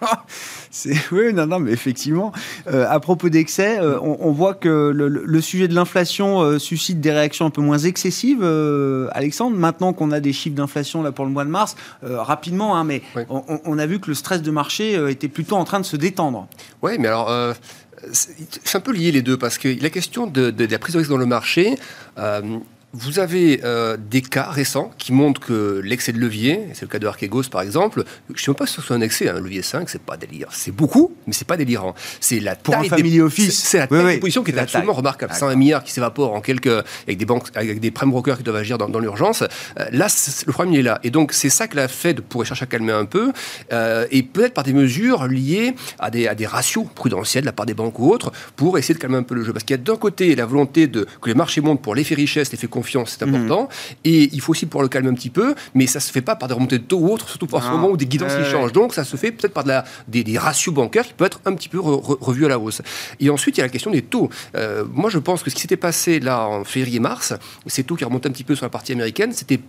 oui, 1.13 1.33
non, 1.33 1.47
non, 1.47 1.61
mais 1.61 1.73
effectivement, 1.73 2.33
euh, 2.67 2.87
à 2.89 2.99
propos 3.01 3.29
d'excès, 3.29 3.79
euh, 3.79 3.99
on, 4.01 4.33
voit 4.33 4.55
que 4.55 4.93
le, 4.95 5.41
sujet 5.41 5.69
de 5.69 5.75
l'inflation 5.75 6.41
euh, 6.41 6.59
suscite 6.59 7.01
des 7.01 7.13
réactions 7.13 7.47
un 7.47 7.51
peu 7.51 7.63
moins 7.63 7.79
excessives. 7.79 8.45
Alexandre, 9.13 9.57
maintenant 9.57 9.93
qu'on 9.93 10.11
a 10.11 10.21
des 10.21 10.33
chiffres 10.33 10.57
d'inflation 10.57 11.03
là 11.03 11.13
pour 11.13 11.25
le 11.25 11.31
mois 11.31 11.45
de 11.45 11.51
mars, 11.51 11.77
rapidement, 12.03 12.77
hein, 12.77 12.85
mais 12.85 13.03
on, 13.29 13.79
a 13.79 13.87
vu 13.87 14.01
que 14.01 14.09
le 14.09 14.15
stress 14.15 14.43
de 14.43 14.51
marché 14.51 14.95
était 15.11 15.29
plutôt 15.29 15.57
en 15.57 15.65
train 15.65 15.81
de 15.81 15.85
se 15.85 15.97
détendre. 15.97 16.49
Oui, 16.83 16.93
mais 16.99 17.09
alors 17.09 17.33
c'est 18.13 18.77
un 18.77 18.81
peu 18.81 18.93
lié 18.93 19.13
les 19.13 19.23
deux 19.23 19.39
parce 19.39 19.59
que 19.59 19.69
la 19.81 19.91
question 19.91 20.27
de, 20.27 20.51
de, 20.51 20.67
la 20.67 20.79
prise 20.79 20.95
de 20.95 20.99
risque 20.99 21.11
dans 21.11 21.17
le 21.17 21.27
marché, 21.27 21.77
vous 22.95 23.19
avez 23.19 23.61
euh, 23.65 23.97
des 23.99 24.23
cas 24.23 24.45
récents 24.45 24.93
qui 24.99 25.13
montrent 25.13 25.41
que 25.41 25.81
l'excès 25.85 26.13
de 26.13 26.19
levier, 26.19 26.61
c'est 26.75 26.83
le 26.83 26.89
cas 26.89 27.01
de 27.01 27.07
Archegos 27.07 27.45
par 27.51 27.61
exemple, 27.61 28.05
je 28.29 28.35
ne 28.35 28.39
sais 28.39 28.51
même 28.51 28.57
pas 28.57 28.67
si 28.67 28.81
c'est 28.81 28.95
un 28.95 29.01
excès, 29.01 29.29
un 29.29 29.37
hein, 29.37 29.41
levier 29.41 29.63
5, 29.63 29.89
c'est 29.89 30.01
pas 30.01 30.17
délire. 30.17 30.49
C'est 30.53 30.71
beaucoup, 30.71 31.13
mais 31.27 31.33
c'est 31.33 31.47
pas 31.47 31.57
délirant. 31.57 31.95
C'est 32.21 32.39
la 32.39 32.55
Pour 32.55 32.77
un 32.77 32.85
family 32.85 33.21
office. 33.21 33.59
C'est 33.65 33.79
la 33.79 33.87
taille 33.89 34.21
position 34.21 34.45
qui 34.45 34.53
est, 34.53 34.59
absolument 34.59 34.93
remarquable. 34.93 35.35
101 35.35 35.57
milliards 35.57 35.83
qui 35.83 35.93
s'évaporent 35.93 36.35
en 36.35 36.41
quelques, 36.41 36.69
avec 36.69 37.19
des 37.19 37.25
banques, 37.25 37.49
avec 37.57 37.81
des 37.81 37.91
prime 37.91 38.11
brokers 38.11 38.39
qui 38.39 38.45
doivent 38.45 38.57
agir 38.57 38.79
dans, 38.79 38.99
l'urgence. 39.01 39.43
Euh, 39.43 39.87
là, 39.91 40.07
le 40.47 40.53
problème 40.53 40.75
il 40.75 40.81
est 40.81 40.83
là. 40.83 41.01
Et 41.03 41.11
donc, 41.11 41.33
c'est 41.33 41.51
ça 41.51 41.67
que 41.67 41.77
la 41.77 41.89
Fed 41.89 42.21
pourrait 42.21 42.47
chercher 42.47 42.63
à 42.63 42.67
calmer 42.67 42.93
un 42.93 43.07
peu, 43.07 43.33
euh, 43.73 44.07
et 44.13 44.23
peut-être 44.23 44.55
par 44.55 44.65
des 44.65 44.73
mesures 44.73 45.27
liées 45.27 45.75
à 45.99 46.11
des, 46.11 46.29
à 46.29 46.37
des 46.37 46.47
ratios 46.47 46.87
prudentiels 46.95 47.43
de 47.43 47.47
la 47.47 47.53
part 47.53 47.67
des 47.67 47.75
banques 47.75 47.99
ou 47.99 48.13
autres, 48.13 48.31
pour 48.55 48.79
essayer 48.79 48.95
de 48.95 49.01
calmer 49.01 49.17
un 49.17 49.25
peu 49.25 49.35
le 49.35 49.43
jeu. 49.43 49.53
Parce 49.53 49.65
qu'il 49.65 49.77
y 49.77 49.81
a 49.81 49.83
d'un 49.83 49.97
côté 49.97 50.37
la 50.37 50.47
volonté 50.47 50.87
de, 50.87 51.07
que 51.21 51.29
les 51.29 51.35
marchés 51.35 51.61
montent 51.61 51.83
pour 51.83 51.95
l'effet 51.95 52.15
richesse, 52.15 52.53
l'effet 52.53 52.69
c'est 53.07 53.23
important. 53.23 53.69
Et 54.05 54.29
il 54.33 54.41
faut 54.41 54.53
aussi 54.53 54.67
pouvoir 54.67 54.83
le 54.83 54.89
calmer 54.89 55.11
un 55.11 55.15
petit 55.15 55.31
peu, 55.31 55.55
mais 55.75 55.87
ça 55.87 56.01
se 56.01 56.13
fait 56.13 56.23
pas 56.23 56.37
par 56.37 56.49
des 56.49 56.55
remontées 56.55 56.79
de 56.79 56.85
taux 56.85 56.99
ou 56.99 57.13
autres, 57.13 57.29
surtout 57.29 57.47
pour 57.47 57.63
ce 57.63 57.69
moment 57.69 57.89
où 57.89 57.97
des 57.97 58.07
guidances 58.07 58.35
qui 58.35 58.45
changent. 58.45 58.73
Donc 58.73 58.95
ça 58.95 59.05
se 59.05 59.17
fait 59.17 59.33
peut-être 59.33 59.53
par 59.53 59.65
de 59.65 59.69
la, 59.69 59.85
des, 60.09 60.39
ratios 60.39 60.75
bancaires 60.75 61.07
qui 61.07 61.15
peuvent 61.15 61.27
être 61.27 61.41
un 61.45 61.55
petit 61.55 61.69
peu 61.69 61.79
revus 61.81 62.47
à 62.47 62.49
la 62.49 62.59
hausse. 62.59 62.83
Et 63.21 63.31
ensuite, 63.31 63.57
il 63.57 63.61
y 63.61 63.63
a 63.63 63.67
la 63.67 63.71
question 63.71 63.91
des 63.91 64.03
taux. 64.03 64.29
Euh, 64.57 64.85
moi, 64.93 65.11
je 65.11 65.19
pense 65.19 65.43
que 65.43 65.51
ce 65.51 65.55
qui 65.55 65.63
s'était 65.63 65.77
passé 65.77 66.21
là 66.21 66.47
en 66.47 66.65
février-mars, 66.65 67.35
ces 67.67 67.85
taux 67.85 67.97
qui 67.97 68.05
remontent 68.05 68.29
un 68.29 68.33
petit 68.33 68.45
peu 68.45 68.55
sur 68.55 68.65
la 68.65 68.71
partie 68.71 68.93
américaine, 68.93 69.33
c'était 69.33 69.61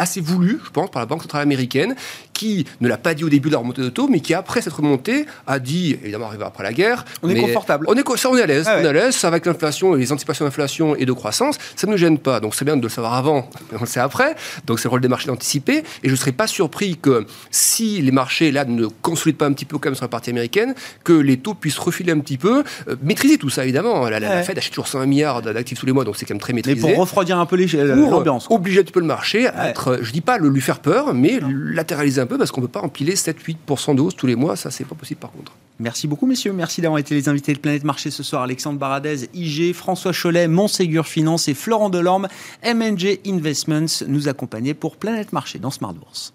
assez 0.00 0.20
voulu, 0.20 0.60
je 0.64 0.70
pense, 0.70 0.90
par 0.90 1.00
la 1.00 1.06
Banque 1.06 1.22
centrale 1.22 1.42
américaine, 1.42 1.94
qui 2.32 2.66
ne 2.80 2.88
l'a 2.88 2.96
pas 2.96 3.12
dit 3.12 3.22
au 3.22 3.28
début 3.28 3.50
de 3.50 3.52
la 3.52 3.58
remontée 3.58 3.82
de 3.82 3.90
taux, 3.90 4.08
mais 4.08 4.20
qui, 4.20 4.32
après 4.32 4.62
cette 4.62 4.72
remontée, 4.72 5.26
a 5.46 5.58
dit, 5.58 5.98
évidemment, 6.02 6.26
arrivé 6.26 6.44
après 6.44 6.64
la 6.64 6.72
guerre. 6.72 7.04
On 7.22 7.28
est 7.28 7.38
confortable. 7.38 7.86
On 7.88 7.94
est, 7.94 8.16
ça, 8.16 8.30
on 8.30 8.36
est 8.36 8.42
à 8.42 8.46
l'aise. 8.46 8.64
Ah 8.66 8.78
on 8.80 8.84
est 8.84 8.88
à 8.88 8.92
l'aise. 8.92 9.24
Avec 9.24 9.44
l'inflation 9.44 9.94
et 9.94 10.00
les 10.00 10.10
anticipations 10.10 10.46
d'inflation 10.46 10.96
et 10.96 11.04
de 11.04 11.12
croissance, 11.12 11.58
ça 11.76 11.86
ne 11.86 11.92
nous 11.92 11.98
gêne 11.98 12.18
pas. 12.18 12.40
Donc, 12.40 12.54
c'est 12.54 12.64
bien 12.64 12.76
de 12.76 12.82
le 12.82 12.88
savoir 12.88 13.14
avant, 13.14 13.48
on 13.72 13.80
le 13.80 13.86
sait 13.86 14.00
après. 14.00 14.34
Donc, 14.66 14.80
c'est 14.80 14.84
le 14.84 14.90
rôle 14.90 15.02
des 15.02 15.08
marchés 15.08 15.26
d'anticiper. 15.26 15.84
Et 16.02 16.06
je 16.06 16.10
ne 16.10 16.16
serais 16.16 16.32
pas 16.32 16.46
surpris 16.46 16.96
que 16.96 17.26
si 17.50 18.00
les 18.00 18.10
marchés, 18.10 18.50
là, 18.52 18.64
ne 18.64 18.86
consolident 18.86 19.38
pas 19.38 19.46
un 19.46 19.52
petit 19.52 19.66
peu, 19.66 19.78
comme 19.78 19.94
sur 19.94 20.04
la 20.04 20.08
partie 20.08 20.30
américaine, 20.30 20.74
que 21.04 21.12
les 21.12 21.36
taux 21.36 21.54
puissent 21.54 21.78
refiler 21.78 22.12
un 22.12 22.20
petit 22.20 22.38
peu. 22.38 22.64
Euh, 22.88 22.96
maîtriser 23.02 23.36
tout 23.36 23.50
ça, 23.50 23.64
évidemment. 23.64 24.08
La, 24.08 24.18
la, 24.18 24.42
Fed 24.42 24.56
achète 24.56 24.72
toujours 24.72 24.88
100 24.88 25.06
milliards 25.06 25.42
d'actifs 25.42 25.78
tous 25.78 25.86
les 25.86 25.92
mois, 25.92 26.04
donc 26.04 26.16
c'est 26.16 26.24
quand 26.24 26.34
même 26.34 26.40
très 26.40 26.54
maîtrisé. 26.54 26.80
Mais 26.80 26.94
pour 26.94 27.00
refroidir 27.00 27.38
un 27.38 27.46
peu 27.46 27.56
l'ambiance. 27.56 28.46
Obliger 28.50 28.80
un 28.80 28.82
petit 28.82 28.92
peu 28.92 29.00
le 29.00 29.06
marché 29.06 29.46
à 29.48 29.68
être, 29.68 29.89
je 30.00 30.12
dis 30.12 30.20
pas 30.20 30.38
le 30.38 30.48
lui 30.48 30.60
faire 30.60 30.80
peur, 30.80 31.14
mais 31.14 31.40
latéraliser 31.42 32.20
un 32.20 32.26
peu 32.26 32.38
parce 32.38 32.50
qu'on 32.50 32.60
ne 32.60 32.66
peut 32.66 32.72
pas 32.72 32.82
empiler 32.82 33.14
7-8% 33.14 33.94
de 33.94 34.00
hausse 34.00 34.16
tous 34.16 34.26
les 34.26 34.36
mois. 34.36 34.56
Ça, 34.56 34.70
c'est 34.70 34.84
pas 34.84 34.94
possible 34.94 35.20
par 35.20 35.32
contre. 35.32 35.52
Merci 35.78 36.06
beaucoup, 36.06 36.26
messieurs. 36.26 36.52
Merci 36.52 36.82
d'avoir 36.82 36.98
été 36.98 37.14
les 37.14 37.28
invités 37.28 37.54
de 37.54 37.58
Planète 37.58 37.84
Marché 37.84 38.10
ce 38.10 38.22
soir. 38.22 38.42
Alexandre 38.42 38.78
Baradez, 38.78 39.30
IG, 39.32 39.72
François 39.72 40.12
Cholet, 40.12 40.46
Montségur 40.46 41.06
Finance 41.06 41.48
et 41.48 41.54
Florent 41.54 41.88
Delorme, 41.88 42.28
MNG 42.62 43.20
Investments, 43.26 44.04
nous 44.06 44.28
accompagnaient 44.28 44.74
pour 44.74 44.96
Planète 44.96 45.32
Marché 45.32 45.58
dans 45.58 45.70
Smart 45.70 45.94
Bourse. 45.94 46.34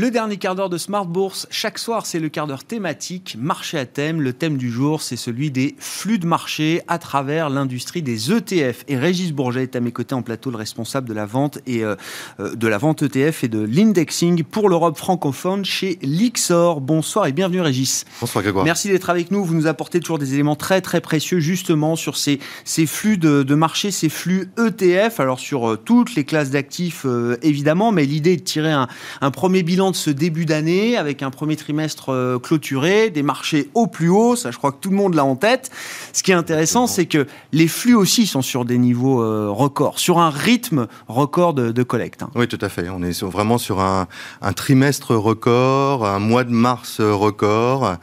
Le 0.00 0.12
dernier 0.12 0.36
quart 0.36 0.54
d'heure 0.54 0.68
de 0.68 0.78
Smart 0.78 1.06
Bourse, 1.06 1.48
chaque 1.50 1.76
soir, 1.76 2.06
c'est 2.06 2.20
le 2.20 2.28
quart 2.28 2.46
d'heure 2.46 2.62
thématique, 2.62 3.36
marché 3.36 3.78
à 3.78 3.84
thème. 3.84 4.20
Le 4.20 4.32
thème 4.32 4.56
du 4.56 4.70
jour, 4.70 5.02
c'est 5.02 5.16
celui 5.16 5.50
des 5.50 5.74
flux 5.80 6.20
de 6.20 6.26
marché 6.26 6.82
à 6.86 6.98
travers 6.98 7.50
l'industrie 7.50 8.00
des 8.00 8.30
ETF. 8.30 8.84
Et 8.86 8.96
Régis 8.96 9.32
Bourget 9.32 9.64
est 9.64 9.74
à 9.74 9.80
mes 9.80 9.90
côtés 9.90 10.14
en 10.14 10.22
plateau, 10.22 10.52
le 10.52 10.56
responsable 10.56 11.08
de 11.08 11.14
la 11.14 11.26
vente 11.26 11.58
et 11.66 11.82
euh, 11.82 11.96
euh, 12.38 12.54
de 12.54 12.68
la 12.68 12.78
vente 12.78 13.02
ETF 13.02 13.42
et 13.42 13.48
de 13.48 13.58
l'indexing 13.58 14.44
pour 14.44 14.68
l'Europe 14.68 14.96
francophone 14.96 15.64
chez 15.64 15.98
Lixor. 16.02 16.80
Bonsoir 16.80 17.26
et 17.26 17.32
bienvenue 17.32 17.60
Régis. 17.60 18.04
Bonsoir 18.20 18.44
Grégoire. 18.44 18.64
Merci 18.64 18.90
d'être 18.90 19.10
avec 19.10 19.32
nous. 19.32 19.44
Vous 19.44 19.54
nous 19.54 19.66
apportez 19.66 19.98
toujours 19.98 20.20
des 20.20 20.32
éléments 20.34 20.54
très 20.54 20.80
très 20.80 21.00
précieux 21.00 21.40
justement 21.40 21.96
sur 21.96 22.16
ces, 22.16 22.38
ces 22.64 22.86
flux 22.86 23.18
de, 23.18 23.42
de 23.42 23.54
marché, 23.56 23.90
ces 23.90 24.10
flux 24.10 24.48
ETF. 24.64 25.18
Alors 25.18 25.40
sur 25.40 25.70
euh, 25.70 25.76
toutes 25.76 26.14
les 26.14 26.22
classes 26.22 26.50
d'actifs 26.50 27.04
évidemment, 27.42 27.90
mais 27.90 28.04
l'idée 28.04 28.34
est 28.34 28.36
de 28.36 28.42
tirer 28.42 28.70
un, 28.70 28.86
un 29.20 29.32
premier 29.32 29.64
bilan 29.64 29.87
de 29.90 29.96
ce 29.96 30.10
début 30.10 30.44
d'année 30.44 30.96
avec 30.96 31.22
un 31.22 31.30
premier 31.30 31.56
trimestre 31.56 32.12
euh, 32.12 32.38
clôturé, 32.38 33.10
des 33.10 33.22
marchés 33.22 33.70
au 33.74 33.86
plus 33.86 34.08
haut, 34.08 34.36
ça 34.36 34.50
je 34.50 34.58
crois 34.58 34.72
que 34.72 34.78
tout 34.80 34.90
le 34.90 34.96
monde 34.96 35.14
l'a 35.14 35.24
en 35.24 35.36
tête. 35.36 35.70
Ce 36.12 36.22
qui 36.22 36.30
est 36.30 36.34
intéressant, 36.34 36.86
c'est 36.86 37.06
que 37.06 37.26
les 37.52 37.68
flux 37.68 37.94
aussi 37.94 38.26
sont 38.26 38.42
sur 38.42 38.64
des 38.64 38.78
niveaux 38.78 39.22
euh, 39.22 39.48
records, 39.50 39.98
sur 39.98 40.18
un 40.18 40.30
rythme 40.30 40.86
record 41.06 41.54
de, 41.54 41.82
collecte. 41.82 42.22
Hein. 42.22 42.30
Oui, 42.34 42.48
tout 42.48 42.58
à 42.60 42.68
fait. 42.68 42.88
On 42.90 43.02
est 43.02 43.22
vraiment 43.22 43.58
sur 43.58 43.80
un, 43.80 44.06
trimestre 44.54 45.14
record, 45.14 46.06
un 46.06 46.18
mois 46.18 46.44
de 46.44 46.50
mars 46.50 47.00
record. 47.00 47.96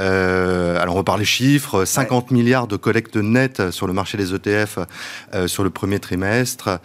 Euh, 0.00 0.80
alors 0.80 0.94
on 0.94 0.98
va 0.98 1.04
parler 1.04 1.24
chiffres, 1.24 1.84
50 1.84 2.30
milliards 2.30 2.66
de 2.66 2.76
collecte 2.76 3.16
nette 3.16 3.70
sur 3.70 3.86
le 3.86 3.92
marché 3.92 4.18
des 4.18 4.34
ETF 4.34 4.78
sur 5.46 5.64
le 5.64 5.70
premier 5.70 5.98
trimestre, 5.98 6.78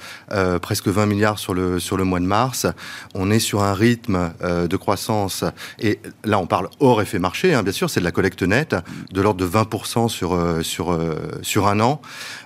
presque 0.61 0.87
20 0.87 1.05
milliards 1.05 1.39
sur 1.39 1.53
le, 1.53 1.79
sur 1.79 1.97
le 1.97 2.03
mois 2.03 2.19
de 2.19 2.25
mars. 2.25 2.67
On 3.13 3.29
est 3.31 3.39
sur 3.39 3.61
un 3.61 3.73
rythme 3.73 4.31
de 4.41 4.77
croissance, 4.77 5.43
et 5.79 5.99
là 6.23 6.39
on 6.39 6.47
parle 6.47 6.69
hors 6.79 7.01
effet 7.01 7.19
marché, 7.19 7.53
hein, 7.53 7.63
bien 7.63 7.73
sûr, 7.73 7.89
c'est 7.89 7.99
de 7.99 8.05
la 8.05 8.11
collecte 8.11 8.43
nette, 8.43 8.75
de 9.11 9.21
l'ordre 9.21 9.39
de 9.39 9.47
20% 9.47 10.09
sur, 10.09 10.33
euh, 10.33 10.61
sur, 10.63 10.91
euh, 10.91 11.15
sur 11.41 11.67
un 11.67 11.79
an. 11.79 12.01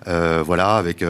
voilà, 0.06 0.78
avec, 0.78 1.04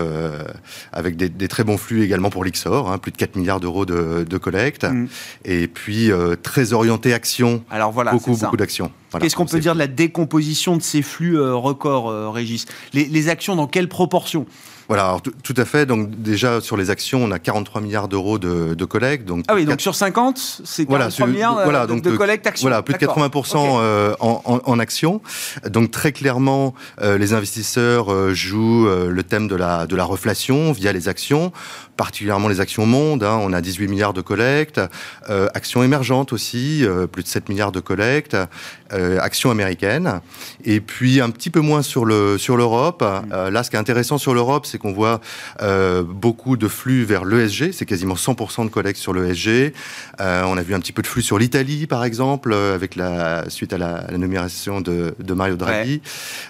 avec 0.91 1.15
des, 1.15 1.47
très 1.47 1.63
bons 1.63 1.77
flux 1.77 2.03
également 2.03 2.29
pour 2.29 2.43
l'Ixor, 2.43 2.91
hein, 2.91 2.97
plus 2.97 3.11
de 3.11 3.17
4 3.17 3.35
milliards 3.35 3.59
d'euros 3.59 3.85
de, 3.85 4.25
de, 4.27 4.37
collecte. 4.37 4.85
Mm. 4.85 5.07
Et 5.45 5.67
puis 5.67 6.11
très 6.43 6.73
orienté 6.73 7.13
action. 7.13 7.63
Alors 7.69 7.91
voilà, 7.91 8.11
beaucoup, 8.11 8.35
beaucoup 8.35 8.57
d'actions. 8.57 8.91
Qu'est-ce 9.19 9.35
qu'on 9.35 9.45
peut 9.45 9.59
dire 9.59 9.73
de 9.73 9.79
la 9.79 9.87
décomposition 9.87 10.77
de 10.77 10.81
ces 10.81 11.01
flux 11.01 11.39
records, 11.39 12.33
Régis? 12.33 12.65
Les, 12.93 13.05
les 13.05 13.29
actions 13.29 13.55
dans 13.55 13.67
quelle 13.67 13.89
proportion? 13.89 14.45
Voilà, 14.91 15.15
tout 15.41 15.53
à 15.55 15.63
fait. 15.63 15.85
Donc 15.85 16.21
déjà 16.21 16.59
sur 16.59 16.75
les 16.75 16.89
actions, 16.89 17.23
on 17.23 17.31
a 17.31 17.39
43 17.39 17.79
milliards 17.79 18.09
d'euros 18.09 18.37
de, 18.37 18.73
de 18.73 18.85
collecte. 18.85 19.25
Donc 19.25 19.45
ah 19.47 19.55
oui, 19.55 19.63
donc 19.63 19.79
sur 19.79 19.95
50, 19.95 20.37
c'est 20.65 20.85
43 20.85 21.27
milliards 21.27 21.59
euh, 21.59 21.63
voilà, 21.63 21.87
donc 21.87 22.01
de, 22.01 22.11
collecte 22.11 22.45
actions. 22.45 22.67
Voilà, 22.67 22.81
plus 22.81 22.95
de 22.95 22.99
80% 22.99 23.79
euh, 23.79 24.13
en, 24.19 24.41
en, 24.43 24.59
en, 24.65 24.79
actions. 24.79 25.21
Donc 25.69 25.91
très 25.91 26.11
clairement, 26.11 26.75
euh, 27.01 27.17
les 27.17 27.31
investisseurs 27.31 28.35
jouent 28.35 28.85
le 28.85 29.23
thème 29.23 29.47
de 29.47 29.55
la, 29.55 29.87
de 29.87 29.95
la 29.95 30.03
reflation 30.03 30.73
via 30.73 30.91
les 30.91 31.07
actions 31.07 31.53
particulièrement 31.97 32.47
les 32.47 32.61
actions 32.61 32.87
monde. 32.87 33.23
Hein, 33.23 33.37
on 33.43 33.53
a 33.53 33.61
18 33.61 33.87
milliards 33.87 34.13
de 34.13 34.21
collecte, 34.21 34.81
actions 35.53 35.83
émergentes 35.83 36.33
aussi, 36.33 36.83
plus 37.11 37.21
de 37.21 37.27
7 37.27 37.47
milliards 37.47 37.71
de 37.71 37.79
collecte, 37.79 38.35
actions 38.89 39.51
américaines. 39.51 40.19
Et 40.63 40.81
puis 40.81 41.21
un 41.21 41.29
petit 41.29 41.51
peu 41.51 41.59
moins 41.59 41.83
sur 41.83 42.05
le 42.05 42.39
sur 42.39 42.57
l'Europe. 42.57 43.03
Mm. 43.03 43.49
là, 43.49 43.61
ce 43.61 43.69
qui 43.69 43.75
est 43.75 43.79
intéressant 43.79 44.17
sur 44.17 44.33
l'Europe, 44.33 44.65
c'est 44.65 44.79
qu'on 44.81 44.93
voit 44.93 45.21
beaucoup 46.05 46.57
de 46.57 46.67
flux 46.67 47.03
vers 47.03 47.25
l'ESG. 47.25 47.71
C'est 47.71 47.85
quasiment 47.85 48.15
100% 48.15 48.65
de 48.65 48.69
collecte 48.69 48.99
sur 48.99 49.13
l'ESG. 49.13 49.73
on 50.19 50.57
a 50.57 50.61
vu 50.61 50.73
un 50.73 50.79
petit 50.79 50.91
peu 50.91 51.01
de 51.01 51.07
flux 51.07 51.21
sur 51.21 51.37
l'Italie, 51.37 51.87
par 51.87 52.03
exemple, 52.03 52.53
avec 52.53 52.95
la 52.95 53.49
suite 53.49 53.73
à 53.73 53.77
la, 53.77 54.05
nomination 54.17 54.81
de, 54.81 55.15
de, 55.19 55.33
Mario 55.33 55.55
Draghi. 55.55 56.01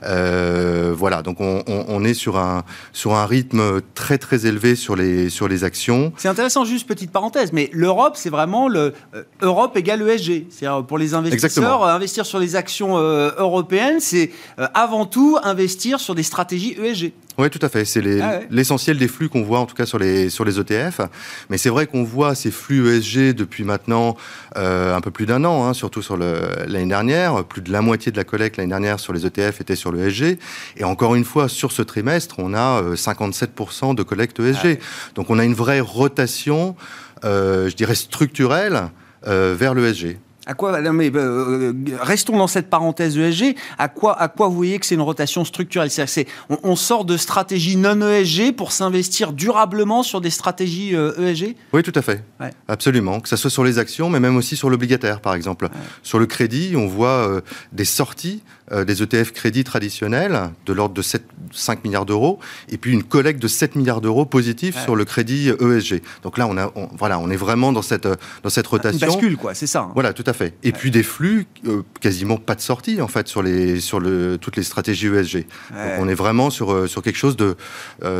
voilà, 0.01 1.21
donc 1.21 1.41
on, 1.41 1.63
on, 1.67 1.85
on, 1.87 2.03
est 2.03 2.13
sur 2.13 2.37
un 2.37 2.63
sur 2.93 3.13
un 3.13 3.25
rythme 3.25 3.81
très 3.93 4.17
très 4.17 4.45
élevé 4.45 4.75
sur 4.75 4.95
les 4.95 5.29
sur 5.29 5.47
les 5.47 5.63
actions. 5.63 6.13
C'est 6.17 6.27
intéressant, 6.27 6.65
juste 6.65 6.87
petite 6.87 7.11
parenthèse, 7.11 7.51
mais 7.53 7.69
l'Europe, 7.73 8.13
c'est 8.15 8.29
vraiment 8.29 8.67
le 8.67 8.93
euh, 9.15 9.23
Europe 9.41 9.75
égale 9.77 10.01
ESG. 10.01 10.45
C'est-à-dire 10.49 10.85
pour 10.85 10.97
les 10.97 11.13
investisseurs, 11.13 11.83
euh, 11.83 11.93
investir 11.93 12.25
sur 12.25 12.39
les 12.39 12.55
actions 12.55 12.97
euh, 12.97 13.31
européennes, 13.37 13.99
c'est 13.99 14.31
avant 14.73 15.05
tout 15.05 15.37
investir 15.43 15.99
sur 15.99 16.15
des 16.15 16.23
stratégies 16.23 16.75
ESG. 16.81 17.13
Oui, 17.37 17.49
tout 17.49 17.59
à 17.61 17.69
fait. 17.69 17.85
C'est 17.85 18.21
ah 18.21 18.39
l'essentiel 18.49 18.97
des 18.97 19.07
flux 19.07 19.29
qu'on 19.29 19.43
voit, 19.43 19.59
en 19.59 19.65
tout 19.65 19.75
cas 19.75 19.85
sur 19.85 19.97
les, 19.97 20.29
sur 20.29 20.45
les 20.45 20.59
ETF. 20.59 21.01
Mais 21.49 21.57
c'est 21.57 21.69
vrai 21.69 21.87
qu'on 21.87 22.03
voit 22.03 22.35
ces 22.35 22.51
flux 22.51 22.87
ESG 22.89 23.33
depuis 23.33 23.63
maintenant 23.63 24.17
un 24.55 25.01
peu 25.01 25.11
plus 25.11 25.25
d'un 25.25 25.43
an, 25.45 25.65
hein, 25.65 25.73
surtout 25.73 26.01
sur 26.01 26.17
l'année 26.17 26.85
dernière. 26.85 27.43
Plus 27.45 27.61
de 27.61 27.71
la 27.71 27.81
moitié 27.81 28.11
de 28.11 28.17
la 28.17 28.23
collecte 28.23 28.57
l'année 28.57 28.69
dernière 28.69 28.99
sur 28.99 29.13
les 29.13 29.25
ETF 29.25 29.61
était 29.61 29.75
sur 29.75 29.91
l'ESG. 29.91 30.37
Et 30.77 30.83
encore 30.83 31.15
une 31.15 31.25
fois, 31.25 31.47
sur 31.49 31.71
ce 31.71 31.81
trimestre, 31.81 32.35
on 32.37 32.53
a 32.53 32.81
57% 32.81 33.95
de 33.95 34.03
collecte 34.03 34.39
ESG. 34.39 34.79
Ah 34.79 35.11
Donc 35.15 35.29
on 35.29 35.39
a 35.39 35.45
une 35.45 35.53
vraie 35.53 35.79
rotation, 35.79 36.75
euh, 37.23 37.69
je 37.69 37.75
dirais, 37.75 37.95
structurelle 37.95 38.89
euh, 39.27 39.55
vers 39.57 39.73
l'ESG. 39.73 40.17
À 40.47 40.53
quoi, 40.53 40.79
mais, 40.91 41.11
euh, 41.13 41.73
restons 41.99 42.37
dans 42.37 42.47
cette 42.47 42.69
parenthèse 42.69 43.17
ESG. 43.17 43.55
À 43.77 43.87
quoi, 43.87 44.19
à 44.19 44.27
quoi 44.27 44.47
vous 44.47 44.55
voyez 44.55 44.79
que 44.79 44.85
c'est 44.85 44.95
une 44.95 45.01
rotation 45.01 45.45
structurelle? 45.45 45.91
C'est 45.91 46.27
on, 46.49 46.57
on, 46.63 46.75
sort 46.75 47.05
de 47.05 47.15
stratégies 47.15 47.77
non 47.77 48.01
ESG 48.01 48.55
pour 48.55 48.71
s'investir 48.71 49.33
durablement 49.33 50.01
sur 50.01 50.19
des 50.19 50.31
stratégies 50.31 50.95
ESG 50.95 51.55
Oui, 51.73 51.83
tout 51.83 51.93
à 51.95 52.01
fait. 52.01 52.23
Absolument. 52.67 53.19
Que 53.19 53.29
ce 53.29 53.35
soit 53.35 53.51
sur 53.51 53.63
les 53.63 53.77
actions, 53.77 54.09
mais 54.09 54.19
même 54.19 54.35
aussi 54.35 54.55
sur 54.55 54.69
l'obligataire, 54.69 55.21
par 55.21 55.35
exemple. 55.35 55.69
Sur 56.01 56.17
le 56.17 56.25
crédit, 56.25 56.73
on 56.75 56.87
voit 56.87 57.41
des 57.71 57.85
sorties 57.85 58.41
euh, 58.51 58.60
des 58.71 59.03
ETF 59.03 59.31
crédits 59.31 59.63
traditionnels 59.63 60.51
de 60.65 60.73
l'ordre 60.73 60.93
de 60.93 61.01
7, 61.01 61.23
5 61.51 61.83
milliards 61.83 62.05
d'euros, 62.05 62.39
et 62.69 62.77
puis 62.77 62.91
une 62.91 63.03
collecte 63.03 63.41
de 63.41 63.47
7 63.47 63.75
milliards 63.75 64.01
d'euros 64.01 64.25
positifs 64.25 64.81
sur 64.83 64.95
le 64.95 65.05
crédit 65.05 65.49
ESG. 65.49 66.01
Donc 66.23 66.37
là, 66.37 66.47
on, 66.47 66.57
a, 66.57 66.71
voilà, 66.97 67.19
on 67.19 67.29
est 67.29 67.35
vraiment 67.35 67.71
dans 67.71 67.81
cette, 67.81 68.07
dans 68.43 68.49
cette 68.49 68.67
rotation. 68.67 69.07
Une 69.07 69.13
bascule, 69.13 69.37
quoi, 69.37 69.53
c'est 69.53 69.67
ça. 69.67 69.81
Hein. 69.81 69.91
Voilà, 69.93 70.13
tout 70.13 70.23
à 70.25 70.33
fait. 70.33 70.53
Et 70.63 70.71
puis 70.71 70.91
des 70.91 71.03
flux, 71.03 71.47
euh, 71.67 71.83
quasiment 71.99 72.37
pas 72.37 72.55
de 72.55 72.61
sortie, 72.61 73.01
en 73.01 73.07
fait, 73.07 73.27
sur, 73.27 73.41
les, 73.43 73.79
sur 73.79 73.99
le, 73.99 74.37
toutes 74.37 74.55
les 74.55 74.63
stratégies 74.63 75.07
ESG. 75.07 75.45
Donc 75.71 75.93
on 75.99 76.07
est 76.07 76.13
vraiment 76.13 76.49
sur, 76.49 76.71
euh, 76.71 76.87
sur 76.87 77.01
quelque 77.01 77.17
chose 77.17 77.35
de. 77.35 77.55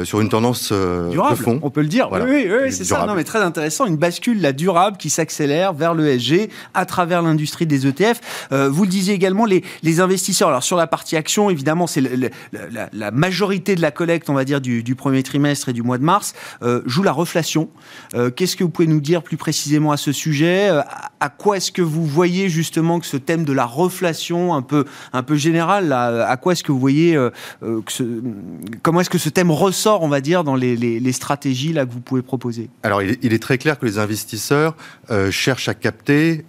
sur 0.04 0.22
une 0.22 0.30
tendance 0.30 0.72
durable, 0.72 1.38
de 1.38 1.44
fond. 1.44 1.60
On 1.62 1.70
peut 1.70 1.82
le 1.82 1.88
dire. 1.88 2.10
Oui, 2.12 2.48
oui, 2.50 2.72
c'est 2.72 2.84
ça. 2.84 3.06
Non, 3.06 3.16
mais 3.16 3.24
très 3.24 3.42
intéressant. 3.42 3.86
Une 3.86 3.98
bascule, 3.98 4.42
la 4.42 4.54
durable, 4.54 4.98
qui 4.98 5.10
s'accélère 5.10 5.74
vers 5.74 5.94
l'ESG 5.94 6.50
à 6.74 6.86
travers 6.86 7.22
l'industrie 7.22 7.66
des 7.66 7.88
ETF. 7.88 8.50
vous 8.52 8.84
le 8.84 8.90
disiez 8.90 9.14
également, 9.14 9.46
les, 9.46 9.64
les 9.84 10.00
investisseurs 10.00 10.41
alors 10.50 10.64
sur 10.64 10.78
la 10.78 10.88
partie 10.88 11.16
action, 11.16 11.50
évidemment, 11.50 11.88
c'est 11.88 12.02
la, 12.02 13.12
majorité 13.12 13.76
de 13.76 13.82
la 13.82 13.92
collecte, 13.92 14.30
on 14.30 14.34
va 14.34 14.46
dire, 14.46 14.62
du, 14.62 14.96
premier 14.96 15.24
trimestre 15.24 15.70
et 15.70 15.74
du 15.74 15.84
mois 15.84 15.98
de 15.98 16.04
mars, 16.04 16.34
euh, 16.64 16.82
joue 16.86 17.04
la 17.04 17.12
reflation. 17.12 17.70
Euh, 18.14 18.30
qu'est-ce 18.30 18.56
que 18.56 18.64
vous 18.64 18.70
pouvez 18.70 18.88
nous 18.88 19.02
dire 19.02 19.24
plus 19.24 19.38
précisément 19.38 19.92
à 19.92 19.98
ce 19.98 20.12
sujet? 20.12 20.70
Euh, 20.70 20.82
à, 21.20 21.30
quoi 21.30 21.58
est-ce 21.58 21.72
que 21.72 21.82
vous 21.82 22.06
voyez 22.06 22.50
justement 22.50 23.00
que 23.00 23.06
ce 23.06 23.18
thème 23.18 23.46
de 23.46 23.54
la 23.54 23.66
reflation, 23.66 24.54
un 24.54 24.62
peu, 24.62 24.86
un 25.14 25.24
peu 25.24 25.36
général, 25.36 25.92
à 25.94 26.38
quoi 26.38 26.54
est-ce 26.54 26.64
que 26.64 26.72
vous 26.72 26.80
voyez, 26.80 27.14
que 27.62 28.22
comment 28.82 29.02
est-ce 29.02 29.10
que 29.10 29.18
ce 29.18 29.30
thème 29.30 29.52
ressort, 29.52 30.02
on 30.02 30.08
va 30.08 30.22
dire, 30.22 30.44
dans 30.44 30.56
les, 30.56 31.12
stratégies 31.12 31.74
là, 31.74 31.86
que 31.86 31.92
vous 31.92 32.00
pouvez 32.00 32.22
proposer? 32.22 32.70
Alors, 32.84 33.02
il, 33.02 33.34
est 33.34 33.42
très 33.42 33.58
clair 33.58 33.78
que 33.78 33.86
les 33.86 34.00
investisseurs 34.00 34.76
cherchent 35.30 35.70
à 35.70 35.74
capter 35.74 36.46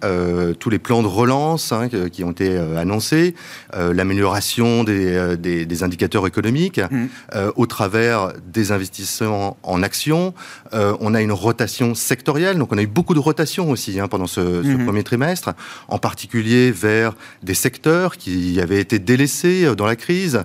tous 0.59 0.69
les 0.69 0.79
plans 0.79 1.03
de 1.03 1.07
relance 1.07 1.71
hein, 1.71 1.87
qui 2.11 2.23
ont 2.23 2.31
été 2.31 2.57
annoncés, 2.57 3.35
euh, 3.75 3.93
l'amélioration 3.93 4.85
euh, 4.87 5.35
des, 5.35 5.65
des, 5.65 5.83
indicateurs 5.83 6.27
économiques 6.27 6.79
mmh. 6.79 7.05
euh, 7.33 7.51
au 7.55 7.65
travers 7.65 8.33
des 8.45 8.71
investissements 8.71 9.57
en 9.63 9.81
actions. 9.81 10.33
on 10.71 11.13
a 11.13 11.21
une 11.21 11.31
rotation 11.31 11.95
sectorielle, 11.95 12.57
donc 12.57 12.71
on 12.71 12.77
a 12.77 12.83
eu 12.83 12.87
beaucoup 12.87 13.13
de 13.13 13.19
rotation 13.19 13.69
aussi 13.71 13.99
hein, 13.99 14.07
pendant 14.07 14.27
ce, 14.27 14.41
mmh. 14.41 14.85
premier 14.85 15.03
trimestre, 15.03 15.53
en 15.87 15.97
particulier 15.97 16.71
vers 16.71 17.15
des 17.41 17.53
secteurs 17.53 18.17
qui 18.17 18.59
avaient 18.61 18.79
été 18.79 18.99
délaissés 18.99 19.75
dans 19.75 19.85
la 19.85 19.95
crise, 19.95 20.43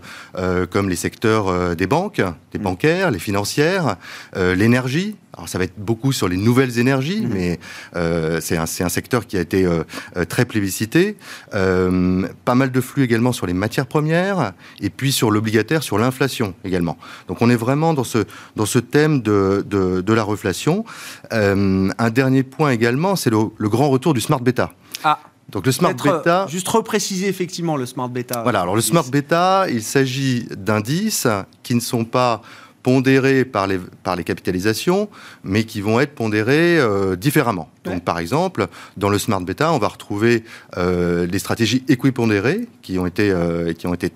comme 0.70 0.89
les 0.89 0.97
secteurs 0.97 1.76
des 1.76 1.87
banques, 1.87 2.22
des 2.53 2.59
mmh. 2.59 2.62
bancaires, 2.62 3.11
les 3.11 3.18
financières, 3.18 3.97
l'énergie, 4.35 5.16
alors 5.39 5.49
ça 5.49 5.57
va 5.57 5.64
être 5.64 5.78
beaucoup 5.78 6.11
sur 6.12 6.28
les 6.28 6.36
nouvelles 6.36 6.78
énergies, 6.80 7.20
mhm. 7.20 7.32
mais 7.32 7.61
euh, 7.95 8.41
c'est 8.43 8.57
un, 8.57 8.64
un, 8.64 8.89
secteur 8.89 9.26
qui 9.26 9.36
a 9.36 9.41
été 9.41 9.64
euh, 9.64 9.84
euh, 10.16 10.24
très 10.24 10.45
plébiscité. 10.45 11.16
pas 11.53 12.55
mal 12.55 12.72
de 12.72 12.80
flux 12.80 13.05
également 13.05 13.32
sur 13.32 13.47
les 13.47 13.53
matières 13.55 13.86
premières, 13.86 14.53
et 14.80 14.91
puis 14.91 15.12
sur 15.12 15.30
l'obligataire, 15.30 15.84
sur 15.84 15.97
l'inflation 15.97 16.55
également. 16.64 16.99
Donc 17.28 17.41
on 17.41 17.51
est 17.51 17.57
vraiment 17.57 17.95
dans 17.95 18.05
ce, 18.05 18.24
dans 18.57 18.66
ce 18.66 18.80
thème 18.80 19.22
de, 19.22 19.64
de, 19.64 20.01
de 20.01 20.12
la 20.12 20.24
reflation. 20.24 20.84
un 21.30 22.11
dernier 22.11 22.43
point 22.43 22.70
également, 22.70 23.14
c'est 23.14 23.30
le, 23.30 23.39
le, 23.57 23.68
grand 23.68 23.89
retour 23.89 24.14
du 24.14 24.20
smart 24.20 24.41
beta. 24.41 24.72
Ah. 25.05 25.20
Donc 25.51 25.64
le 25.66 25.72
smart 25.72 25.95
beta. 25.95 26.47
Juste 26.49 26.68
repréciser 26.68 27.28
effectivement 27.28 27.76
le 27.76 27.86
smart 27.86 28.09
beta. 28.09 28.43
Voilà, 28.43 28.62
alors 28.62 28.74
le 28.74 28.82
smart 28.82 29.05
beta, 29.05 29.66
il 29.70 29.82
s'agit 29.82 30.47
d'indices 30.51 31.28
qui 31.62 31.74
ne 31.74 31.80
sont 31.80 32.05
pas 32.05 32.43
pondérés 32.89 33.45
par 33.45 33.66
les, 33.66 33.78
par 34.03 34.16
les 34.16 34.24
capitalisations, 34.24 35.11
mais 35.45 35.64
qui 35.64 35.82
vont 35.82 36.01
être 36.01 36.14
pondérés 36.14 36.78
euh, 36.78 37.16
différemment. 37.16 37.68
Donc, 37.84 38.03
par 38.03 38.18
exemple, 38.18 38.66
dans 38.97 39.11
le 39.11 39.18
Smart 39.18 39.43
Beta, 39.43 39.70
on 39.74 39.78
va 39.78 39.89
retrouver 39.89 40.43
euh, 40.78 41.26
des 41.26 41.39
stratégies 41.39 41.84
équipondérées 41.89 42.66
qui 42.80 42.99
ont 42.99 43.05
été, 43.05 43.30
euh, 43.30 43.74
qui 43.74 43.86
ont 43.86 43.93
été 43.93 44.11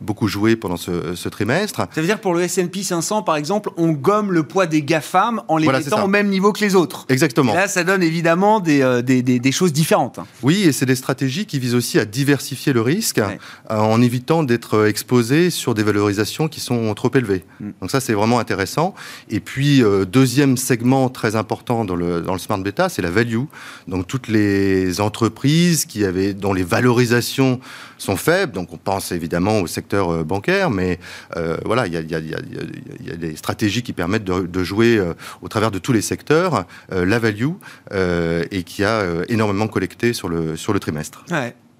beaucoup 0.00 0.28
joué 0.28 0.56
pendant 0.56 0.76
ce, 0.76 1.28
trimestre. 1.28 1.86
Ça 1.92 2.00
veut 2.00 2.06
dire 2.06 2.20
pour 2.20 2.34
le 2.34 2.42
S&P 2.42 2.82
500, 2.82 3.22
par 3.22 3.36
exemple, 3.36 3.70
on 3.76 3.92
gomme 3.92 4.32
le 4.32 4.42
poids 4.42 4.66
des 4.66 4.82
GAFAM 4.82 5.42
en 5.48 5.56
les 5.56 5.68
mettant 5.68 6.04
au 6.04 6.08
même 6.08 6.28
niveau 6.28 6.52
que 6.52 6.60
les 6.60 6.74
autres. 6.74 7.06
Exactement. 7.08 7.54
là, 7.54 7.68
ça 7.68 7.84
donne 7.84 8.02
évidemment 8.02 8.60
des, 8.60 8.82
euh, 8.82 9.02
des, 9.02 9.22
des, 9.22 9.52
choses 9.52 9.72
différentes. 9.72 10.20
Oui, 10.42 10.62
et 10.62 10.72
c'est 10.72 10.86
des 10.86 10.94
stratégies 10.94 11.46
qui 11.46 11.58
visent 11.58 11.74
aussi 11.74 11.98
à 11.98 12.04
diversifier 12.04 12.72
le 12.72 12.80
risque 12.80 13.18
euh, 13.18 13.36
en 13.68 14.00
évitant 14.00 14.42
d'être 14.42 14.86
exposé 14.86 15.50
sur 15.50 15.74
des 15.74 15.82
valorisations 15.82 16.48
qui 16.48 16.60
sont 16.60 16.92
trop 16.94 17.10
élevées. 17.14 17.44
Mm. 17.60 17.70
Donc 17.80 17.90
ça, 17.90 18.00
c'est 18.00 18.14
vraiment 18.14 18.38
intéressant. 18.38 18.94
Et 19.28 19.40
puis, 19.40 19.82
euh, 19.82 20.04
deuxième 20.04 20.56
segment 20.56 21.08
très 21.08 21.36
important 21.36 21.84
dans 21.84 21.96
le, 21.96 22.20
dans 22.20 22.32
le 22.32 22.38
Smart 22.38 22.58
Beta, 22.58 22.88
c'est 22.88 23.02
la 23.02 23.10
value. 23.10 23.44
Donc 23.86 24.06
toutes 24.06 24.28
les 24.28 25.00
entreprises 25.00 25.84
qui 25.84 26.04
avaient, 26.04 26.34
dont 26.34 26.52
les 26.52 26.64
valorisations 26.64 27.60
sont 27.98 28.16
faibles, 28.16 28.52
donc 28.52 28.72
on 28.72 28.76
pense 28.76 29.12
évidemment 29.12 29.60
au 29.60 29.66
secteur 29.66 30.10
euh, 30.10 30.24
bancaire, 30.24 30.70
mais 30.70 30.98
euh, 31.36 31.56
voilà, 31.64 31.86
il 31.86 31.92
y, 31.92 32.14
a, 32.14 33.16
des 33.16 33.36
stratégies 33.36 33.82
qui 33.82 33.92
permettent 33.92 34.24
de, 34.24 34.64
jouer 34.64 34.96
euh, 34.96 35.14
au 35.42 35.48
travers 35.48 35.70
de 35.70 35.78
tous 35.78 35.92
les 35.92 36.02
secteurs 36.02 36.66
la 36.90 37.18
value 37.18 37.52
et 37.92 38.62
qui 38.64 38.84
a 38.84 39.04
énormément 39.28 39.68
collecté 39.68 40.12
sur 40.12 40.28
le, 40.28 40.56
sur 40.56 40.72
le 40.72 40.80
trimestre 40.80 41.24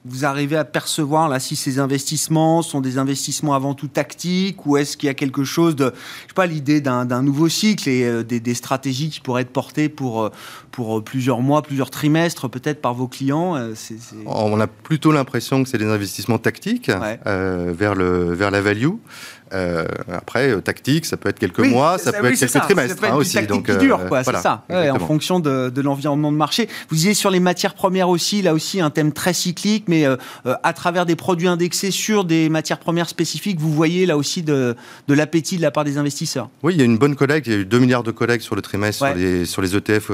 vous 0.05 0.25
arrivez 0.25 0.57
à 0.57 0.65
percevoir 0.65 1.29
là 1.29 1.41
si 1.41 1.57
ces 1.57 1.79
investissements 1.79 2.63
sont 2.63 2.81
des 2.81 2.99
investissements 2.99 3.55
avant 3.55 3.75
tout 3.75 3.89
tactiques 3.89 4.65
ou 4.67 4.77
est-ce 4.77 4.97
qu'il 4.97 5.09
y 5.09 5.11
a 5.11 5.15
quelque 5.15 5.45
chose 5.45 5.77
de, 5.77 5.93
je 6.23 6.29
sais 6.29 6.35
pas, 6.35 6.47
l'idée 6.47 6.81
d'un 6.81 7.23
nouveau 7.23 7.49
cycle 7.49 7.89
et 7.89 8.05
euh, 8.05 8.23
des, 8.23 8.55
stratégies 8.55 9.11
qui 9.11 9.21
pourraient 9.21 9.43
être 9.43 9.53
portées 9.53 9.89
pour, 9.89 10.23
euh, 10.23 10.31
pour 10.71 11.03
plusieurs 11.03 11.41
mois, 11.41 11.63
plusieurs 11.63 11.91
trimestres 11.91 12.49
peut-être 12.49 12.81
par 12.81 12.95
vos 12.95 13.09
clients 13.09 13.57
euh, 13.57 13.75
On 14.27 14.61
a 14.61 14.67
plutôt 14.67 15.13
l'impression 15.13 15.63
que 15.63 15.69
c'est 15.69 15.79
des 15.79 15.87
investissements 15.87 16.39
tactiques 16.39 16.91
vers, 16.91 17.95
le, 17.95 18.33
vers 18.33 18.51
la 18.51 18.61
value. 18.61 18.95
Euh, 19.53 19.87
après, 20.13 20.51
euh, 20.51 20.61
tactique, 20.61 21.07
ça 21.07 21.17
peut 21.17 21.29
être 21.29 21.39
quelques 21.39 21.61
mois, 21.61 21.99
ça, 21.99 22.13
peut 22.13 22.27
être 22.27 22.39
quelques 22.39 22.61
trimestres 22.61 22.97
ça 22.97 23.01
peut 23.01 23.07
être 23.07 23.13
hein, 23.13 23.17
aussi. 23.17 23.47
Donc, 23.47 23.71
dure, 23.79 24.01
euh, 24.01 24.09
quoi, 24.09 24.25
c'est 24.25 24.37
ça. 24.37 24.65
en 24.71 24.99
fonction 24.99 25.41
de, 25.41 25.71
de 25.71 25.81
l'environnement 25.81 26.33
de 26.33 26.37
marché. 26.37 26.69
Vous 26.89 26.97
disiez 26.97 27.15
sur 27.15 27.31
les 27.31 27.41
matières 27.41 27.75
premières 27.75 28.09
aussi, 28.09 28.43
là 28.43 28.55
aussi 28.55 28.81
un 28.81 28.91
thème 28.91 29.13
très 29.13 29.33
cyclique, 29.33 29.85
mais 29.89 30.05
à 30.45 30.73
travers 30.73 31.07
des 31.07 31.17
produits 31.17 31.49
indexés 31.49 31.91
sur 31.91 32.25
des 32.25 32.49
matières 32.49 32.79
premières 32.79 33.09
spécifiques, 33.09 33.59
vous 33.61 33.73
voyez 33.73 34.07
là 34.07 34.17
aussi 34.17 34.43
de, 34.43 34.77
de 35.07 35.15
l'appétit 35.15 35.57
de 35.57 35.63
la 35.63 35.71
part 35.71 35.85
des 35.85 35.99
investisseurs. 35.99 36.51
Oui, 36.63 36.75
il 36.75 36.79
y 36.79 36.83
a 36.83 36.85
une 36.85 36.99
bonne 36.99 37.17
collecte. 37.17 37.47
Il 37.47 37.53
y 37.53 37.57
a 37.57 37.59
eu 37.61 37.65
2 37.65 37.79
milliards 37.79 38.03
de 38.03 38.11
collectes 38.11 38.45
sur 38.45 38.55
le 38.55 38.63
trimestre 38.63 39.07
sur, 39.07 39.15
les, 39.15 39.45
sur 39.45 39.63
les 39.63 39.77
ETF 39.77 40.11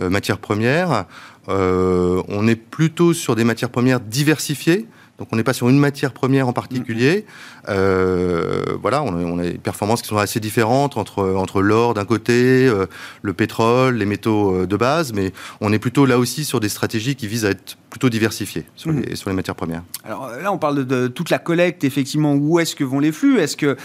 matières 0.00 0.38
premières. 0.38 1.04
on 1.48 2.48
est 2.48 2.56
plutôt 2.56 3.12
sur 3.12 3.36
des 3.36 3.44
matières 3.44 3.70
premières 3.70 4.00
diversifiées 4.00 4.86
Donc 5.18 5.28
on 5.32 5.36
n'est 5.36 5.44
pas 5.44 5.54
sur 5.54 5.68
une 5.68 5.78
matière 5.78 6.12
première 6.12 6.46
en 6.46 6.52
particulier. 6.52 7.24
Euh, 7.68 8.64
voilà, 8.80 9.02
on 9.02 9.38
a, 9.38 9.42
des 9.42 9.58
performances 9.58 10.02
qui 10.02 10.08
sont 10.08 10.18
assez 10.18 10.40
différentes 10.40 10.96
entre, 10.96 11.34
entre 11.34 11.62
l'or 11.62 11.94
d'un 11.94 12.04
côté, 12.04 12.66
euh, 12.66 12.86
le 13.22 13.32
pétrole, 13.32 13.96
les 13.96 14.04
métaux 14.04 14.54
euh, 14.54 14.66
de 14.66 14.76
base, 14.76 15.12
mais 15.14 15.32
on 15.60 15.72
est 15.72 15.78
plutôt 15.78 16.04
là 16.04 16.18
aussi 16.18 16.44
sur 16.44 16.60
des 16.60 16.68
stratégies 16.68 17.16
qui 17.16 17.28
visent 17.28 17.46
à 17.46 17.50
être 17.50 17.78
plutôt 17.88 18.10
diversifiées 18.10 18.66
sur, 18.76 18.92
mm. 18.92 19.00
les, 19.00 19.16
sur 19.16 19.30
les 19.30 19.36
matières 19.36 19.54
premières. 19.54 19.82
Alors 20.04 20.30
là, 20.42 20.52
on 20.52 20.58
parle 20.58 20.84
de, 20.84 21.06
toute 21.08 21.30
la 21.30 21.38
collecte, 21.38 21.82
effectivement, 21.84 22.34
où 22.34 22.60
est-ce 22.60 22.76
que 22.76 22.84
vont 22.84 23.00
les 23.00 23.12
flux? 23.12 23.38
Est-ce 23.38 23.56
que, 23.56 23.76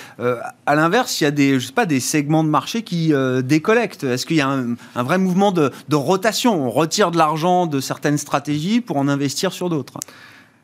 à 0.65 0.75
l'inverse, 0.75 1.21
il 1.21 1.23
y 1.23 1.27
a 1.27 1.31
des, 1.31 1.59
je 1.59 1.67
sais 1.67 1.73
pas, 1.73 1.85
des 1.85 2.01
segments 2.01 2.43
de 2.43 2.49
marché 2.49 2.81
qui 2.81 3.13
décollectent? 3.43 4.03
Est-ce 4.03 4.25
qu'il 4.25 4.37
y 4.37 4.41
a 4.41 4.49
un, 4.49 4.75
un 4.95 5.03
vrai 5.03 5.17
mouvement 5.17 5.53
de, 5.53 5.71
de 5.87 5.95
rotation? 5.95 6.65
On 6.65 6.69
retire 6.69 7.11
de 7.11 7.17
l'argent 7.17 7.67
de 7.67 7.79
certaines 7.79 8.17
stratégies 8.17 8.81
pour 8.81 8.97
en 8.97 9.07
investir 9.07 9.53
sur 9.53 9.69
d'autres? 9.69 9.97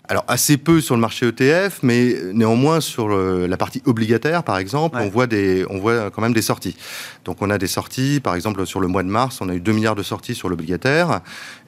Alors 0.10 0.24
assez 0.28 0.58
peu 0.58 0.80
sur 0.80 0.96
le 0.96 1.02
marché 1.02 1.28
ETF, 1.28 1.80
mais 1.84 2.16
néanmoins 2.34 2.80
sur 2.80 3.10
la 3.10 3.58
partie 3.58 3.82
obligataire, 3.86 4.44
par 4.44 4.58
exemple, 4.58 4.98
on 5.02 5.10
voit 5.10 5.28
des, 5.28 5.66
on 5.70 5.80
voit 5.80 6.12
quand 6.12 6.22
même 6.22 6.34
des 6.34 6.42
sorties. 6.42 6.78
Donc 7.26 7.42
on 7.42 7.50
a 7.50 7.58
des 7.58 7.68
sorties, 7.68 8.22
par 8.22 8.36
exemple 8.36 8.66
sur 8.66 8.80
le 8.80 8.88
mois 8.88 9.04
de 9.04 9.10
mars, 9.10 9.40
on 9.42 9.50
a 9.50 9.54
eu 9.54 9.60
2 9.60 9.72
milliards 9.74 9.96
de 9.96 10.04
sorties 10.04 10.34
sur 10.34 10.48
l'obligataire, 10.48 11.20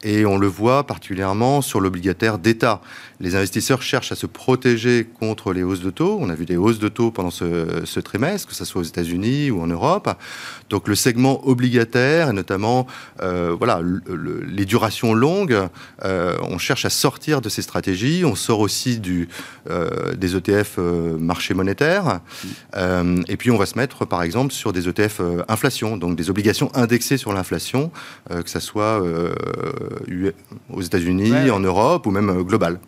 et 0.04 0.26
on 0.26 0.38
le 0.38 0.48
voit 0.48 0.88
particulièrement 0.88 1.62
sur 1.62 1.82
l'obligataire 1.82 2.38
d'État. 2.38 2.82
Les 3.20 3.36
investisseurs 3.36 3.82
cherchent 3.82 4.14
à 4.14 4.16
se 4.16 4.26
protéger 4.26 5.06
contre 5.20 5.52
les 5.52 5.62
hausses 5.62 5.82
de 5.82 5.90
taux. 5.90 6.18
On 6.22 6.30
a 6.30 6.36
vu 6.36 6.46
des 6.46 6.56
hausses 6.56 6.80
de 6.80 6.88
taux 6.88 7.12
pendant 7.12 7.32
ce, 7.32 8.00
trimestre, 8.00 8.48
que 8.48 8.56
ce 8.56 8.64
soit 8.64 8.80
aux 8.80 8.86
États-Unis 8.86 9.52
ou 9.52 9.62
en 9.62 9.68
Europe. 9.68 10.10
Donc 10.70 10.88
le 10.88 10.96
segment 10.96 11.46
obligataire, 11.46 12.30
et 12.30 12.34
notamment 12.34 12.88
euh, 13.22 13.54
voilà, 13.58 13.82
les 14.48 14.66
durations 14.66 15.14
longues, 15.14 15.68
euh, 16.06 16.38
on 16.42 16.58
cherche 16.58 16.86
à 16.86 16.90
sortir 16.90 17.42
de 17.42 17.50
ces 17.50 17.62
stratégies 17.62 18.24
on 18.30 18.36
sort 18.36 18.60
aussi 18.60 19.00
du, 19.00 19.28
euh, 19.70 20.14
des 20.16 20.36
ETF 20.36 20.76
euh, 20.78 21.18
marché 21.18 21.54
monétaire, 21.54 22.20
euh, 22.76 23.22
et 23.28 23.38
puis 23.38 23.52
on 23.52 23.58
va 23.58 23.66
se 23.66 23.78
mettre 23.78 24.06
par 24.06 24.24
exemple 24.24 24.54
sur 24.54 24.72
des 24.72 24.88
ETF 24.88 25.22
inflation, 25.48 25.98
donc 25.98 26.16
des 26.16 26.30
obligations 26.30 26.72
indexées 26.76 27.18
sur 27.18 27.34
l'inflation, 27.34 27.92
que 28.30 28.50
ce 28.50 28.60
soit 28.60 29.02
aux 30.70 30.82
États-Unis, 30.82 31.50
en 31.50 31.60
Europe 31.60 32.06
ou 32.06 32.12
même 32.12 32.44
global. 32.44 32.80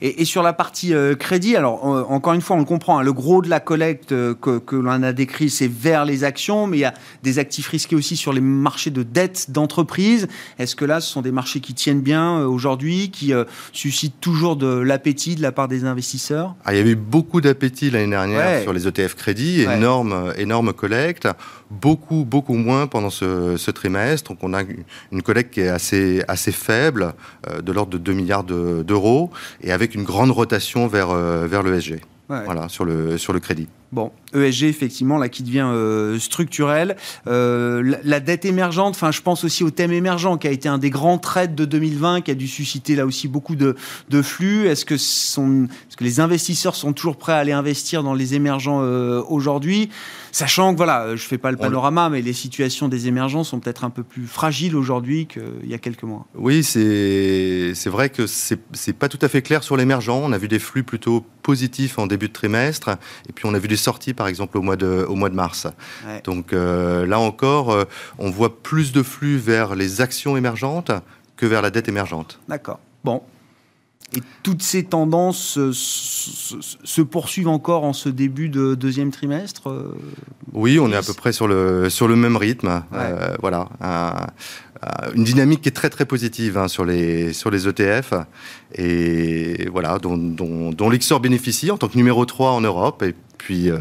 Et, 0.00 0.24
sur 0.24 0.42
la 0.42 0.52
partie 0.52 0.94
euh, 0.94 1.14
crédit, 1.14 1.56
alors 1.56 1.84
encore 1.84 2.32
une 2.32 2.40
fois, 2.40 2.56
on 2.56 2.60
le 2.60 2.64
comprend, 2.64 2.98
hein, 2.98 3.02
le 3.02 3.12
gros 3.12 3.42
de 3.42 3.48
la 3.48 3.60
collecte 3.60 4.12
euh, 4.12 4.34
que, 4.34 4.76
l'on 4.76 5.02
a 5.02 5.12
décrit, 5.12 5.50
c'est 5.50 5.70
vers 5.70 6.04
les 6.04 6.24
actions, 6.24 6.66
mais 6.66 6.78
il 6.78 6.80
y 6.80 6.84
a 6.84 6.94
des 7.22 7.38
actifs 7.38 7.68
risqués 7.68 7.96
aussi 7.96 8.16
sur 8.16 8.32
les 8.32 8.40
marchés 8.40 8.90
de 8.90 9.02
dette 9.02 9.50
d'entreprise. 9.50 10.28
Est-ce 10.58 10.76
que 10.76 10.84
là, 10.84 11.00
ce 11.00 11.10
sont 11.10 11.22
des 11.22 11.32
marchés 11.32 11.60
qui 11.60 11.74
tiennent 11.74 12.00
bien 12.00 12.40
euh, 12.40 12.46
aujourd'hui, 12.46 13.10
qui 13.10 13.32
suscitent 13.72 14.20
toujours 14.20 14.56
de 14.56 14.66
l'appétit 14.66 15.34
de 15.34 15.42
la 15.42 15.52
part 15.52 15.68
des 15.68 15.84
investisseurs? 15.84 16.54
Ah, 16.64 16.74
Il 16.74 16.78
y 16.78 16.80
avait 16.80 16.90
eu 16.90 16.96
beaucoup 16.96 17.40
d'appétit 17.40 17.90
l'année 17.90 18.10
dernière 18.10 18.62
sur 18.62 18.72
les 18.72 18.86
ETF 18.86 19.14
crédits, 19.14 19.62
énorme, 19.62 20.32
énorme 20.36 20.72
collecte, 20.72 21.28
beaucoup, 21.70 22.24
beaucoup 22.24 22.54
moins 22.54 22.86
pendant 22.86 23.10
ce, 23.10 23.70
trimestre. 23.70 24.30
Donc 24.30 24.38
on 24.42 24.54
a 24.54 24.62
une 25.12 25.22
collecte 25.22 25.54
qui 25.54 25.60
est 25.60 25.68
assez, 25.68 26.22
assez 26.26 26.52
faible, 26.52 27.14
de 27.62 27.72
l'ordre 27.72 27.92
de 27.92 27.98
2 27.98 28.12
milliards 28.12 28.44
d'euros 28.44 29.30
et 29.70 29.72
avec 29.72 29.94
une 29.94 30.02
grande 30.02 30.32
rotation 30.32 30.88
vers, 30.88 31.10
euh, 31.10 31.46
vers 31.46 31.62
l'ESG. 31.62 32.00
Voilà, 32.28 32.68
sur 32.68 32.84
le, 32.84 33.18
sur 33.18 33.32
le 33.32 33.40
crédit. 33.40 33.68
Bon, 33.92 34.12
ESG, 34.34 34.64
effectivement, 34.64 35.18
là, 35.18 35.28
qui 35.28 35.42
devient 35.42 35.66
euh, 35.66 36.18
structurel. 36.20 36.96
Euh, 37.26 37.96
la, 38.04 38.20
dette 38.20 38.44
émergente, 38.44 38.94
enfin, 38.94 39.10
je 39.10 39.20
pense 39.20 39.42
aussi 39.42 39.64
au 39.64 39.70
thème 39.70 39.90
émergent, 39.90 40.38
qui 40.38 40.46
a 40.46 40.52
été 40.52 40.68
un 40.68 40.78
des 40.78 40.90
grands 40.90 41.18
trades 41.18 41.56
de 41.56 41.64
2020, 41.64 42.20
qui 42.20 42.30
a 42.30 42.34
dû 42.34 42.46
susciter 42.46 42.94
là 42.94 43.04
aussi 43.04 43.26
beaucoup 43.26 43.56
de, 43.56 43.74
de 44.08 44.22
flux. 44.22 44.68
Est-ce 44.68 44.84
que, 44.84 44.96
sont, 44.96 45.64
est-ce 45.88 45.96
que 45.96 46.04
les 46.04 46.20
investisseurs 46.20 46.76
sont 46.76 46.92
toujours 46.92 47.16
prêts 47.16 47.32
à 47.32 47.38
aller 47.38 47.50
investir 47.50 48.04
dans 48.04 48.14
les 48.14 48.34
émergents 48.34 48.80
euh, 48.82 49.22
aujourd'hui? 49.28 49.90
Sachant 50.30 50.72
que, 50.72 50.76
voilà, 50.76 51.16
je 51.16 51.22
fais 51.22 51.38
pas 51.38 51.50
le 51.50 51.56
panorama, 51.56 52.08
mais 52.08 52.22
les 52.22 52.32
situations 52.32 52.86
des 52.86 53.08
émergents 53.08 53.42
sont 53.42 53.58
peut-être 53.58 53.82
un 53.82 53.90
peu 53.90 54.04
plus 54.04 54.28
fragiles 54.28 54.76
aujourd'hui 54.76 55.26
qu'il 55.26 55.68
y 55.68 55.74
a 55.74 55.78
quelques 55.78 56.04
mois. 56.04 56.26
Oui, 56.36 56.62
c'est, 56.62 57.74
vrai 57.86 58.10
que 58.10 58.28
c'est 58.28 58.92
pas 58.92 59.08
tout 59.08 59.18
à 59.22 59.28
fait 59.28 59.42
clair 59.42 59.64
sur 59.64 59.76
l'émergent. 59.76 60.20
On 60.22 60.30
a 60.30 60.38
vu 60.38 60.46
des 60.46 60.60
flux 60.60 60.84
plutôt 60.84 61.24
positifs 61.42 61.98
en 61.98 62.06
début 62.06 62.28
de 62.28 62.32
trimestre, 62.32 62.90
et 63.28 63.32
puis 63.32 63.46
on 63.46 63.54
a 63.54 63.58
vu 63.58 63.66
des 63.66 63.79
sorties, 63.80 64.14
par 64.14 64.28
exemple, 64.28 64.58
au 64.58 64.62
mois 64.62 64.76
de, 64.76 65.04
au 65.08 65.14
mois 65.14 65.30
de 65.30 65.34
mars. 65.34 65.66
Donc 66.24 66.52
euh, 66.52 67.06
là 67.06 67.18
encore, 67.18 67.70
euh, 67.70 67.84
on 68.18 68.30
voit 68.30 68.62
plus 68.62 68.92
de 68.92 69.02
flux 69.02 69.38
vers 69.38 69.74
les 69.74 70.00
actions 70.00 70.36
émergentes 70.36 70.92
que 71.36 71.46
vers 71.46 71.62
la 71.62 71.70
dette 71.70 71.88
émergente. 71.88 72.38
D'accord. 72.48 72.80
Bon, 73.04 73.22
et 74.14 74.20
toutes 74.42 74.62
ces 74.62 74.84
tendances 74.84 75.58
se, 75.72 77.02
poursuivent 77.02 77.48
encore 77.48 77.84
en 77.84 77.92
ce 77.92 78.08
début 78.08 78.48
de 78.48 78.74
deuxième 78.74 79.10
trimestre 79.10 79.70
euh, 79.70 79.94
Oui, 80.52 80.78
on 80.78 80.90
est 80.90 80.96
à 80.96 81.02
peu 81.02 81.14
près 81.14 81.32
sur 81.32 81.48
le, 81.48 81.88
sur 81.88 82.08
le 82.08 82.16
même 82.16 82.36
rythme. 82.36 82.82
voilà. 83.40 83.68
une 85.14 85.24
dynamique 85.24 85.62
qui 85.62 85.68
est 85.68 85.72
très 85.72 85.90
très 85.90 86.04
positive 86.04 86.58
hein, 86.58 86.68
sur, 86.68 86.84
les, 86.84 87.32
sur 87.32 87.50
les 87.50 87.68
ETF 87.68 88.14
et 88.74 89.68
voilà, 89.72 89.98
dont, 89.98 90.16
dont, 90.16 90.70
dont 90.70 90.90
l'Ixor 90.90 91.20
bénéficie 91.20 91.70
en 91.70 91.78
tant 91.78 91.88
que 91.88 91.96
numéro 91.96 92.24
3 92.24 92.52
en 92.52 92.60
Europe 92.60 93.02
et 93.02 93.14
puis 93.40 93.70
euh, 93.70 93.78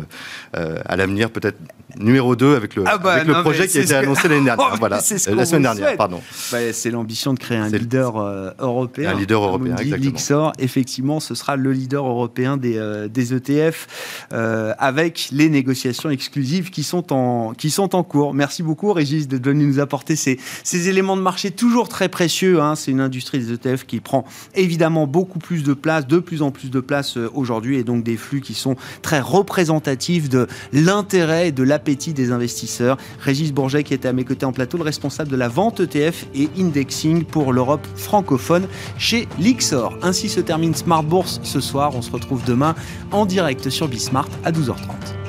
euh, 0.55 0.79
à 0.85 0.95
l'avenir 0.95 1.31
peut-être 1.31 1.57
numéro 1.99 2.35
2 2.35 2.55
avec 2.55 2.75
le, 2.75 2.83
ah 2.85 2.97
bah, 2.97 3.13
avec 3.13 3.27
le 3.27 3.41
projet 3.41 3.67
qui 3.67 3.77
a 3.77 3.81
été 3.81 3.93
annoncé 3.93 4.27
l'année 4.27 4.45
dernière. 4.45 4.75
voilà, 4.77 4.97
la 4.97 5.45
semaine 5.45 5.61
dernière, 5.63 5.97
pardon. 5.97 6.21
Bah, 6.51 6.71
c'est 6.71 6.91
l'ambition 6.91 7.33
de 7.33 7.39
créer 7.39 7.57
un 7.57 7.67
leader 7.67 8.17
euh, 8.17 8.51
européen. 8.59 9.11
Un 9.11 9.19
leader 9.19 9.43
européen, 9.43 9.75
exactement. 9.75 10.11
Lixor, 10.11 10.53
effectivement, 10.59 11.19
ce 11.19 11.35
sera 11.35 11.55
le 11.55 11.71
leader 11.71 12.05
européen 12.07 12.57
des, 12.57 12.79
des 13.09 13.33
ETF 13.33 13.87
avec 14.31 15.29
les 15.31 15.49
négociations 15.49 16.09
exclusives 16.09 16.69
qui 16.69 16.83
sont 16.83 17.11
en, 17.11 17.53
qui 17.53 17.69
sont 17.69 17.95
en 17.95 18.03
cours. 18.03 18.33
Merci 18.33 18.63
beaucoup, 18.63 18.93
Régis, 18.93 19.27
de 19.27 19.37
venir 19.49 19.67
nous 19.67 19.79
apporter 19.79 20.15
ces, 20.15 20.39
ces 20.63 20.89
éléments 20.89 21.17
de 21.17 21.21
marché 21.21 21.51
toujours 21.51 21.89
très 21.89 22.07
précieux. 22.07 22.61
Hein. 22.61 22.75
C'est 22.75 22.91
une 22.91 23.01
industrie 23.01 23.39
des 23.39 23.53
ETF 23.53 23.85
qui 23.85 23.99
prend 23.99 24.25
évidemment 24.55 24.78
beaucoup 25.07 25.39
plus 25.39 25.63
de 25.63 25.73
place, 25.73 26.07
de 26.07 26.19
plus 26.19 26.41
en 26.41 26.51
plus 26.51 26.69
de 26.71 26.79
place 26.79 27.17
aujourd'hui, 27.33 27.77
et 27.77 27.83
donc 27.83 28.03
des 28.03 28.17
flux 28.17 28.41
qui 28.41 28.53
sont 28.53 28.75
très 29.01 29.19
représentatif 29.19 30.29
de 30.29 30.47
l'intérêt 30.73 31.49
et 31.49 31.51
de 31.51 31.63
l'appétit 31.63 32.13
des 32.13 32.31
investisseurs. 32.31 32.97
Régis 33.19 33.51
Bourget 33.51 33.83
qui 33.83 33.93
était 33.93 34.07
à 34.07 34.13
mes 34.13 34.25
côtés 34.25 34.45
en 34.45 34.51
plateau, 34.51 34.77
le 34.77 34.83
responsable 34.83 35.29
de 35.29 35.35
la 35.35 35.47
vente 35.47 35.79
ETF 35.79 36.25
et 36.33 36.49
indexing 36.57 37.23
pour 37.23 37.53
l'Europe 37.53 37.85
francophone 37.95 38.67
chez 38.97 39.27
Lixor. 39.39 39.97
Ainsi 40.01 40.29
se 40.29 40.39
termine 40.39 40.73
Smart 40.73 41.03
Bourse 41.03 41.39
ce 41.43 41.59
soir. 41.59 41.95
On 41.95 42.01
se 42.01 42.11
retrouve 42.11 42.43
demain 42.45 42.75
en 43.11 43.25
direct 43.25 43.69
sur 43.69 43.87
Bismart 43.87 44.29
à 44.43 44.51
12h30. 44.51 45.28